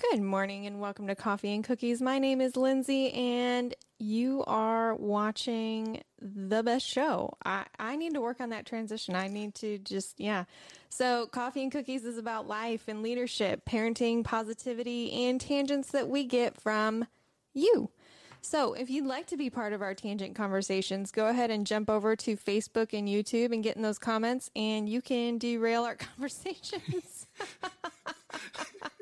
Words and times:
Good 0.00 0.22
morning 0.22 0.64
and 0.64 0.78
welcome 0.78 1.08
to 1.08 1.16
Coffee 1.16 1.52
and 1.52 1.64
Cookies. 1.64 2.00
My 2.00 2.20
name 2.20 2.40
is 2.40 2.56
Lindsay 2.56 3.12
and 3.12 3.74
you 3.98 4.44
are 4.46 4.94
watching 4.94 6.04
the 6.22 6.62
best 6.62 6.86
show. 6.86 7.36
I, 7.44 7.64
I 7.80 7.96
need 7.96 8.14
to 8.14 8.20
work 8.20 8.40
on 8.40 8.50
that 8.50 8.64
transition. 8.64 9.16
I 9.16 9.26
need 9.26 9.56
to 9.56 9.78
just, 9.78 10.20
yeah. 10.20 10.44
So, 10.88 11.26
Coffee 11.26 11.64
and 11.64 11.72
Cookies 11.72 12.04
is 12.04 12.16
about 12.16 12.46
life 12.46 12.84
and 12.86 13.02
leadership, 13.02 13.64
parenting, 13.64 14.22
positivity, 14.22 15.10
and 15.26 15.40
tangents 15.40 15.90
that 15.90 16.08
we 16.08 16.22
get 16.22 16.60
from 16.60 17.08
you. 17.52 17.90
So, 18.40 18.74
if 18.74 18.88
you'd 18.90 19.04
like 19.04 19.26
to 19.26 19.36
be 19.36 19.50
part 19.50 19.72
of 19.72 19.82
our 19.82 19.94
tangent 19.94 20.36
conversations, 20.36 21.10
go 21.10 21.26
ahead 21.26 21.50
and 21.50 21.66
jump 21.66 21.90
over 21.90 22.14
to 22.14 22.36
Facebook 22.36 22.96
and 22.96 23.08
YouTube 23.08 23.52
and 23.52 23.64
get 23.64 23.74
in 23.74 23.82
those 23.82 23.98
comments, 23.98 24.48
and 24.54 24.88
you 24.88 25.02
can 25.02 25.38
derail 25.38 25.82
our 25.82 25.96
conversations. 25.96 27.26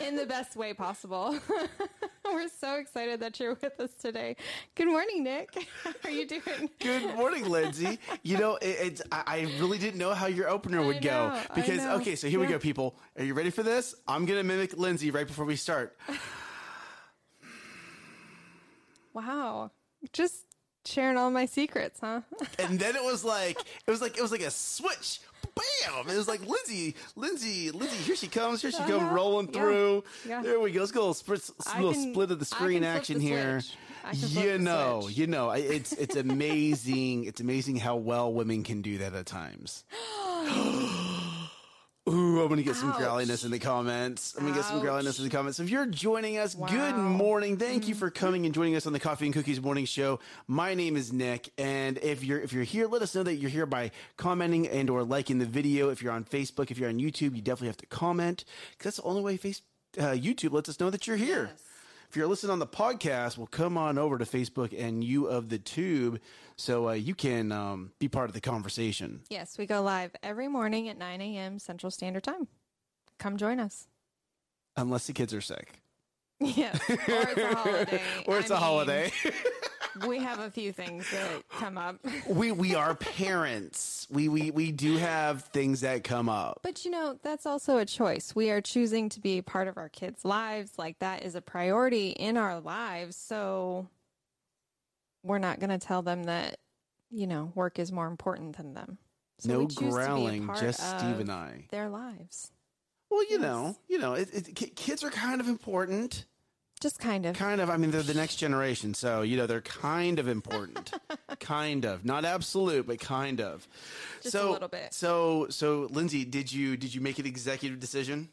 in 0.00 0.16
the 0.16 0.26
best 0.26 0.56
way 0.56 0.72
possible. 0.74 1.38
We're 2.24 2.48
so 2.48 2.76
excited 2.76 3.20
that 3.20 3.38
you're 3.38 3.56
with 3.60 3.78
us 3.78 3.90
today. 4.00 4.36
Good 4.74 4.86
morning, 4.86 5.24
Nick. 5.24 5.50
How 5.84 5.92
are 6.04 6.10
you 6.10 6.26
doing? 6.26 6.70
Good 6.80 7.14
morning, 7.14 7.48
Lindsay. 7.48 7.98
You 8.22 8.38
know, 8.38 8.56
it, 8.56 8.76
it's 8.80 9.02
I, 9.12 9.22
I 9.26 9.40
really 9.60 9.78
didn't 9.78 9.98
know 9.98 10.14
how 10.14 10.26
your 10.26 10.48
opener 10.48 10.82
would 10.82 10.96
I 10.96 11.00
go 11.00 11.40
because 11.54 11.80
okay, 12.00 12.16
so 12.16 12.28
here 12.28 12.40
we 12.40 12.46
go, 12.46 12.58
people. 12.58 12.96
Are 13.18 13.24
you 13.24 13.34
ready 13.34 13.50
for 13.50 13.62
this? 13.62 13.94
I'm 14.08 14.24
gonna 14.24 14.42
mimic 14.42 14.78
Lindsay 14.78 15.10
right 15.10 15.26
before 15.26 15.44
we 15.44 15.56
start. 15.56 15.96
Wow. 19.14 19.70
Just 20.14 20.46
sharing 20.84 21.16
all 21.16 21.30
my 21.30 21.46
secrets, 21.46 22.00
huh? 22.00 22.22
And 22.58 22.78
then 22.78 22.96
it 22.96 23.02
was 23.02 23.24
like 23.24 23.58
it 23.58 23.90
was 23.90 24.00
like 24.00 24.16
it 24.16 24.22
was 24.22 24.32
like 24.32 24.42
a 24.42 24.50
switch. 24.50 25.20
Bam! 25.54 26.08
It 26.08 26.16
was 26.16 26.28
like 26.28 26.46
Lindsay, 26.46 26.94
Lindsay, 27.16 27.70
Lindsay. 27.70 27.96
Here 27.98 28.16
she 28.16 28.28
comes. 28.28 28.62
Here 28.62 28.70
she 28.70 28.78
comes, 28.78 28.90
Uh-huh. 29.02 29.14
rolling 29.14 29.46
Yeah. 29.46 29.52
through. 29.60 30.04
Yeah. 30.26 30.42
There 30.42 30.60
we 30.60 30.72
go. 30.72 30.80
Let's 30.80 30.92
go. 30.92 31.00
A 31.02 31.04
little 31.04 31.14
split, 31.14 31.76
little 31.76 31.92
can- 31.92 32.12
split 32.12 32.30
of 32.30 32.38
the 32.38 32.44
screen 32.44 32.84
action 32.84 33.18
the 33.18 33.24
here. 33.24 33.60
switch. 33.60 33.76
I 34.04 34.10
can 34.10 34.18
flip 34.28 34.44
You 34.44 34.58
know, 34.58 35.08
you 35.08 35.26
know. 35.28 35.50
It's 35.50 35.92
it's 35.92 36.16
amazing. 36.16 37.24
it's 37.24 37.40
amazing 37.40 37.76
how 37.76 37.96
well 37.96 38.32
women 38.32 38.64
can 38.64 38.82
do 38.82 38.98
that 38.98 39.14
at 39.14 39.26
times. 39.26 39.84
Ooh, 42.32 42.40
I'm 42.40 42.48
gonna 42.48 42.62
get 42.62 42.76
some 42.76 42.92
Ouch. 42.92 42.98
growliness 42.98 43.44
in 43.44 43.50
the 43.50 43.58
comments. 43.58 44.34
I'm 44.36 44.44
gonna 44.44 44.56
get 44.56 44.64
some 44.64 44.76
Ouch. 44.76 44.82
growliness 44.82 45.18
in 45.18 45.24
the 45.24 45.30
comments. 45.30 45.58
So 45.58 45.64
if 45.64 45.70
you're 45.70 45.84
joining 45.86 46.38
us, 46.38 46.54
good 46.54 46.62
Wow. 46.62 46.92
Mm-hmm. 46.92 47.02
morning. 47.12 47.56
Thank 47.58 47.88
you 47.88 47.94
for 47.94 48.10
coming 48.10 48.46
and 48.46 48.54
joining 48.54 48.74
us 48.74 48.86
on 48.86 48.94
the 48.94 49.00
Coffee 49.00 49.26
and 49.26 49.34
Cookies 49.34 49.60
Morning 49.60 49.84
Show. 49.84 50.18
My 50.46 50.72
name 50.74 50.96
is 50.96 51.12
Nick, 51.12 51.52
and 51.58 51.98
if 51.98 52.24
you're 52.24 52.40
if 52.40 52.52
you're 52.54 52.64
here, 52.64 52.86
let 52.86 53.02
us 53.02 53.14
know 53.14 53.22
that 53.22 53.34
you're 53.34 53.50
here 53.50 53.66
by 53.66 53.90
commenting 54.16 54.66
and 54.66 54.88
or 54.88 55.02
liking 55.04 55.38
the 55.40 55.44
video. 55.46 55.90
If 55.90 56.02
you're 56.02 56.12
on 56.12 56.24
Facebook, 56.24 56.70
if 56.70 56.78
you're 56.78 56.88
on 56.88 56.98
YouTube, 56.98 57.36
you 57.36 57.42
definitely 57.42 57.68
have 57.68 57.76
to 57.78 57.86
comment 57.86 58.44
because 58.70 58.84
that's 58.84 58.96
the 58.96 59.02
only 59.02 59.22
way 59.22 59.36
face 59.36 59.60
uh, 59.98 60.12
YouTube 60.12 60.52
lets 60.52 60.70
us 60.70 60.80
know 60.80 60.88
that 60.88 61.06
you're 61.06 61.16
here. 61.18 61.50
If 62.12 62.16
you're 62.16 62.26
listening 62.26 62.50
on 62.50 62.58
the 62.58 62.66
podcast, 62.66 63.38
well, 63.38 63.46
come 63.46 63.78
on 63.78 63.96
over 63.96 64.18
to 64.18 64.26
Facebook 64.26 64.78
and 64.78 65.02
you 65.02 65.28
of 65.28 65.48
the 65.48 65.56
tube, 65.58 66.20
so 66.56 66.90
uh, 66.90 66.92
you 66.92 67.14
can 67.14 67.50
um, 67.50 67.92
be 67.98 68.06
part 68.06 68.28
of 68.28 68.34
the 68.34 68.40
conversation. 68.42 69.22
yes, 69.30 69.56
we 69.56 69.64
go 69.64 69.80
live 69.80 70.10
every 70.22 70.46
morning 70.46 70.90
at 70.90 70.98
9 70.98 71.22
a.m. 71.22 71.58
Central 71.58 71.90
Standard 71.90 72.22
Time. 72.22 72.48
Come 73.18 73.38
join 73.38 73.58
us. 73.58 73.86
Unless 74.76 75.06
the 75.06 75.14
kids 75.14 75.32
are 75.32 75.40
sick 75.40 75.80
Yes. 76.38 76.78
Or 76.90 76.96
it's 76.98 77.38
a 77.38 77.54
holiday. 77.54 78.02
or 78.26 78.38
it's 78.40 78.50
a 78.50 78.54
a 78.54 78.56
holiday. 78.58 79.10
we 80.06 80.18
have 80.18 80.38
a 80.40 80.50
few 80.50 80.72
things 80.72 81.10
that 81.10 81.42
come 81.58 81.78
up. 81.78 81.96
we 82.28 82.52
we 82.52 82.74
are 82.74 82.94
parents. 82.94 84.06
We 84.10 84.28
we 84.28 84.50
we 84.50 84.72
do 84.72 84.96
have 84.96 85.44
things 85.44 85.80
that 85.82 86.04
come 86.04 86.28
up. 86.28 86.60
But 86.62 86.84
you 86.84 86.90
know, 86.90 87.18
that's 87.22 87.46
also 87.46 87.78
a 87.78 87.84
choice. 87.84 88.34
We 88.34 88.50
are 88.50 88.60
choosing 88.60 89.08
to 89.10 89.20
be 89.20 89.38
a 89.38 89.42
part 89.42 89.68
of 89.68 89.76
our 89.76 89.88
kids' 89.88 90.24
lives. 90.24 90.72
Like 90.78 90.98
that 91.00 91.22
is 91.22 91.34
a 91.34 91.40
priority 91.40 92.10
in 92.10 92.36
our 92.36 92.60
lives. 92.60 93.16
So 93.16 93.88
we're 95.22 95.38
not 95.38 95.60
going 95.60 95.70
to 95.70 95.78
tell 95.78 96.02
them 96.02 96.24
that, 96.24 96.58
you 97.10 97.26
know, 97.26 97.52
work 97.54 97.78
is 97.78 97.92
more 97.92 98.06
important 98.06 98.56
than 98.56 98.74
them. 98.74 98.98
So 99.38 99.52
no 99.52 99.58
we 99.60 99.66
choose 99.66 99.76
to 99.76 99.82
be 99.82 99.88
a 99.88 99.90
growling, 99.90 100.50
just 100.60 100.80
Steve 100.98 101.20
and 101.20 101.30
I. 101.30 101.66
Their 101.70 101.88
lives. 101.88 102.50
Well, 103.10 103.24
you 103.28 103.38
know, 103.38 103.76
you 103.88 103.98
know, 103.98 104.14
it, 104.14 104.32
it, 104.32 104.76
kids 104.76 105.04
are 105.04 105.10
kind 105.10 105.40
of 105.40 105.48
important. 105.48 106.24
Just 106.82 106.98
kind 106.98 107.26
of. 107.26 107.36
Kind 107.36 107.60
of. 107.60 107.70
I 107.70 107.76
mean, 107.76 107.92
they're 107.92 108.02
the 108.02 108.12
next 108.12 108.36
generation, 108.36 108.92
so 108.92 109.22
you 109.22 109.36
know 109.36 109.46
they're 109.46 109.60
kind 109.60 110.18
of 110.18 110.26
important. 110.26 110.92
kind 111.40 111.84
of, 111.84 112.04
not 112.04 112.24
absolute, 112.24 112.88
but 112.88 112.98
kind 112.98 113.40
of. 113.40 113.66
Just 114.20 114.34
a 114.34 114.50
little 114.50 114.66
bit. 114.66 114.92
So, 114.92 115.46
so 115.48 115.86
Lindsay, 115.92 116.24
did 116.24 116.52
you 116.52 116.76
did 116.76 116.92
you 116.92 117.00
make 117.00 117.20
an 117.20 117.26
executive 117.26 117.78
decision 117.78 118.30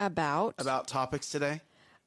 About. 0.00 0.54
about 0.58 0.88
topics 0.88 1.28
today? 1.28 1.60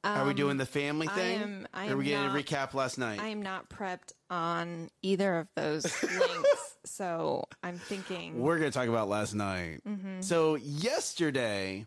are 0.04 0.24
we 0.26 0.34
doing 0.34 0.56
the 0.56 0.66
family 0.66 1.06
Um, 1.06 1.12
I 1.12 1.16
thing? 1.16 1.42
am- 1.42 1.68
I 1.74 1.88
or 1.88 1.92
are 1.92 1.96
we 1.96 2.12
am 2.14 2.32
getting 2.32 2.40
a 2.40 2.44
recap 2.44 2.74
last 2.74 2.98
night? 2.98 3.20
I 3.20 3.28
am 3.28 3.42
not 3.42 3.68
prepped 3.68 4.12
on 4.30 4.90
either 5.02 5.38
of 5.38 5.48
those 5.54 5.84
links. 6.02 6.76
So 6.84 7.44
I'm 7.62 7.78
thinking. 7.78 8.40
We're 8.40 8.58
going 8.58 8.70
to 8.70 8.76
talk 8.78 8.88
about 8.88 9.08
last 9.08 9.34
night. 9.34 9.80
Mm-hmm. 9.86 10.22
So 10.22 10.54
yesterday, 10.56 11.86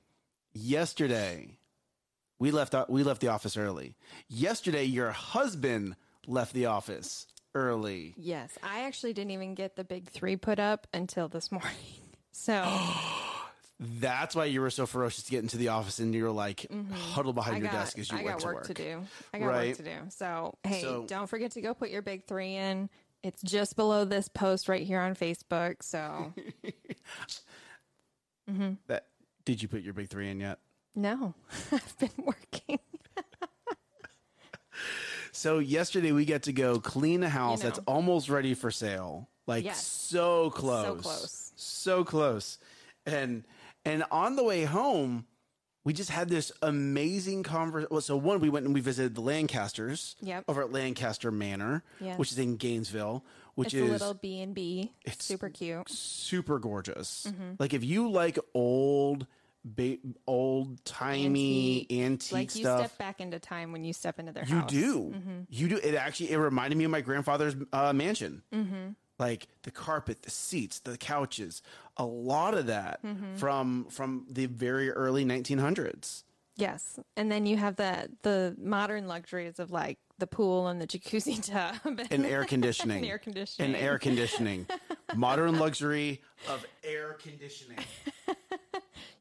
yesterday, 0.54 1.58
we 2.42 2.50
left 2.52 2.76
we 2.90 3.04
left 3.04 3.22
the 3.22 3.28
office 3.30 3.56
early. 3.56 3.96
Yesterday, 4.28 4.84
your 4.86 5.12
husband 5.12 5.96
left 6.28 6.54
the 6.54 6.66
office 6.66 7.28
early. 7.54 8.14
Yes, 8.18 8.58
I 8.64 8.82
actually 8.86 9.14
didn't 9.14 9.32
even 9.32 9.54
get 9.56 9.76
the 9.76 9.84
big 9.84 10.10
three 10.10 10.36
put 10.36 10.58
up 10.60 10.88
until 10.94 11.28
this 11.30 11.52
morning. 11.52 11.72
So 12.34 12.64
That's 13.80 14.36
why 14.36 14.46
you 14.46 14.62
were 14.62 14.70
so 14.70 14.86
ferocious 14.86 15.24
to 15.26 15.32
get 15.32 15.42
into 15.44 15.58
the 15.58 15.68
office, 15.70 16.00
and 16.00 16.14
you 16.16 16.24
were 16.24 16.32
like 16.32 16.66
huddled 16.94 17.36
behind 17.36 17.58
Mm-hmm. 17.58 17.66
I 17.66 17.70
your 17.70 17.72
got, 17.74 17.80
desk 17.86 18.00
as 18.00 18.10
you 18.12 18.18
I 18.18 18.24
went 18.24 18.36
got 18.36 18.40
to 18.40 18.46
work, 18.48 18.56
work. 18.56 18.68
to 18.68 18.74
do. 18.74 19.02
I 19.34 19.40
got 19.40 19.46
Right. 19.48 19.68
work 19.70 19.78
to 19.78 19.84
do. 19.84 19.98
So 20.10 20.58
hey, 20.64 20.82
So- 20.82 21.06
don't 21.08 21.28
forget 21.28 21.52
to 21.52 21.62
go 21.62 21.74
put 21.74 21.90
your 21.90 22.02
big 22.02 22.26
three 22.26 22.56
in. 22.56 22.90
It's 23.22 23.42
just 23.42 23.76
below 23.76 24.06
this 24.06 24.28
post 24.30 24.68
right 24.70 24.82
here 24.88 25.00
on 25.02 25.14
Facebook. 25.16 25.84
So 25.84 26.34
That 28.88 29.06
did 29.46 29.62
you 29.62 29.68
put 29.68 29.82
your 29.82 29.94
big 29.94 30.10
three 30.10 30.30
in 30.30 30.40
yet? 30.40 30.60
No, 30.96 31.34
I've 31.72 31.98
been 31.98 32.10
working. 32.18 32.80
So 35.34 35.60
yesterday 35.60 36.12
we 36.12 36.26
get 36.26 36.44
to 36.44 36.54
go 36.54 36.80
clean 36.80 37.24
a 37.24 37.30
house 37.30 37.60
know. 37.64 37.70
that's 37.70 37.80
almost 37.88 38.30
ready 38.30 38.54
for 38.54 38.70
sale. 38.70 39.30
Like 39.48 39.64
Yes. 39.66 39.86
so 39.86 40.50
close. 40.52 40.86
So 40.86 40.96
close. 40.96 41.52
So 41.56 42.04
close. 42.04 42.58
And 43.06 43.44
and 43.86 44.04
on 44.12 44.36
the 44.36 44.44
way 44.44 44.66
home, 44.66 45.26
we 45.84 45.94
just 45.94 46.10
had 46.12 46.30
this 46.30 46.52
amazing 46.62 47.44
conversation. 47.44 47.88
Well, 47.92 48.02
so 48.02 48.16
one, 48.18 48.40
we 48.40 48.50
went 48.50 48.66
and 48.66 48.76
we 48.76 48.82
visited 48.82 49.16
the 49.16 49.22
Lancasters 49.22 50.16
Yep. 50.22 50.44
over 50.48 50.62
at 50.62 50.72
Lancaster 50.72 51.32
Manor, 51.32 51.84
Yes. 52.00 52.20
which 52.20 52.32
is 52.32 52.38
in 52.38 52.58
Gainesville, 52.58 53.24
which 53.56 53.74
It's 53.74 53.76
is 53.84 53.90
a 53.90 53.92
little 53.94 54.14
B 54.14 54.42
and 54.42 54.54
B. 54.54 54.92
It's- 55.06 55.24
Super 55.26 55.50
cute. 55.50 55.90
super 55.90 56.60
gorgeous. 56.60 57.26
Mm-hmm. 57.30 57.54
Like 57.58 57.74
if 57.74 57.84
you 57.84 58.12
like 58.12 58.38
old, 58.54 59.26
ba- 59.64 59.98
old 60.28 60.84
timey 60.86 61.86
antique, 61.92 62.32
Like 62.32 62.56
you 62.56 62.62
stuff, 62.64 62.80
step 62.80 62.98
back 62.98 63.22
into 63.22 63.40
time 63.40 63.72
when 63.72 63.84
you 63.84 63.94
step 63.94 64.20
into 64.20 64.32
their 64.32 64.46
you 64.46 64.56
house. 64.60 64.70
do. 64.72 65.14
You 65.50 65.68
do. 65.70 65.78
It 65.78 65.96
actually 65.96 66.32
it 66.32 66.38
reminded 66.38 66.78
me 66.78 66.86
of 66.86 66.92
my 66.92 67.02
grandfather's 67.02 67.56
uh, 67.74 67.94
mansion. 67.94 68.42
Mm-hmm. 68.54 68.90
Like 69.20 69.48
the 69.64 69.72
carpet, 69.72 70.24
the 70.24 70.32
seats, 70.32 70.80
the 70.80 70.98
couches, 70.98 71.62
a 71.98 72.06
lot 72.06 72.54
of 72.56 72.66
that 72.68 73.04
Mm-hmm. 73.04 73.36
from 73.36 73.86
from 73.90 74.26
the 74.30 74.48
very 74.48 74.90
early 74.90 75.26
1900s. 75.26 76.24
Yes, 76.58 77.00
and 77.16 77.32
then 77.32 77.46
you 77.46 77.56
have 77.58 77.76
the 77.78 78.10
the 78.24 78.56
modern 78.60 79.08
luxuries 79.08 79.60
of 79.60 79.72
like 79.72 80.00
the 80.18 80.28
pool 80.28 80.68
and 80.68 80.80
the 80.82 80.86
jacuzzi 80.88 81.42
tub 81.84 82.00
And 82.12 82.26
air 82.26 82.46
conditioning. 82.46 82.98
And 83.04 83.06
air 83.06 83.18
conditioning. 83.20 83.74
And 83.76 83.84
air 83.84 83.98
conditioning. 83.98 84.68
Modern 85.16 85.58
luxury 85.58 86.22
of 86.50 86.64
air 86.84 87.14
conditioning. 87.14 87.80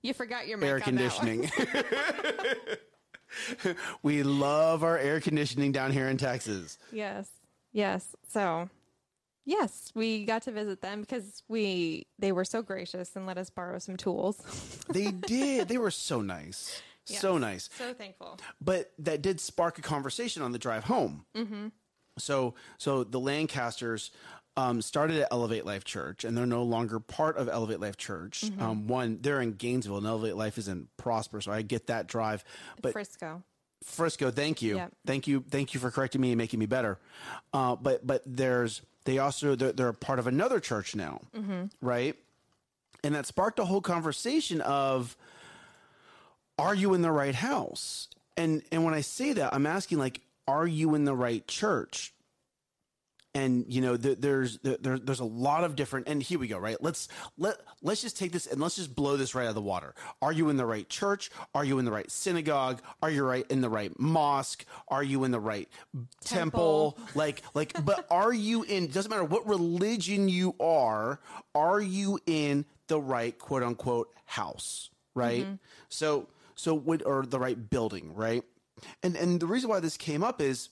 You 0.02 0.14
forgot 0.14 0.46
your 0.48 0.62
Air 0.64 0.74
on 0.86 0.94
that 0.96 1.12
one. 1.22 1.48
conditioning. 1.48 1.50
we 4.02 4.22
love 4.22 4.82
our 4.82 4.98
air 4.98 5.20
conditioning 5.20 5.72
down 5.72 5.92
here 5.92 6.08
in 6.08 6.16
Texas. 6.16 6.78
Yes. 6.90 7.28
Yes. 7.72 8.16
So, 8.28 8.68
yes, 9.44 9.92
we 9.94 10.24
got 10.24 10.42
to 10.42 10.52
visit 10.52 10.80
them 10.80 11.02
because 11.02 11.42
we 11.48 12.06
they 12.18 12.32
were 12.32 12.44
so 12.44 12.62
gracious 12.62 13.14
and 13.14 13.26
let 13.26 13.38
us 13.38 13.50
borrow 13.50 13.78
some 13.78 13.96
tools. 13.96 14.40
They 14.90 15.12
did. 15.12 15.68
They 15.68 15.78
were 15.78 15.92
so 15.92 16.20
nice. 16.20 16.82
So 17.04 17.38
nice. 17.38 17.68
So 17.76 17.92
thankful. 17.92 18.38
but 18.60 18.92
that 18.98 19.20
did 19.22 19.40
spark 19.40 19.78
a 19.78 19.82
conversation 19.82 20.42
on 20.42 20.52
the 20.52 20.58
drive 20.58 20.84
home. 20.84 21.24
Mm-hmm. 21.36 21.68
So, 22.18 22.54
so 22.78 23.02
the 23.04 23.18
Lancasters 23.20 24.10
um, 24.60 24.82
started 24.82 25.22
at 25.22 25.28
Elevate 25.30 25.64
Life 25.64 25.84
Church, 25.84 26.24
and 26.24 26.36
they're 26.36 26.44
no 26.46 26.62
longer 26.62 27.00
part 27.00 27.38
of 27.38 27.48
Elevate 27.48 27.80
Life 27.80 27.96
Church. 27.96 28.42
Mm-hmm. 28.42 28.62
Um, 28.62 28.86
one, 28.88 29.18
they're 29.22 29.40
in 29.40 29.52
Gainesville, 29.52 29.96
and 29.98 30.06
Elevate 30.06 30.36
Life 30.36 30.58
is 30.58 30.68
in 30.68 30.88
Prosper, 30.96 31.40
so 31.40 31.50
I 31.50 31.62
get 31.62 31.86
that 31.86 32.06
drive. 32.06 32.44
But 32.82 32.92
Frisco. 32.92 33.42
Frisco, 33.82 34.30
thank 34.30 34.60
you, 34.60 34.76
Yep. 34.76 34.92
thank 35.06 35.26
you, 35.26 35.42
thank 35.48 35.72
you 35.72 35.80
for 35.80 35.90
correcting 35.90 36.20
me 36.20 36.32
and 36.32 36.38
making 36.38 36.60
me 36.60 36.66
better. 36.66 36.98
Uh, 37.54 37.76
but 37.76 38.06
but 38.06 38.22
there's 38.26 38.82
they 39.06 39.18
also 39.18 39.54
they're, 39.54 39.72
they're 39.72 39.92
part 39.94 40.18
of 40.18 40.26
another 40.26 40.60
church 40.60 40.94
now, 40.94 41.22
right? 41.80 42.14
And 43.02 43.14
that 43.14 43.24
sparked 43.24 43.58
a 43.58 43.64
whole 43.64 43.80
conversation 43.80 44.60
of 44.60 45.16
are 46.58 46.74
you 46.74 46.92
in 46.92 47.00
the 47.00 47.10
right 47.10 47.34
house? 47.34 48.08
And 48.36 48.62
and 48.70 48.84
when 48.84 48.92
I 48.92 49.00
say 49.00 49.32
that, 49.32 49.54
I'm 49.54 49.64
asking 49.66 49.96
like, 49.96 50.20
are 50.46 50.66
you 50.66 50.94
in 50.94 51.04
the 51.04 51.14
right 51.14 51.46
church? 51.48 52.12
And 53.34 53.64
you 53.68 53.80
know 53.80 53.96
th- 53.96 54.18
there's 54.18 54.58
there, 54.58 54.98
there's 54.98 55.20
a 55.20 55.24
lot 55.24 55.62
of 55.64 55.76
different 55.76 56.08
and 56.08 56.22
here 56.22 56.38
we 56.38 56.48
go 56.48 56.58
right? 56.58 56.76
Let's 56.82 57.08
let 57.38 57.56
let's 57.82 58.02
just 58.02 58.18
take 58.18 58.32
this 58.32 58.46
and 58.46 58.60
let's 58.60 58.76
just 58.76 58.94
blow 58.94 59.16
this 59.16 59.34
right 59.34 59.44
out 59.44 59.50
of 59.50 59.54
the 59.54 59.60
water. 59.60 59.94
Are 60.20 60.32
you 60.32 60.48
in 60.48 60.56
the 60.56 60.66
right 60.66 60.88
church? 60.88 61.30
Are 61.54 61.64
you 61.64 61.78
in 61.78 61.84
the 61.84 61.92
right 61.92 62.10
synagogue? 62.10 62.80
Are 63.02 63.10
you 63.10 63.24
right 63.24 63.46
in 63.50 63.60
the 63.60 63.68
right 63.68 63.92
mosque? 63.98 64.64
Are 64.88 65.02
you 65.02 65.24
in 65.24 65.30
the 65.30 65.40
right 65.40 65.68
temple, 66.24 66.92
Temple. 66.92 66.98
like 67.14 67.42
like 67.54 67.84
but 67.84 68.06
are 68.10 68.32
you 68.32 68.62
in 68.64 68.88
doesn't 68.88 69.10
matter 69.10 69.24
what 69.24 69.46
religion 69.46 70.28
you 70.28 70.54
are 70.58 71.20
are 71.54 71.80
you 71.80 72.18
in 72.26 72.64
the 72.88 73.00
right 73.00 73.38
quote 73.38 73.62
unquote 73.62 74.12
house 74.26 74.90
right? 75.14 75.44
Mm-hmm. 75.44 75.54
So 75.88 76.28
so 76.54 76.74
what 76.74 77.04
or 77.06 77.24
the 77.24 77.38
right 77.38 77.70
building 77.70 78.14
right? 78.14 78.42
And 79.02 79.16
and 79.16 79.40
the 79.40 79.46
reason 79.46 79.70
why 79.70 79.80
this 79.80 79.96
came 79.96 80.22
up 80.22 80.40
is 80.40 80.70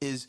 is 0.00 0.26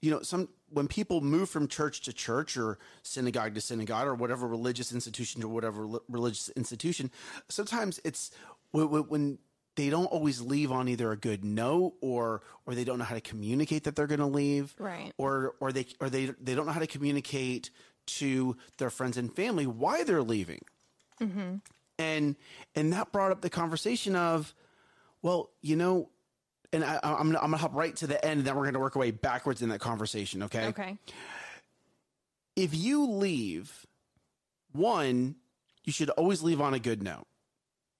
you 0.00 0.10
know 0.10 0.22
some 0.22 0.48
when 0.70 0.88
people 0.88 1.20
move 1.20 1.48
from 1.48 1.68
church 1.68 2.00
to 2.02 2.12
church 2.12 2.56
or 2.56 2.78
synagogue 3.02 3.54
to 3.54 3.60
synagogue 3.60 4.06
or 4.06 4.14
whatever 4.14 4.46
religious 4.46 4.92
institution 4.92 5.40
to 5.40 5.48
whatever 5.48 5.86
li- 5.86 6.00
religious 6.08 6.48
institution 6.50 7.10
sometimes 7.48 8.00
it's 8.04 8.30
when, 8.72 8.90
when- 8.90 9.08
when 9.08 9.38
they 9.76 9.90
don't 9.90 10.06
always 10.06 10.40
leave 10.40 10.72
on 10.72 10.88
either 10.88 11.12
a 11.12 11.16
good 11.16 11.44
note 11.44 11.94
or 12.00 12.42
or 12.66 12.74
they 12.74 12.82
don't 12.82 12.98
know 12.98 13.04
how 13.04 13.14
to 13.14 13.20
communicate 13.20 13.84
that 13.84 13.94
they're 13.94 14.08
going 14.08 14.18
to 14.18 14.26
leave 14.26 14.74
Right. 14.78 15.12
or 15.18 15.54
or 15.60 15.70
they 15.72 15.86
or 16.00 16.10
they 16.10 16.26
they 16.40 16.54
don't 16.56 16.66
know 16.66 16.72
how 16.72 16.80
to 16.80 16.86
communicate 16.88 17.70
to 18.06 18.56
their 18.78 18.90
friends 18.90 19.16
and 19.16 19.32
family 19.34 19.66
why 19.66 20.02
they're 20.02 20.22
leaving 20.22 20.62
mm-hmm. 21.20 21.56
and 21.98 22.36
and 22.74 22.92
that 22.92 23.12
brought 23.12 23.30
up 23.30 23.40
the 23.40 23.50
conversation 23.50 24.16
of 24.16 24.52
well 25.22 25.50
you 25.62 25.76
know 25.76 26.10
and 26.72 26.84
I, 26.84 26.98
I'm, 27.02 27.28
gonna, 27.28 27.38
I'm 27.38 27.50
gonna 27.50 27.56
hop 27.56 27.74
right 27.74 27.94
to 27.96 28.06
the 28.06 28.22
end 28.24 28.38
and 28.38 28.46
then 28.46 28.56
we're 28.56 28.64
gonna 28.64 28.78
work 28.78 28.96
our 28.96 29.00
way 29.00 29.10
backwards 29.10 29.62
in 29.62 29.68
that 29.70 29.80
conversation 29.80 30.44
okay? 30.44 30.66
Okay. 30.66 30.98
if 32.56 32.74
you 32.74 33.06
leave 33.06 33.86
one 34.72 35.36
you 35.84 35.92
should 35.92 36.10
always 36.10 36.42
leave 36.42 36.60
on 36.60 36.74
a 36.74 36.78
good 36.78 37.02
note 37.02 37.26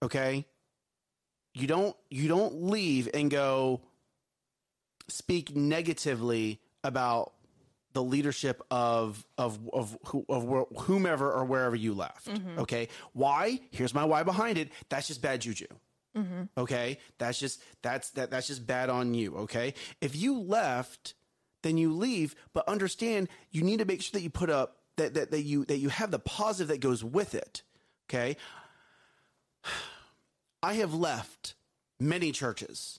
okay? 0.02 0.46
You 1.54 1.66
don't 1.66 1.96
you 2.10 2.28
don't 2.28 2.62
leave 2.64 3.08
and 3.12 3.30
go 3.30 3.80
speak 5.08 5.56
negatively 5.56 6.60
about 6.84 7.32
the 7.94 8.02
leadership 8.02 8.62
of 8.70 9.26
of 9.38 9.58
of 9.72 9.96
who, 10.06 10.24
of 10.28 10.66
whomever 10.82 11.32
or 11.32 11.44
wherever 11.44 11.74
you 11.74 11.94
left 11.94 12.28
mm-hmm. 12.28 12.60
okay? 12.60 12.88
Why? 13.12 13.60
Here's 13.70 13.94
my 13.94 14.04
why 14.04 14.22
behind 14.22 14.58
it. 14.58 14.70
That's 14.88 15.08
just 15.08 15.22
bad 15.22 15.40
juju 15.40 15.66
Mm-hmm. 16.18 16.42
okay? 16.56 16.98
That's 17.18 17.38
just 17.38 17.62
that's 17.82 18.10
that 18.10 18.30
that's 18.30 18.48
just 18.48 18.66
bad 18.66 18.90
on 18.90 19.14
you 19.14 19.36
okay? 19.36 19.74
If 20.00 20.16
you 20.16 20.38
left 20.38 21.14
then 21.62 21.78
you 21.78 21.92
leave 21.92 22.34
but 22.52 22.68
understand 22.68 23.28
you 23.50 23.62
need 23.62 23.78
to 23.78 23.84
make 23.84 24.02
sure 24.02 24.18
that 24.18 24.22
you 24.22 24.30
put 24.30 24.50
up 24.50 24.78
that 24.96 25.14
that, 25.14 25.30
that 25.30 25.42
you 25.42 25.64
that 25.66 25.78
you 25.78 25.88
have 25.88 26.10
the 26.10 26.18
positive 26.18 26.68
that 26.68 26.80
goes 26.80 27.04
with 27.04 27.34
it 27.34 27.62
okay? 28.08 28.36
I 30.62 30.74
have 30.74 30.92
left 30.92 31.54
many 32.00 32.32
churches 32.32 32.98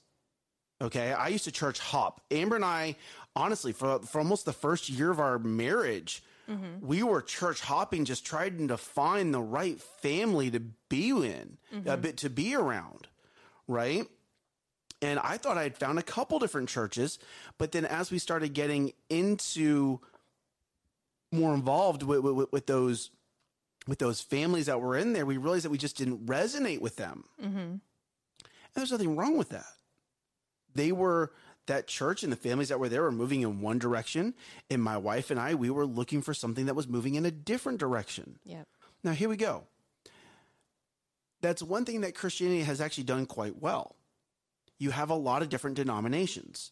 okay? 0.82 1.12
I 1.12 1.28
used 1.28 1.44
to 1.44 1.52
church 1.52 1.80
hop. 1.80 2.22
Amber 2.32 2.56
and 2.56 2.66
i 2.66 2.96
honestly 3.36 3.72
for 3.72 4.00
for 4.00 4.20
almost 4.20 4.46
the 4.46 4.54
first 4.54 4.90
year 4.90 5.12
of 5.12 5.20
our 5.20 5.40
marriage 5.40 6.24
mm-hmm. 6.50 6.86
we 6.86 7.04
were 7.04 7.22
church 7.22 7.62
hopping 7.62 8.06
just 8.06 8.26
trying 8.26 8.68
to 8.68 8.78
find 8.78 9.34
the 9.34 9.42
right 9.42 9.80
family 10.02 10.50
to 10.52 10.60
be 10.60 11.10
in 11.10 11.58
mm-hmm. 11.74 11.88
a 11.88 11.98
bit 11.98 12.18
to 12.18 12.30
be 12.30 12.56
around 12.56 13.08
right 13.70 14.06
and 15.02 15.20
I 15.20 15.38
thought 15.38 15.58
I 15.58 15.64
had 15.64 15.78
found 15.78 15.98
a 15.98 16.04
couple 16.04 16.40
different 16.40 16.70
churches, 16.70 17.20
but 17.58 17.72
then 17.72 17.86
as 17.86 18.12
we 18.12 18.20
started 18.20 18.54
getting 18.54 18.94
into 19.10 20.00
more 21.32 21.54
involved 21.54 22.04
with, 22.04 22.20
with, 22.20 22.52
with 22.52 22.68
those 22.68 23.12
with 23.88 24.00
those 24.00 24.22
families 24.22 24.68
that 24.68 24.82
were 24.82 24.96
in 24.96 25.14
there, 25.14 25.26
we 25.26 25.38
realized 25.38 25.66
that 25.66 25.72
we 25.72 25.78
just 25.78 25.98
didn't 25.98 26.26
resonate 26.26 26.80
with 26.80 26.98
them. 26.98 27.24
Mm-hmm. 27.42 27.58
And 27.58 27.82
there's 28.76 28.92
nothing 28.92 29.16
wrong 29.16 29.36
with 29.36 29.50
that. 29.50 29.66
They 30.76 30.92
were 30.92 31.32
that 31.66 31.88
church 31.88 32.22
and 32.22 32.32
the 32.32 32.38
families 32.38 32.70
that 32.70 32.80
were 32.80 32.90
there 32.90 33.02
were 33.02 33.12
moving 33.12 33.42
in 33.42 33.62
one 33.62 33.80
direction, 33.80 34.36
and 34.70 34.84
my 34.84 34.98
wife 34.98 35.32
and 35.32 35.40
I 35.40 35.56
we 35.56 35.70
were 35.70 35.86
looking 35.86 36.22
for 36.22 36.34
something 36.34 36.66
that 36.66 36.76
was 36.76 36.88
moving 36.88 37.16
in 37.16 37.26
a 37.26 37.32
different 37.32 37.80
direction. 37.80 38.40
Yep. 38.44 38.68
Now, 39.04 39.14
here 39.14 39.30
we 39.30 39.38
go. 39.38 39.64
That's 41.42 41.64
one 41.64 41.86
thing 41.86 42.02
that 42.02 42.16
Christianity 42.16 42.64
has 42.64 42.82
actually 42.82 43.06
done 43.06 43.26
quite 43.26 43.62
well. 43.62 43.96
You 44.78 44.92
have 44.92 45.10
a 45.10 45.16
lot 45.16 45.42
of 45.42 45.50
different 45.50 45.76
denominations, 45.76 46.72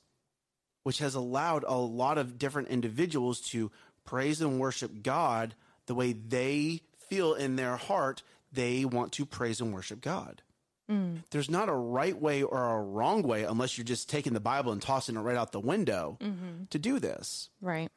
which 0.84 1.00
has 1.00 1.16
allowed 1.16 1.64
a 1.68 1.75
lot 1.75 2.18
of 2.18 2.38
different 2.38 2.69
individuals 2.69 3.42
to 3.50 3.72
praise 4.06 4.42
and 4.42 4.60
worship 4.60 5.04
God 5.04 5.56
the 5.86 5.96
way 5.96 6.14
they 6.14 6.81
feel 7.10 7.34
in 7.34 7.56
their 7.56 7.75
heart 7.75 8.24
they 8.52 8.86
want 8.86 9.12
to 9.14 9.25
praise 9.25 9.60
and 9.62 9.74
worship 9.74 10.02
God. 10.02 10.42
Mm. 10.90 11.24
There's 11.31 11.50
not 11.50 11.68
a 11.68 11.74
right 11.74 12.20
way 12.20 12.44
or 12.44 12.78
a 12.78 12.81
wrong 12.81 13.22
way 13.24 13.44
unless 13.44 13.78
you're 13.78 13.86
just 13.86 14.10
taking 14.10 14.34
the 14.34 14.40
Bible 14.40 14.72
and 14.72 14.81
tossing 14.81 15.18
it 15.18 15.20
right 15.20 15.36
out 15.36 15.52
the 15.52 15.60
window 15.60 16.18
mm-hmm. 16.22 16.66
to 16.70 16.80
do 16.80 17.00
this. 17.00 17.50
Right. 17.62 17.90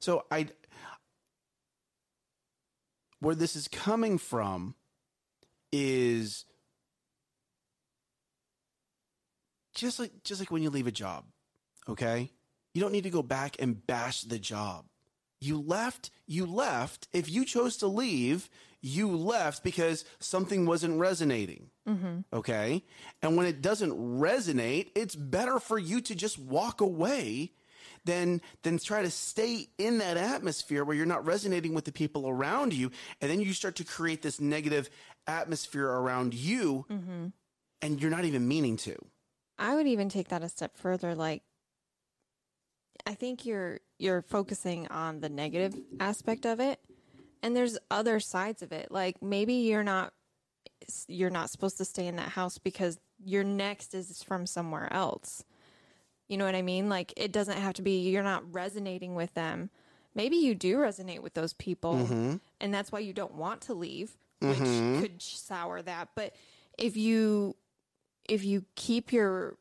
So 0.00 0.24
I 0.30 0.48
where 3.20 3.34
this 3.34 3.56
is 3.56 3.68
coming 3.68 4.18
from 4.18 4.74
is 5.74 6.44
just 9.74 9.98
like 9.98 10.12
just 10.22 10.40
like 10.40 10.52
when 10.52 10.62
you 10.62 10.70
leave 10.70 10.86
a 10.86 10.92
job, 10.92 11.24
okay? 11.88 12.30
You 12.72 12.80
don't 12.80 12.92
need 12.92 13.04
to 13.04 13.10
go 13.10 13.22
back 13.22 13.56
and 13.58 13.84
bash 13.86 14.22
the 14.22 14.38
job. 14.38 14.86
You 15.40 15.60
left, 15.60 16.10
you 16.26 16.46
left. 16.46 17.08
If 17.12 17.28
you 17.30 17.44
chose 17.44 17.76
to 17.78 17.86
leave, 17.86 18.48
you 18.80 19.08
left 19.08 19.64
because 19.64 20.04
something 20.20 20.64
wasn't 20.64 20.98
resonating. 20.98 21.70
Mm-hmm. 21.88 22.20
Okay? 22.32 22.84
And 23.20 23.36
when 23.36 23.46
it 23.46 23.60
doesn't 23.60 23.92
resonate, 23.92 24.90
it's 24.94 25.16
better 25.16 25.58
for 25.58 25.78
you 25.78 26.00
to 26.02 26.14
just 26.14 26.38
walk 26.38 26.80
away 26.80 27.52
than 28.04 28.40
than 28.62 28.78
try 28.78 29.02
to 29.02 29.10
stay 29.10 29.68
in 29.78 29.98
that 29.98 30.16
atmosphere 30.16 30.84
where 30.84 30.96
you're 30.96 31.06
not 31.06 31.26
resonating 31.26 31.74
with 31.74 31.84
the 31.84 31.92
people 31.92 32.28
around 32.28 32.72
you 32.74 32.90
and 33.20 33.30
then 33.30 33.40
you 33.40 33.52
start 33.52 33.76
to 33.76 33.84
create 33.84 34.22
this 34.22 34.40
negative 34.40 34.90
atmosphere 35.26 35.88
around 35.88 36.34
you 36.34 36.84
and 37.82 38.00
you're 38.00 38.10
not 38.10 38.24
even 38.24 38.48
meaning 38.48 38.76
to. 38.78 38.96
I 39.58 39.74
would 39.74 39.86
even 39.86 40.08
take 40.08 40.28
that 40.28 40.42
a 40.42 40.48
step 40.48 40.76
further. 40.76 41.14
Like, 41.14 41.42
I 43.06 43.14
think 43.14 43.44
you're 43.44 43.80
you're 43.98 44.22
focusing 44.22 44.86
on 44.88 45.20
the 45.20 45.28
negative 45.28 45.74
aspect 46.00 46.46
of 46.46 46.60
it, 46.60 46.80
and 47.42 47.54
there's 47.54 47.78
other 47.90 48.20
sides 48.20 48.62
of 48.62 48.72
it. 48.72 48.90
Like 48.90 49.22
maybe 49.22 49.54
you're 49.54 49.84
not 49.84 50.12
you're 51.06 51.30
not 51.30 51.50
supposed 51.50 51.76
to 51.78 51.84
stay 51.84 52.06
in 52.06 52.16
that 52.16 52.30
house 52.30 52.58
because 52.58 52.98
your 53.24 53.44
next 53.44 53.94
is 53.94 54.22
from 54.22 54.46
somewhere 54.46 54.92
else. 54.92 55.44
You 56.28 56.38
know 56.38 56.46
what 56.46 56.54
I 56.54 56.62
mean? 56.62 56.88
Like 56.88 57.12
it 57.16 57.32
doesn't 57.32 57.58
have 57.58 57.74
to 57.74 57.82
be 57.82 58.08
you're 58.08 58.22
not 58.22 58.52
resonating 58.52 59.14
with 59.14 59.34
them. 59.34 59.70
Maybe 60.14 60.36
you 60.36 60.54
do 60.54 60.78
resonate 60.78 61.20
with 61.20 61.34
those 61.34 61.52
people, 61.54 61.94
mm-hmm. 61.94 62.36
and 62.60 62.72
that's 62.72 62.92
why 62.92 63.00
you 63.00 63.12
don't 63.12 63.34
want 63.34 63.62
to 63.62 63.74
leave, 63.74 64.16
which 64.48 64.58
mm-hmm. 64.58 65.00
could 65.00 65.22
sour 65.22 65.82
that. 65.82 66.10
But 66.14 66.34
if 66.78 66.96
you 66.96 67.56
if 68.28 68.44
you 68.44 68.64
keep 68.74 69.12
your 69.12 69.56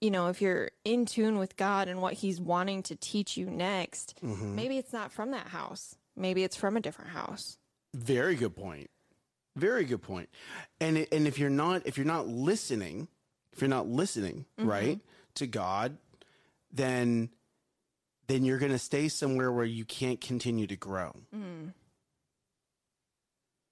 you 0.00 0.10
know 0.10 0.28
if 0.28 0.40
you're 0.40 0.70
in 0.84 1.06
tune 1.06 1.38
with 1.38 1.56
god 1.56 1.88
and 1.88 2.00
what 2.00 2.14
he's 2.14 2.40
wanting 2.40 2.82
to 2.82 2.94
teach 2.94 3.36
you 3.36 3.46
next 3.46 4.14
mm-hmm. 4.24 4.54
maybe 4.54 4.76
it's 4.76 4.92
not 4.92 5.10
from 5.10 5.30
that 5.32 5.48
house 5.48 5.96
maybe 6.16 6.44
it's 6.44 6.56
from 6.56 6.76
a 6.76 6.80
different 6.80 7.10
house 7.10 7.58
Very 7.94 8.34
good 8.34 8.54
point. 8.56 8.90
Very 9.56 9.84
good 9.84 10.02
point. 10.02 10.28
And 10.80 11.06
and 11.10 11.26
if 11.26 11.38
you're 11.38 11.50
not 11.50 11.86
if 11.86 11.96
you're 11.96 12.06
not 12.06 12.28
listening, 12.28 13.08
if 13.52 13.60
you're 13.60 13.68
not 13.68 13.88
listening, 13.88 14.44
mm-hmm. 14.58 14.68
right, 14.68 15.00
to 15.34 15.46
God, 15.46 15.96
then 16.72 17.30
then 18.26 18.44
you're 18.44 18.58
going 18.58 18.72
to 18.72 18.78
stay 18.78 19.08
somewhere 19.08 19.50
where 19.50 19.64
you 19.64 19.84
can't 19.84 20.20
continue 20.20 20.66
to 20.66 20.76
grow. 20.76 21.16
Mm. 21.34 21.72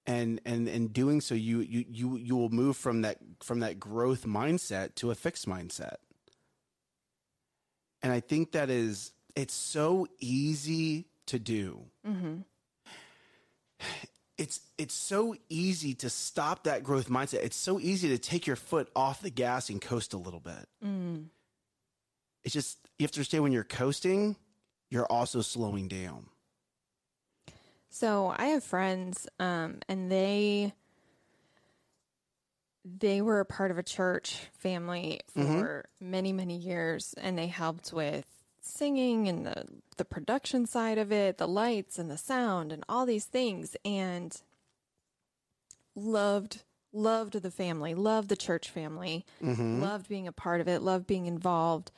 And 0.09 0.39
and 0.45 0.69
and 0.69 0.93
doing 0.93 1.19
so 1.19 1.35
you 1.35 1.59
you 1.59 1.85
you 1.89 2.17
you 2.17 2.35
will 2.37 2.49
move 2.49 2.77
from 2.77 3.01
that 3.01 3.17
from 3.41 3.59
that 3.59 3.77
growth 3.77 4.25
mindset 4.25 4.95
to 4.95 5.11
a 5.11 5.15
fixed 5.15 5.47
mindset. 5.47 5.97
And 8.01 8.13
I 8.13 8.21
think 8.21 8.53
that 8.53 8.69
is 8.69 9.11
it's 9.35 9.53
so 9.53 10.07
easy 10.19 11.07
to 11.25 11.37
do 11.37 11.83
mm-hmm. 12.07 12.37
it's 14.37 14.61
it's 14.77 14.93
so 14.93 15.35
easy 15.49 15.93
to 15.95 16.09
stop 16.09 16.63
that 16.63 16.83
growth 16.83 17.09
mindset. 17.09 17.43
It's 17.43 17.57
so 17.57 17.79
easy 17.79 18.09
to 18.09 18.17
take 18.17 18.45
your 18.45 18.55
foot 18.55 18.89
off 18.95 19.21
the 19.21 19.29
gas 19.29 19.69
and 19.69 19.81
coast 19.81 20.13
a 20.13 20.17
little 20.17 20.39
bit. 20.39 20.67
Mm. 20.85 21.25
It's 22.43 22.53
just 22.53 22.77
you 22.99 23.03
have 23.03 23.11
to 23.11 23.17
understand 23.17 23.43
when 23.43 23.51
you're 23.51 23.63
coasting, 23.63 24.35
you're 24.89 25.11
also 25.11 25.41
slowing 25.41 25.87
down. 25.87 26.27
So 27.89 28.33
i 28.37 28.47
have 28.47 28.63
friends 28.63 29.27
um 29.39 29.79
and 29.87 30.11
they 30.11 30.73
they 32.85 33.21
were 33.21 33.39
a 33.39 33.45
part 33.45 33.69
of 33.71 33.77
a 33.77 33.83
church 33.83 34.47
family 34.53 35.19
for 35.33 35.85
many 35.99 36.31
many 36.31 36.57
years 36.57 37.13
and 37.17 37.37
they 37.37 37.47
helped 37.47 37.91
with 37.91 38.25
singing 38.61 39.27
and 39.27 39.45
the 39.45 39.65
the 39.97 40.05
production 40.05 40.65
side 40.65 40.97
of 40.97 41.11
it 41.11 41.37
the 41.37 41.47
lights 41.47 41.97
and 41.99 42.09
the 42.11 42.17
sound 42.17 42.71
and 42.71 42.83
all 42.87 43.05
these 43.05 43.25
things 43.25 43.75
and 43.83 44.41
loved 45.95 46.63
loved 46.93 47.33
the 47.41 47.51
family 47.51 47.93
loved 47.93 48.29
the 48.29 48.35
church 48.35 48.69
family 48.69 49.25
loved 49.81 50.07
being 50.07 50.27
a 50.27 50.31
part 50.31 50.61
of 50.61 50.67
it 50.67 50.81
loved 50.81 51.07
being 51.07 51.25
involved 51.25 51.91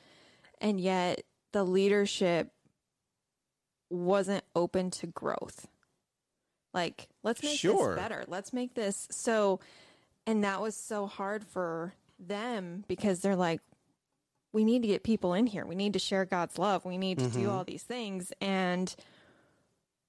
and 0.60 0.80
yet 0.80 1.22
the 1.52 1.64
leadership 1.64 2.50
wasn't 3.88 4.44
open 4.54 4.90
to 4.90 5.06
growth 5.06 5.66
like 6.72 7.08
let's 7.22 7.42
make 7.42 7.58
Sure. 7.58 7.94
this 7.94 8.02
better. 8.02 8.24
Let's 8.28 8.52
make 8.52 8.74
this 8.74 9.08
so 9.10 9.60
and 10.26 10.44
that 10.44 10.60
was 10.60 10.76
so 10.76 11.06
hard 11.06 11.44
for 11.44 11.94
them 12.18 12.84
because 12.88 13.20
they're 13.20 13.36
like 13.36 13.60
we 14.52 14.64
need 14.64 14.82
to 14.82 14.88
get 14.88 15.02
people 15.04 15.32
in 15.34 15.46
here. 15.46 15.64
We 15.64 15.76
need 15.76 15.92
to 15.92 15.98
share 16.00 16.24
god's 16.24 16.58
love. 16.58 16.84
We 16.84 16.98
need 16.98 17.18
to 17.20 17.28
do 17.28 17.48
all 17.50 17.62
these 17.62 17.84
things. 17.84 18.32
And 18.40 18.92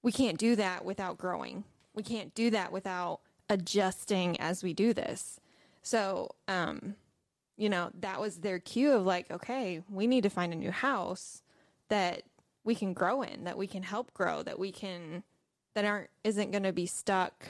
we 0.01 0.11
can't 0.11 0.39
do 0.39 0.55
that 0.55 0.83
without 0.83 1.19
growing. 1.19 1.63
We 1.93 2.01
can't 2.01 2.33
do 2.33 2.49
that 2.49 2.71
without 2.71 3.19
adjusting 3.49 4.39
as 4.39 4.63
we 4.63 4.73
do 4.73 4.93
this. 4.93 5.39
So 5.83 6.31
um 6.47 6.95
you 7.57 7.69
know 7.69 7.91
that 7.99 8.19
was 8.19 8.37
their 8.37 8.59
cue 8.59 8.91
of 8.93 9.05
like 9.05 9.29
okay 9.29 9.83
we 9.89 10.07
need 10.07 10.23
to 10.23 10.29
find 10.29 10.53
a 10.53 10.55
new 10.55 10.71
house 10.71 11.43
that 11.89 12.23
we 12.63 12.73
can 12.75 12.93
grow 12.93 13.21
in 13.21 13.43
that 13.43 13.57
we 13.57 13.67
can 13.67 13.83
help 13.83 14.13
grow 14.13 14.41
that 14.41 14.57
we 14.57 14.71
can 14.71 15.23
that 15.75 15.85
aren't 15.85 16.09
isn't 16.23 16.51
going 16.51 16.63
to 16.63 16.73
be 16.73 16.85
stuck 16.85 17.45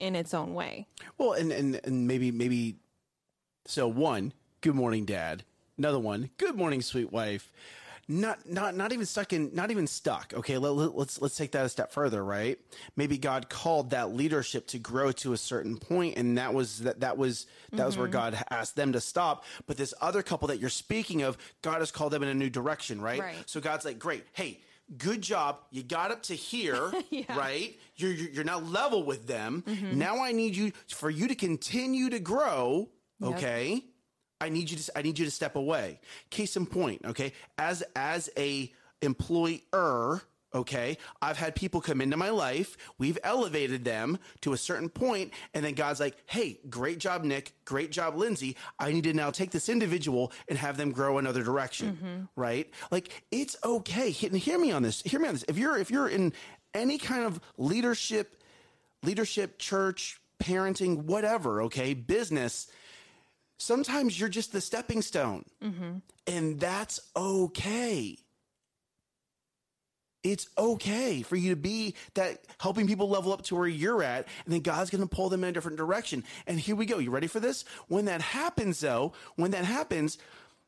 in 0.00 0.16
its 0.16 0.34
own 0.34 0.54
way 0.54 0.86
Well, 1.18 1.32
and, 1.32 1.52
and 1.52 1.80
and 1.84 2.06
maybe 2.06 2.30
maybe 2.30 2.76
so 3.66 3.88
one, 3.88 4.32
good 4.60 4.74
morning, 4.74 5.04
dad. 5.04 5.42
Another 5.78 5.98
one, 5.98 6.30
good 6.36 6.54
morning, 6.54 6.82
sweet 6.82 7.12
wife. 7.12 7.50
Not 8.06 8.46
not 8.46 8.76
not 8.76 8.92
even 8.92 9.06
stuck 9.06 9.32
in 9.32 9.50
not 9.54 9.70
even 9.70 9.86
stuck. 9.86 10.34
Okay, 10.34 10.58
let, 10.58 10.74
let, 10.74 10.94
let's 10.94 11.22
let's 11.22 11.36
take 11.36 11.52
that 11.52 11.64
a 11.64 11.70
step 11.70 11.90
further, 11.90 12.22
right? 12.22 12.58
Maybe 12.96 13.16
God 13.16 13.48
called 13.48 13.90
that 13.90 14.14
leadership 14.14 14.66
to 14.68 14.78
grow 14.78 15.10
to 15.12 15.32
a 15.32 15.38
certain 15.38 15.78
point, 15.78 16.18
and 16.18 16.36
that 16.36 16.52
was 16.52 16.80
that 16.80 17.00
that 17.00 17.16
was 17.16 17.46
that 17.72 17.86
was 17.86 17.96
where 17.96 18.06
mm-hmm. 18.06 18.34
God 18.34 18.44
asked 18.50 18.76
them 18.76 18.92
to 18.92 19.00
stop. 19.00 19.44
But 19.66 19.78
this 19.78 19.94
other 20.02 20.22
couple 20.22 20.48
that 20.48 20.60
you're 20.60 20.68
speaking 20.68 21.22
of, 21.22 21.38
God 21.62 21.78
has 21.78 21.90
called 21.90 22.12
them 22.12 22.22
in 22.22 22.28
a 22.28 22.34
new 22.34 22.50
direction, 22.50 23.00
right? 23.00 23.20
Right. 23.20 23.36
So 23.46 23.60
God's 23.60 23.86
like, 23.86 23.98
great, 23.98 24.24
hey. 24.34 24.60
Good 24.98 25.22
job. 25.22 25.58
You 25.70 25.82
got 25.82 26.10
up 26.10 26.22
to 26.24 26.34
here, 26.34 26.92
right? 27.30 27.78
You're, 27.96 28.12
you're 28.12 28.30
you're 28.30 28.44
now 28.44 28.58
level 28.60 29.02
with 29.02 29.26
them. 29.26 29.64
Mm-hmm. 29.66 29.98
Now 29.98 30.22
I 30.22 30.32
need 30.32 30.54
you 30.54 30.72
for 30.88 31.08
you 31.10 31.26
to 31.28 31.34
continue 31.34 32.10
to 32.10 32.18
grow. 32.18 32.90
Okay, 33.22 33.82
I 34.40 34.50
need 34.50 34.70
you 34.70 34.76
to 34.76 34.98
I 34.98 35.02
need 35.02 35.18
you 35.18 35.24
to 35.24 35.30
step 35.30 35.56
away. 35.56 36.00
Case 36.28 36.56
in 36.56 36.66
point. 36.66 37.02
Okay, 37.06 37.32
as 37.56 37.82
as 37.96 38.28
a 38.36 38.72
employer. 39.00 40.22
Okay, 40.54 40.98
I've 41.20 41.36
had 41.36 41.56
people 41.56 41.80
come 41.80 42.00
into 42.00 42.16
my 42.16 42.30
life. 42.30 42.76
We've 42.96 43.18
elevated 43.24 43.84
them 43.84 44.18
to 44.42 44.52
a 44.52 44.56
certain 44.56 44.88
point, 44.88 45.32
and 45.52 45.64
then 45.64 45.74
God's 45.74 45.98
like, 45.98 46.16
"Hey, 46.26 46.60
great 46.70 46.98
job, 46.98 47.24
Nick. 47.24 47.54
Great 47.64 47.90
job, 47.90 48.14
Lindsay. 48.14 48.56
I 48.78 48.92
need 48.92 49.04
to 49.04 49.12
now 49.12 49.30
take 49.30 49.50
this 49.50 49.68
individual 49.68 50.32
and 50.48 50.56
have 50.58 50.76
them 50.76 50.92
grow 50.92 51.18
another 51.18 51.42
direction." 51.42 51.96
Mm-hmm. 51.96 52.24
Right? 52.36 52.70
Like 52.90 53.24
it's 53.30 53.56
okay. 53.64 54.10
Hear 54.10 54.58
me 54.58 54.70
on 54.70 54.82
this. 54.82 55.02
Hear 55.02 55.20
me 55.20 55.28
on 55.28 55.34
this. 55.34 55.44
If 55.48 55.58
you're 55.58 55.76
if 55.76 55.90
you're 55.90 56.08
in 56.08 56.32
any 56.72 56.98
kind 56.98 57.24
of 57.24 57.40
leadership, 57.56 58.40
leadership, 59.02 59.58
church, 59.58 60.20
parenting, 60.40 61.04
whatever. 61.04 61.62
Okay, 61.62 61.94
business 61.94 62.68
sometimes 63.56 64.18
you're 64.18 64.28
just 64.28 64.52
the 64.52 64.60
stepping 64.60 65.02
stone. 65.02 65.44
Mm-hmm. 65.62 65.98
And 66.26 66.60
that's 66.60 67.00
okay. 67.16 68.18
It's 70.24 70.48
okay 70.56 71.22
for 71.22 71.36
you 71.36 71.50
to 71.50 71.56
be 71.56 71.94
that 72.14 72.42
helping 72.58 72.86
people 72.86 73.08
level 73.08 73.32
up 73.32 73.42
to 73.42 73.54
where 73.54 73.68
you're 73.68 74.02
at, 74.02 74.26
and 74.44 74.54
then 74.54 74.60
God's 74.60 74.90
going 74.90 75.06
to 75.06 75.06
pull 75.06 75.28
them 75.28 75.44
in 75.44 75.50
a 75.50 75.52
different 75.52 75.76
direction. 75.76 76.24
And 76.46 76.58
here 76.58 76.74
we 76.74 76.86
go. 76.86 76.98
You 76.98 77.10
ready 77.10 77.26
for 77.26 77.40
this? 77.40 77.64
When 77.88 78.06
that 78.06 78.22
happens, 78.22 78.80
though, 78.80 79.12
when 79.36 79.50
that 79.52 79.64
happens, 79.66 80.18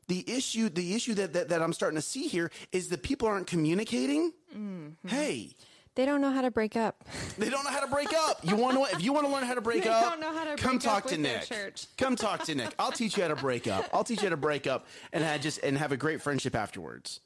the 0.08 0.24
issue, 0.30 0.68
the 0.68 0.94
issue 0.94 1.14
that, 1.14 1.32
that, 1.32 1.48
that 1.48 1.62
I'm 1.62 1.72
starting 1.72 1.96
to 1.96 2.02
see 2.02 2.28
here 2.28 2.50
is 2.70 2.90
that 2.90 3.02
people 3.02 3.26
aren't 3.26 3.46
communicating. 3.46 4.32
Mm-hmm. 4.54 5.08
Hey, 5.08 5.50
they 5.96 6.04
don't 6.04 6.20
know 6.20 6.30
how 6.30 6.42
to 6.42 6.50
break 6.50 6.76
up 6.76 7.04
they 7.38 7.48
don't 7.48 7.64
know 7.64 7.70
how 7.70 7.80
to 7.80 7.86
break 7.90 8.12
up. 8.12 8.40
You 8.42 8.54
want 8.56 8.76
to 8.76 8.94
if 8.94 9.02
you 9.02 9.12
want 9.12 9.26
to 9.26 9.32
learn 9.32 9.44
how 9.44 9.54
to 9.54 9.60
break 9.62 9.84
They 9.84 9.90
up, 9.90 10.10
don't 10.10 10.20
know 10.20 10.32
how 10.32 10.44
to 10.44 10.56
come 10.56 10.72
break 10.72 10.82
talk 10.82 11.04
up 11.04 11.10
to 11.10 11.18
Nick. 11.18 11.48
Come 11.96 12.14
talk 12.16 12.44
to 12.44 12.54
Nick. 12.54 12.74
I'll 12.78 12.92
teach 12.92 13.16
you 13.16 13.22
how 13.22 13.30
to 13.30 13.36
break 13.36 13.66
up. 13.66 13.88
I'll 13.92 14.04
teach 14.04 14.18
you 14.18 14.26
how 14.26 14.30
to 14.30 14.36
break 14.36 14.66
up 14.66 14.86
and 15.12 15.24
have 15.24 15.40
just 15.40 15.58
and 15.62 15.76
have 15.78 15.92
a 15.92 15.96
great 15.96 16.20
friendship 16.20 16.54
afterwards. 16.54 17.20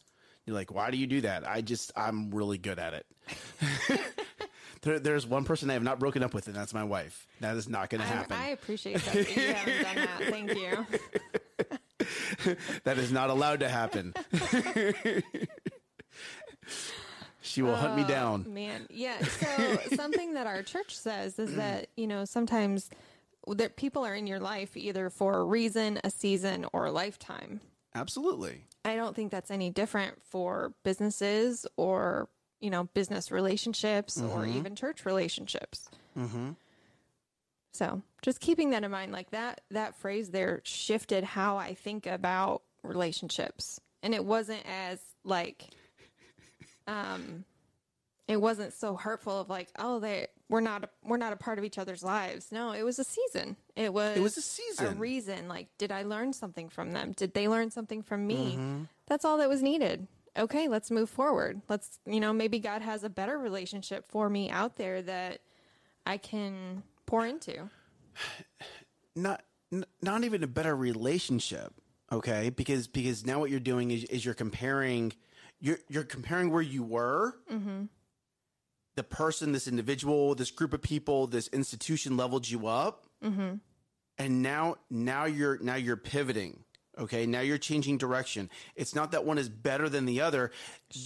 You're 0.51 0.59
like, 0.59 0.75
why 0.75 0.91
do 0.91 0.97
you 0.97 1.07
do 1.07 1.21
that? 1.21 1.49
I 1.49 1.61
just 1.61 1.93
I'm 1.95 2.33
really 2.33 2.59
good 2.59 2.81
at 2.81 2.93
it. 2.93 3.07
there, 4.83 4.99
there's 4.99 5.25
one 5.25 5.45
person 5.45 5.71
I 5.71 5.75
have 5.75 5.85
not 5.85 6.01
broken 6.01 6.25
up 6.25 6.35
with, 6.35 6.49
and 6.49 6.57
that's 6.57 6.75
my 6.75 6.83
wife. 6.83 7.29
That 7.39 7.57
is 7.57 7.69
not 7.69 7.89
going 7.89 8.01
to 8.01 8.07
happen. 8.09 8.37
I 8.37 8.49
appreciate 8.49 8.97
that, 8.97 9.15
you 9.15 9.55
haven't 9.55 9.83
done 9.83 9.95
that 9.95 10.19
thank 10.29 10.53
you 10.57 10.87
that 12.83 12.99
is 12.99 13.13
not 13.13 13.31
allowed 13.31 13.61
to 13.61 13.69
happen. 13.69 14.13
she 17.41 17.63
will 17.63 17.77
hunt 17.77 17.95
me 17.95 18.03
oh, 18.03 18.09
down. 18.09 18.53
Man, 18.53 18.89
yeah. 18.91 19.23
So 19.23 19.79
something 19.95 20.35
that 20.35 20.49
our 20.49 20.65
church 20.65 20.99
says 20.99 21.39
is 21.39 21.55
that 21.55 21.91
you 21.97 22.09
know 22.09 22.25
sometimes 22.25 22.91
that 23.47 23.77
people 23.77 24.05
are 24.05 24.17
in 24.17 24.27
your 24.27 24.41
life 24.41 24.77
either 24.77 25.11
for 25.11 25.39
a 25.39 25.45
reason, 25.45 26.01
a 26.03 26.11
season, 26.11 26.67
or 26.73 26.87
a 26.87 26.91
lifetime. 26.91 27.61
Absolutely. 27.95 28.65
I 28.85 28.97
don't 28.97 29.15
think 29.15 29.31
that's 29.31 29.51
any 29.51 29.71
different 29.71 30.23
for 30.23 30.73
businesses 30.85 31.67
or 31.77 32.29
you 32.61 32.71
know 32.71 32.85
business 32.95 33.31
relationships 33.31 34.21
or 34.21 34.47
even 34.47 34.77
church 34.77 35.05
relationships. 35.05 35.89
Mm-hmm. 36.17 36.51
So 37.73 38.03
just 38.23 38.41
keeping 38.41 38.71
that 38.71 38.85
in 38.85 38.91
mind, 38.91 39.13
like 39.13 39.31
that 39.31 39.63
that 39.71 39.97
phrase 39.97 40.31
there 40.31 40.61
shifted 40.65 41.25
how 41.25 41.57
I 41.57 41.75
think 41.75 42.07
about 42.07 42.63
relationships, 42.83 43.81
and 44.03 44.15
it 44.15 44.25
wasn't 44.25 44.63
as 44.67 45.01
like, 45.25 45.69
um, 46.87 47.45
it 48.31 48.41
wasn't 48.41 48.73
so 48.73 48.95
hurtful 48.95 49.41
of 49.41 49.51
like, 49.51 49.69
oh, 49.77 49.99
they 49.99 50.29
we're 50.49 50.61
not 50.61 50.85
a, 50.85 50.89
we're 51.03 51.17
not 51.17 51.33
a 51.33 51.37
part 51.37 51.59
of 51.59 51.65
each 51.65 51.79
other's 51.79 52.05
lives. 52.05 52.53
No, 52.53 52.71
it 52.71 52.85
was 52.85 53.01
a 53.01 53.05
season. 53.05 53.57
It 53.75 53.93
was 53.93 54.17
It 54.17 54.21
was 54.21 54.37
a 54.37 54.41
season 54.43 54.87
a 54.87 54.91
reason. 54.93 55.49
Like, 55.49 55.67
did 55.79 55.91
I 55.91 56.05
learn 56.05 56.33
something 56.33 56.69
from 56.69 56.93
them? 56.93 57.11
Did 57.11 57.35
they 57.35 57.49
learn 57.49 57.73
something 57.73 58.03
from 58.03 58.29
me? 58.29 58.53
Mm-hmm. 58.53 58.83
That's 59.09 59.25
all 59.25 59.39
that 59.39 59.49
was 59.49 59.63
needed. 59.63 60.07
Okay, 60.39 60.69
let's 60.69 60.93
move 60.93 61.11
forward. 61.11 61.61
Let's, 61.69 61.99
you 62.07 62.21
know, 62.21 62.33
maybe 62.33 62.61
God 62.61 62.83
has 62.83 63.03
a 63.03 63.11
better 63.11 63.37
relationship 63.37 64.09
for 64.09 64.31
me 64.31 64.49
out 64.49 64.77
there 64.77 65.03
that 65.03 65.41
I 66.07 66.17
can 66.17 66.85
pour 67.07 67.27
into. 67.27 67.69
not 69.17 69.43
n- 69.73 69.85
not 70.03 70.23
even 70.23 70.45
a 70.45 70.47
better 70.47 70.77
relationship 70.77 71.75
okay 72.13 72.51
because 72.51 72.87
because 72.87 73.25
now 73.27 73.39
what 73.41 73.51
you're 73.51 73.61
doing 73.61 73.91
is, 73.91 74.05
is 74.05 74.25
you're 74.25 74.35
comparing 74.35 75.13
you're 75.61 75.79
you're 75.89 76.05
comparing 76.05 76.51
where 76.51 76.63
you 76.63 76.83
were 76.83 77.35
the 78.97 79.03
person 79.05 79.53
this 79.53 79.67
individual 79.69 80.35
this 80.35 80.51
group 80.51 80.73
of 80.73 80.83
people 80.83 81.27
this 81.27 81.49
institution 81.49 82.17
leveled 82.17 82.49
you 82.49 82.67
up. 82.67 83.07
And 84.19 84.43
now 84.43 84.77
now 84.91 85.25
you're 85.25 85.59
now 85.59 85.77
you're 85.77 85.97
pivoting 85.97 86.65
okay? 86.99 87.25
Now 87.25 87.41
you're 87.41 87.57
changing 87.57 87.97
direction. 87.97 88.51
It's 88.77 88.95
not 88.95 89.13
that 89.13 89.25
one 89.25 89.39
is 89.39 89.49
better 89.49 89.89
than 89.89 90.05
the 90.05 90.21
other. 90.21 90.51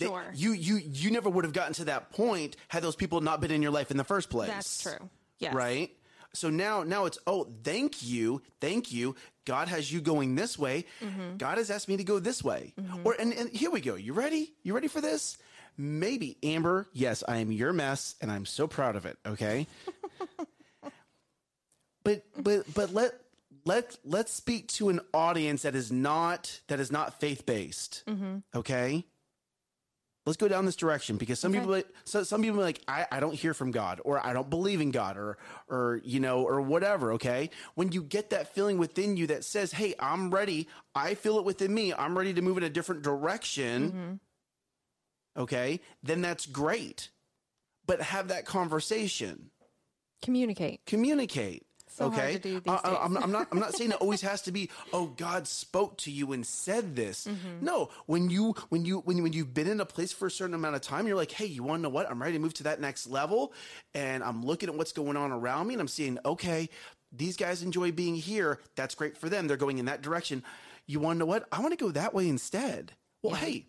They- 0.00 0.06
Sure. 0.06 0.24
you 0.34 0.52
you 0.52 0.76
you 0.78 1.10
never 1.12 1.30
would 1.30 1.44
have 1.44 1.52
gotten 1.52 1.74
to 1.74 1.84
that 1.84 2.10
point 2.10 2.56
had 2.68 2.82
those 2.82 2.96
people 2.96 3.20
not 3.20 3.40
been 3.40 3.52
in 3.52 3.62
your 3.62 3.70
life 3.70 3.90
in 3.92 3.96
the 3.96 4.04
first 4.04 4.30
place. 4.30 4.48
That's 4.50 4.82
true. 4.82 5.08
Yes. 5.38 5.54
right? 5.54 5.90
So 6.32 6.50
now 6.50 6.82
now 6.82 7.04
it's 7.04 7.18
oh 7.28 7.46
thank 7.62 8.02
you 8.02 8.42
thank 8.60 8.90
you. 8.92 9.14
God 9.44 9.68
has 9.68 9.92
you 9.92 10.00
going 10.00 10.34
this 10.34 10.58
way. 10.58 10.86
Mm-hmm. 11.00 11.36
god 11.36 11.58
has 11.58 11.70
asked 11.70 11.86
me 11.88 11.96
to 11.98 12.04
go 12.04 12.18
this 12.18 12.42
way. 12.42 12.74
Or 13.04 13.14
and, 13.16 13.32
and 13.32 13.50
here 13.50 13.70
we 13.70 13.80
go. 13.80 13.94
You 13.94 14.14
ready? 14.14 14.52
You 14.64 14.74
ready 14.74 14.88
for 14.88 15.00
this 15.00 15.36
maybe 15.76 16.37
amber 16.43 16.87
yes 16.93 17.23
i 17.26 17.38
am 17.38 17.50
your 17.50 17.73
mess 17.73 18.14
and 18.21 18.31
i'm 18.31 18.47
so 18.47 18.66
proud 18.66 18.97
of 18.97 19.07
it 19.07 19.19
okay? 19.26 19.66
But 22.04 22.23
but 22.37 22.73
but 22.75 22.93
let 22.93 23.14
let 23.64 23.97
let's 24.04 24.31
speak 24.33 24.69
to 24.69 24.90
an 24.90 25.00
audience 25.14 25.62
that 25.62 25.75
is 25.75 25.90
not 25.90 26.61
that 26.69 26.81
is 26.81 26.93
not 26.93 27.19
faith 27.19 27.47
based 27.47 28.04
mm-hmm. 28.07 28.38
okay? 28.54 29.04
Let's 30.26 30.38
go 30.38 30.49
down 30.49 30.64
this 30.64 30.76
direction 30.76 31.19
because 31.19 31.38
some 31.38 31.52
Okay. 31.52 31.61
people 31.61 31.75
like, 31.75 31.87
so 32.04 32.23
some 32.23 32.40
people 32.40 32.59
are 32.61 32.64
like 32.64 32.81
I, 32.88 33.07
I 33.11 33.21
don't 33.21 33.35
hear 33.35 33.52
from 33.54 33.71
god 33.71 34.00
or 34.04 34.25
i 34.25 34.33
don't 34.35 34.49
believe 34.50 34.81
in 34.83 34.90
god 34.90 35.16
or 35.16 35.38
or 35.69 36.00
you 36.04 36.21
know 36.21 36.43
or 36.43 36.61
whatever 36.61 37.12
okay? 37.12 37.49
When 37.75 37.90
you 37.93 38.02
get 38.02 38.31
that 38.31 38.54
feeling 38.54 38.76
within 38.76 39.16
you 39.16 39.26
that 39.28 39.45
says 39.45 39.73
hey 39.73 39.95
i'm 39.99 40.31
ready. 40.31 40.69
I 40.95 41.14
feel 41.14 41.38
it 41.38 41.45
within 41.45 41.73
me. 41.75 41.93
I'm 41.95 42.16
ready 42.19 42.35
to 42.35 42.43
move 42.43 42.59
in 42.59 42.64
a 42.64 42.71
different 42.71 43.00
direction 43.02 43.88
mm-hmm. 43.88 44.12
Okay 45.36 45.80
then 46.02 46.20
that's 46.22 46.46
great 46.46 47.10
but 47.86 48.00
have 48.00 48.28
that 48.28 48.44
conversation 48.44 49.50
Communicate. 50.22 50.80
communicate 50.86 51.66
So 51.86 52.06
okay, 52.06 52.32
to 52.34 52.38
do 52.38 52.60
these 52.60 52.62
Uh, 52.66 52.80
days. 52.82 52.98
I'm, 53.02 53.16
I'm 53.18 53.30
not. 53.30 53.46
I'm 53.52 53.58
not 53.60 53.74
saying 53.74 53.90
it 53.90 53.98
always 54.00 54.20
has 54.30 54.40
to 54.42 54.52
be. 54.52 54.70
Oh, 54.92 55.06
God 55.08 55.46
spoke 55.46 55.98
to 55.98 56.10
you 56.10 56.32
and 56.32 56.46
said 56.46 56.96
this. 56.96 57.26
Mm-hmm. 57.26 57.64
No, 57.64 57.90
when 58.06 58.30
you 58.30 58.54
when 58.70 58.84
you 58.86 59.00
when 59.00 59.18
you, 59.18 59.22
when 59.22 59.32
you've 59.34 59.52
been 59.52 59.68
in 59.68 59.80
a 59.80 59.84
place 59.84 60.12
for 60.12 60.26
a 60.26 60.30
certain 60.30 60.54
amount 60.54 60.76
of 60.76 60.80
time, 60.80 61.06
you're 61.06 61.14
like, 61.16 61.30
hey, 61.30 61.44
you 61.44 61.62
want 61.62 61.80
to 61.80 61.82
know 61.82 61.88
what? 61.90 62.10
I'm 62.10 62.20
ready 62.22 62.32
to 62.32 62.38
move 62.38 62.54
to 62.54 62.62
that 62.64 62.80
next 62.80 63.06
level, 63.06 63.52
and 63.92 64.24
I'm 64.24 64.44
looking 64.44 64.70
at 64.70 64.74
what's 64.76 64.92
going 64.92 65.16
on 65.18 65.30
around 65.30 65.66
me, 65.68 65.74
and 65.74 65.80
I'm 65.82 65.88
seeing, 65.88 66.18
okay, 66.24 66.70
these 67.12 67.36
guys 67.36 67.62
enjoy 67.62 67.92
being 67.92 68.14
here. 68.16 68.60
That's 68.76 68.94
great 68.94 69.18
for 69.18 69.28
them. 69.28 69.46
They're 69.46 69.58
going 69.58 69.76
in 69.78 69.84
that 69.84 70.00
direction. 70.00 70.42
You 70.86 71.00
want 71.00 71.16
to 71.16 71.18
know 71.20 71.26
what? 71.26 71.46
I 71.52 71.60
want 71.60 71.72
to 71.78 71.84
go 71.84 71.90
that 71.90 72.14
way 72.14 72.28
instead. 72.28 72.92
Well, 73.22 73.34
hey, 73.34 73.66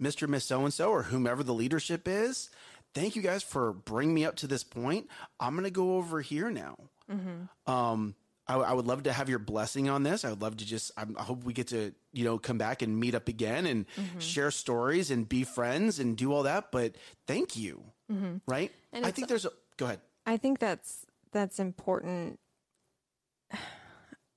Mr. 0.00 0.28
Miss 0.28 0.44
So 0.44 0.64
and 0.64 0.72
so 0.72 0.90
or 0.90 1.04
whomever 1.04 1.42
the 1.42 1.54
leadership 1.54 2.06
is, 2.06 2.50
thank 2.94 3.16
you 3.16 3.22
guys 3.22 3.42
for 3.42 3.72
bringing 3.72 4.14
me 4.14 4.24
up 4.24 4.36
to 4.36 4.46
this 4.46 4.64
point. 4.64 5.08
I'm 5.38 5.54
going 5.54 5.64
to 5.64 5.70
go 5.70 5.96
over 5.96 6.20
here 6.20 6.50
now. 6.50 6.76
Mm-hmm. 7.10 7.70
Um, 7.72 8.14
I, 8.46 8.56
I 8.56 8.72
would 8.72 8.86
love 8.86 9.04
to 9.04 9.12
have 9.12 9.28
your 9.28 9.38
blessing 9.38 9.88
on 9.88 10.02
this. 10.02 10.24
I 10.24 10.30
would 10.30 10.42
love 10.42 10.56
to 10.58 10.66
just, 10.66 10.92
I'm, 10.96 11.16
I 11.18 11.22
hope 11.22 11.44
we 11.44 11.52
get 11.52 11.68
to, 11.68 11.94
you 12.12 12.24
know, 12.24 12.38
come 12.38 12.58
back 12.58 12.82
and 12.82 12.98
meet 12.98 13.14
up 13.14 13.28
again 13.28 13.66
and 13.66 13.86
mm-hmm. 13.96 14.18
share 14.18 14.50
stories 14.50 15.10
and 15.10 15.28
be 15.28 15.44
friends 15.44 15.98
and 15.98 16.16
do 16.16 16.32
all 16.32 16.42
that. 16.42 16.70
But 16.70 16.96
thank 17.26 17.56
you. 17.56 17.84
Mm-hmm. 18.12 18.36
Right. 18.46 18.72
And 18.92 19.06
I 19.06 19.10
think 19.10 19.28
there's 19.28 19.46
a, 19.46 19.50
go 19.76 19.86
ahead. 19.86 20.00
I 20.26 20.36
think 20.36 20.58
that's 20.58 21.06
that's 21.32 21.58
important. 21.58 22.38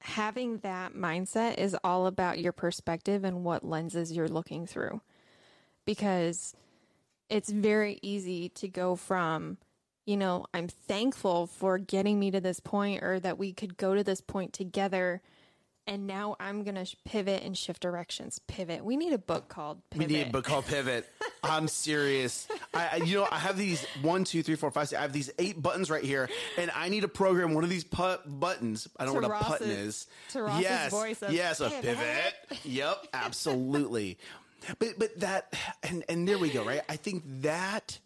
Having 0.02 0.60
that 0.60 0.94
mindset 0.94 1.58
is 1.58 1.76
all 1.84 2.08
about 2.08 2.40
your 2.40 2.54
perspective 2.54 3.24
and 3.24 3.44
what 3.44 3.66
lenses 3.66 4.12
you're 4.12 4.30
looking 4.30 4.66
through. 4.66 5.02
Because 5.88 6.54
it's 7.30 7.50
very 7.50 7.98
easy 8.04 8.50
to 8.50 8.68
go 8.68 8.96
from, 8.96 9.58
you 10.06 10.18
know, 10.18 10.46
I'm 10.54 10.68
thankful 10.68 11.48
for 11.48 11.80
getting 11.80 12.20
me 12.20 12.30
to 12.32 12.40
this 12.42 12.60
point 12.60 13.02
or 13.04 13.20
that 13.22 13.38
we 13.40 13.54
could 13.54 13.78
go 13.78 13.96
to 13.96 14.04
this 14.04 14.22
point 14.22 14.54
together 14.54 15.22
and 15.90 16.06
now 16.06 16.36
I'm 16.38 16.64
going 16.66 16.76
to 16.76 16.86
pivot 17.06 17.44
and 17.46 17.58
shift 17.58 17.82
directions. 17.82 18.42
Pivot. 18.46 18.84
We 18.84 18.98
need 18.98 19.14
a 19.14 19.18
book 19.18 19.48
called 19.48 19.82
We 19.94 20.00
Pivot. 20.00 20.12
need 20.12 20.28
a 20.28 20.32
book 20.32 20.44
called 20.44 20.66
Pivot. 20.66 21.08
I'm 21.44 21.70
serious. 21.70 22.46
I, 22.74 22.90
I- 22.92 22.96
you 22.98 23.20
know, 23.20 23.28
I 23.32 23.40
have 23.40 23.58
these 23.58 23.86
one, 24.02 24.26
two, 24.26 24.44
three, 24.44 24.56
four, 24.56 24.70
five, 24.70 24.90
six. 24.90 25.00
I 25.00 25.04
have 25.04 25.14
these 25.14 25.32
eight 25.40 25.62
buttons 25.62 25.90
right 25.90 26.04
here, 26.04 26.28
and 26.58 26.70
I 26.76 26.90
need 26.90 27.02
to 27.04 27.08
program 27.08 27.54
one 27.54 27.64
of 27.64 27.70
these 27.70 27.86
put 27.86 28.20
buttons. 28.26 28.90
I 29.00 29.06
don't 29.06 29.14
know 29.14 29.22
To 29.22 29.28
what 29.30 29.46
a 29.46 29.50
button 29.50 29.70
is. 29.70 30.08
to 30.32 30.42
Ross's 30.44 30.62
yes, 30.64 30.92
voice 30.92 31.22
of 31.22 31.32
yes, 31.32 31.62
a 31.62 31.70
pivot. 31.70 31.84
pivot. 32.50 32.66
Yep, 32.66 33.08
absolutely. 33.14 34.18
But 34.80 34.98
but 34.98 35.20
that 35.20 35.54
and 35.84 36.04
and 36.10 36.28
there 36.28 36.38
we 36.38 36.50
go. 36.50 36.66
Right. 36.66 36.82
I 36.90 36.96
think 36.96 37.24
that. 37.42 38.00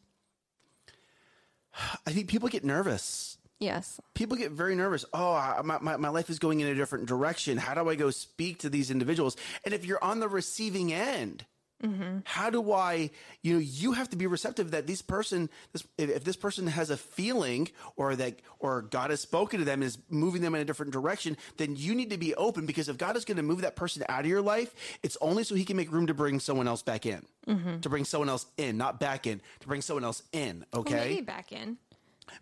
I 2.06 2.12
think 2.12 2.28
people 2.28 2.50
get 2.50 2.66
nervous 2.66 3.38
Yes. 3.62 4.02
people 4.16 4.36
get 4.38 4.52
very 4.52 4.76
nervous. 4.76 5.06
Oh, 5.14 5.62
my, 5.64 5.78
my, 5.80 5.96
my 5.96 6.10
life 6.10 6.32
is 6.32 6.40
going 6.40 6.62
in 6.62 6.68
a 6.68 6.74
different 6.74 7.06
direction. 7.06 7.58
How 7.60 7.76
do 7.76 7.88
I 7.90 7.96
go 7.96 8.10
speak 8.10 8.58
to 8.60 8.70
these 8.70 8.90
individuals? 8.90 9.38
And 9.64 9.74
if 9.74 9.86
you're 9.86 10.04
on 10.04 10.20
the 10.20 10.28
receiving 10.28 10.92
end, 10.92 11.46
Mm-hmm. 11.82 12.20
how 12.26 12.50
do 12.50 12.72
I, 12.72 13.10
you 13.42 13.54
know, 13.54 13.60
you 13.60 13.94
have 13.94 14.10
to 14.12 14.16
be 14.16 14.28
receptive 14.28 14.72
that 14.72 14.86
this 14.86 15.02
person, 15.02 15.50
this, 15.74 15.84
if, 15.98 16.10
if 16.10 16.24
this 16.24 16.36
person 16.36 16.68
has 16.68 16.90
a 16.90 16.98
feeling 16.98 17.70
or 17.96 18.16
that, 18.16 18.40
or 18.60 18.84
God 18.84 19.10
has 19.10 19.22
spoken 19.22 19.60
to 19.60 19.66
them 19.66 19.82
and 19.82 19.88
is 19.88 19.98
moving 20.10 20.42
them 20.42 20.54
in 20.54 20.62
a 20.62 20.66
different 20.66 20.92
direction, 20.92 21.38
then 21.58 21.76
you 21.76 21.96
need 21.96 22.12
to 22.12 22.18
be 22.18 22.36
open 22.36 22.66
because 22.66 22.88
if 22.88 22.98
God 22.98 23.18
is 23.18 23.26
going 23.26 23.38
to 23.38 23.44
move 23.44 23.62
that 23.62 23.76
person 23.76 24.04
out 24.10 24.22
of 24.22 24.28
your 24.28 24.42
life, 24.42 24.74
it's 25.02 25.18
only 25.22 25.44
so 25.44 25.56
he 25.56 25.66
can 25.66 25.78
make 25.78 25.92
room 25.92 26.08
to 26.08 26.14
bring 26.14 26.40
someone 26.40 26.68
else 26.68 26.84
back 26.84 27.06
in, 27.06 27.26
mm-hmm. 27.48 27.80
to 27.80 27.90
bring 27.90 28.06
someone 28.06 28.30
else 28.30 28.46
in, 28.58 28.78
not 28.78 29.00
back 29.00 29.26
in, 29.26 29.42
to 29.62 29.68
bring 29.68 29.82
someone 29.82 30.04
else 30.04 30.22
in. 30.32 30.66
Okay. 30.74 30.94
Well, 30.94 31.06
maybe 31.06 31.22
back 31.22 31.52
in. 31.52 31.78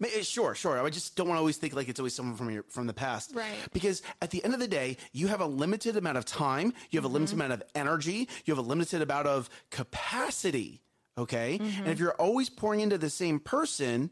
Eh, 0.04 0.22
Sure, 0.22 0.56
sure. 0.56 0.84
I 0.84 0.90
just 0.90 1.16
don't 1.16 1.28
want 1.28 1.38
to 1.38 1.40
always 1.40 1.58
think 1.58 1.74
like 1.76 1.90
it's 1.90 2.00
always 2.00 2.14
someone 2.14 2.36
from 2.36 2.50
your 2.50 2.64
from 2.64 2.88
the 2.88 2.94
past, 2.94 3.32
Right. 3.34 3.58
Because 3.74 4.02
at 4.22 4.32
the 4.32 4.44
end 4.44 4.54
of 4.54 4.60
the 4.60 4.68
day, 4.68 4.98
you 5.12 5.28
have 5.28 5.42
a 5.42 5.46
limited 5.46 5.98
amount 5.98 6.18
of 6.18 6.26
time, 6.26 6.74
you 6.90 6.98
have 6.98 7.06
a 7.06 7.08
limited 7.08 7.34
mm-hmm. 7.34 7.42
amount 7.42 7.62
of 7.62 7.64
energy, 7.76 8.28
you 8.46 8.54
have 8.54 8.64
a 8.64 8.68
limited 8.68 9.02
amount 9.02 9.28
of 9.28 9.50
capacity. 9.72 10.82
Okay, 11.18 11.60
mm-hmm. 11.60 11.82
and 11.84 11.92
if 11.92 12.00
you're 12.00 12.14
always 12.14 12.50
pouring 12.50 12.80
into 12.80 12.98
the 12.98 13.10
same 13.10 13.40
person, 13.40 14.10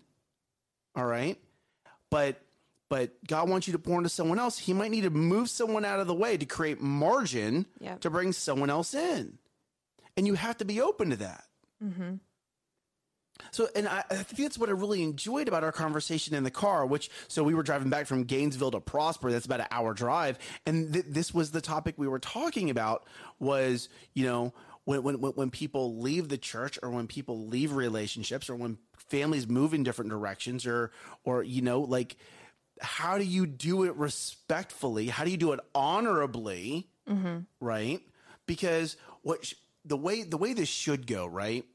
all 0.95 1.05
right, 1.05 1.37
but 2.09 2.41
but 2.89 3.11
God 3.25 3.49
wants 3.49 3.67
you 3.67 3.73
to 3.73 3.79
pour 3.79 3.97
into 3.97 4.09
someone 4.09 4.39
else, 4.39 4.57
He 4.57 4.73
might 4.73 4.91
need 4.91 5.01
to 5.01 5.09
move 5.09 5.49
someone 5.49 5.85
out 5.85 5.99
of 5.99 6.07
the 6.07 6.13
way 6.13 6.35
to 6.37 6.45
create 6.45 6.81
margin 6.81 7.65
Yep. 7.79 8.01
to 8.01 8.09
bring 8.09 8.33
someone 8.33 8.69
else 8.69 8.93
in, 8.93 9.37
and 10.17 10.27
you 10.27 10.33
have 10.33 10.57
to 10.57 10.65
be 10.65 10.81
open 10.81 11.11
to 11.11 11.15
that. 11.17 11.45
Mm-hmm. 11.83 12.15
So, 13.51 13.67
and 13.75 13.87
I, 13.87 14.03
I 14.09 14.15
think 14.15 14.39
that's 14.39 14.57
what 14.57 14.69
I 14.69 14.73
really 14.73 15.03
enjoyed 15.03 15.47
about 15.47 15.63
our 15.63 15.71
conversation 15.71 16.35
in 16.35 16.43
the 16.43 16.51
car. 16.51 16.85
Which, 16.85 17.09
so 17.27 17.43
we 17.43 17.53
were 17.53 17.63
driving 17.63 17.89
back 17.89 18.07
from 18.07 18.23
Gainesville 18.23 18.71
to 18.71 18.79
Prosper. 18.79 19.31
That's 19.31 19.45
about 19.45 19.61
an 19.61 19.67
hour 19.71 19.93
drive, 19.93 20.37
and 20.65 20.93
th- 20.93 21.05
this 21.07 21.33
was 21.33 21.51
the 21.51 21.61
topic 21.61 21.95
we 21.97 22.07
were 22.07 22.19
talking 22.19 22.69
about. 22.69 23.07
Was 23.39 23.89
you 24.13 24.25
know 24.25 24.53
when 24.85 25.03
when 25.03 25.15
when 25.15 25.49
people 25.49 25.99
leave 25.99 26.29
the 26.29 26.37
church, 26.37 26.79
or 26.81 26.89
when 26.89 27.07
people 27.07 27.47
leave 27.47 27.73
relationships, 27.73 28.49
or 28.49 28.55
when 28.55 28.77
families 28.97 29.47
move 29.47 29.73
in 29.73 29.83
different 29.83 30.11
directions, 30.11 30.65
or 30.65 30.91
or 31.23 31.43
you 31.43 31.61
know 31.61 31.81
like 31.81 32.17
how 32.79 33.17
do 33.17 33.23
you 33.23 33.45
do 33.45 33.83
it 33.83 33.95
respectfully? 33.95 35.07
How 35.07 35.23
do 35.23 35.31
you 35.31 35.37
do 35.37 35.53
it 35.53 35.59
honorably? 35.73 36.87
Mm-hmm. 37.09 37.39
Right? 37.59 38.01
Because 38.45 38.97
what 39.21 39.45
sh- 39.45 39.55
the 39.85 39.97
way 39.97 40.23
the 40.23 40.37
way 40.37 40.53
this 40.53 40.69
should 40.69 41.07
go, 41.07 41.25
right? 41.25 41.65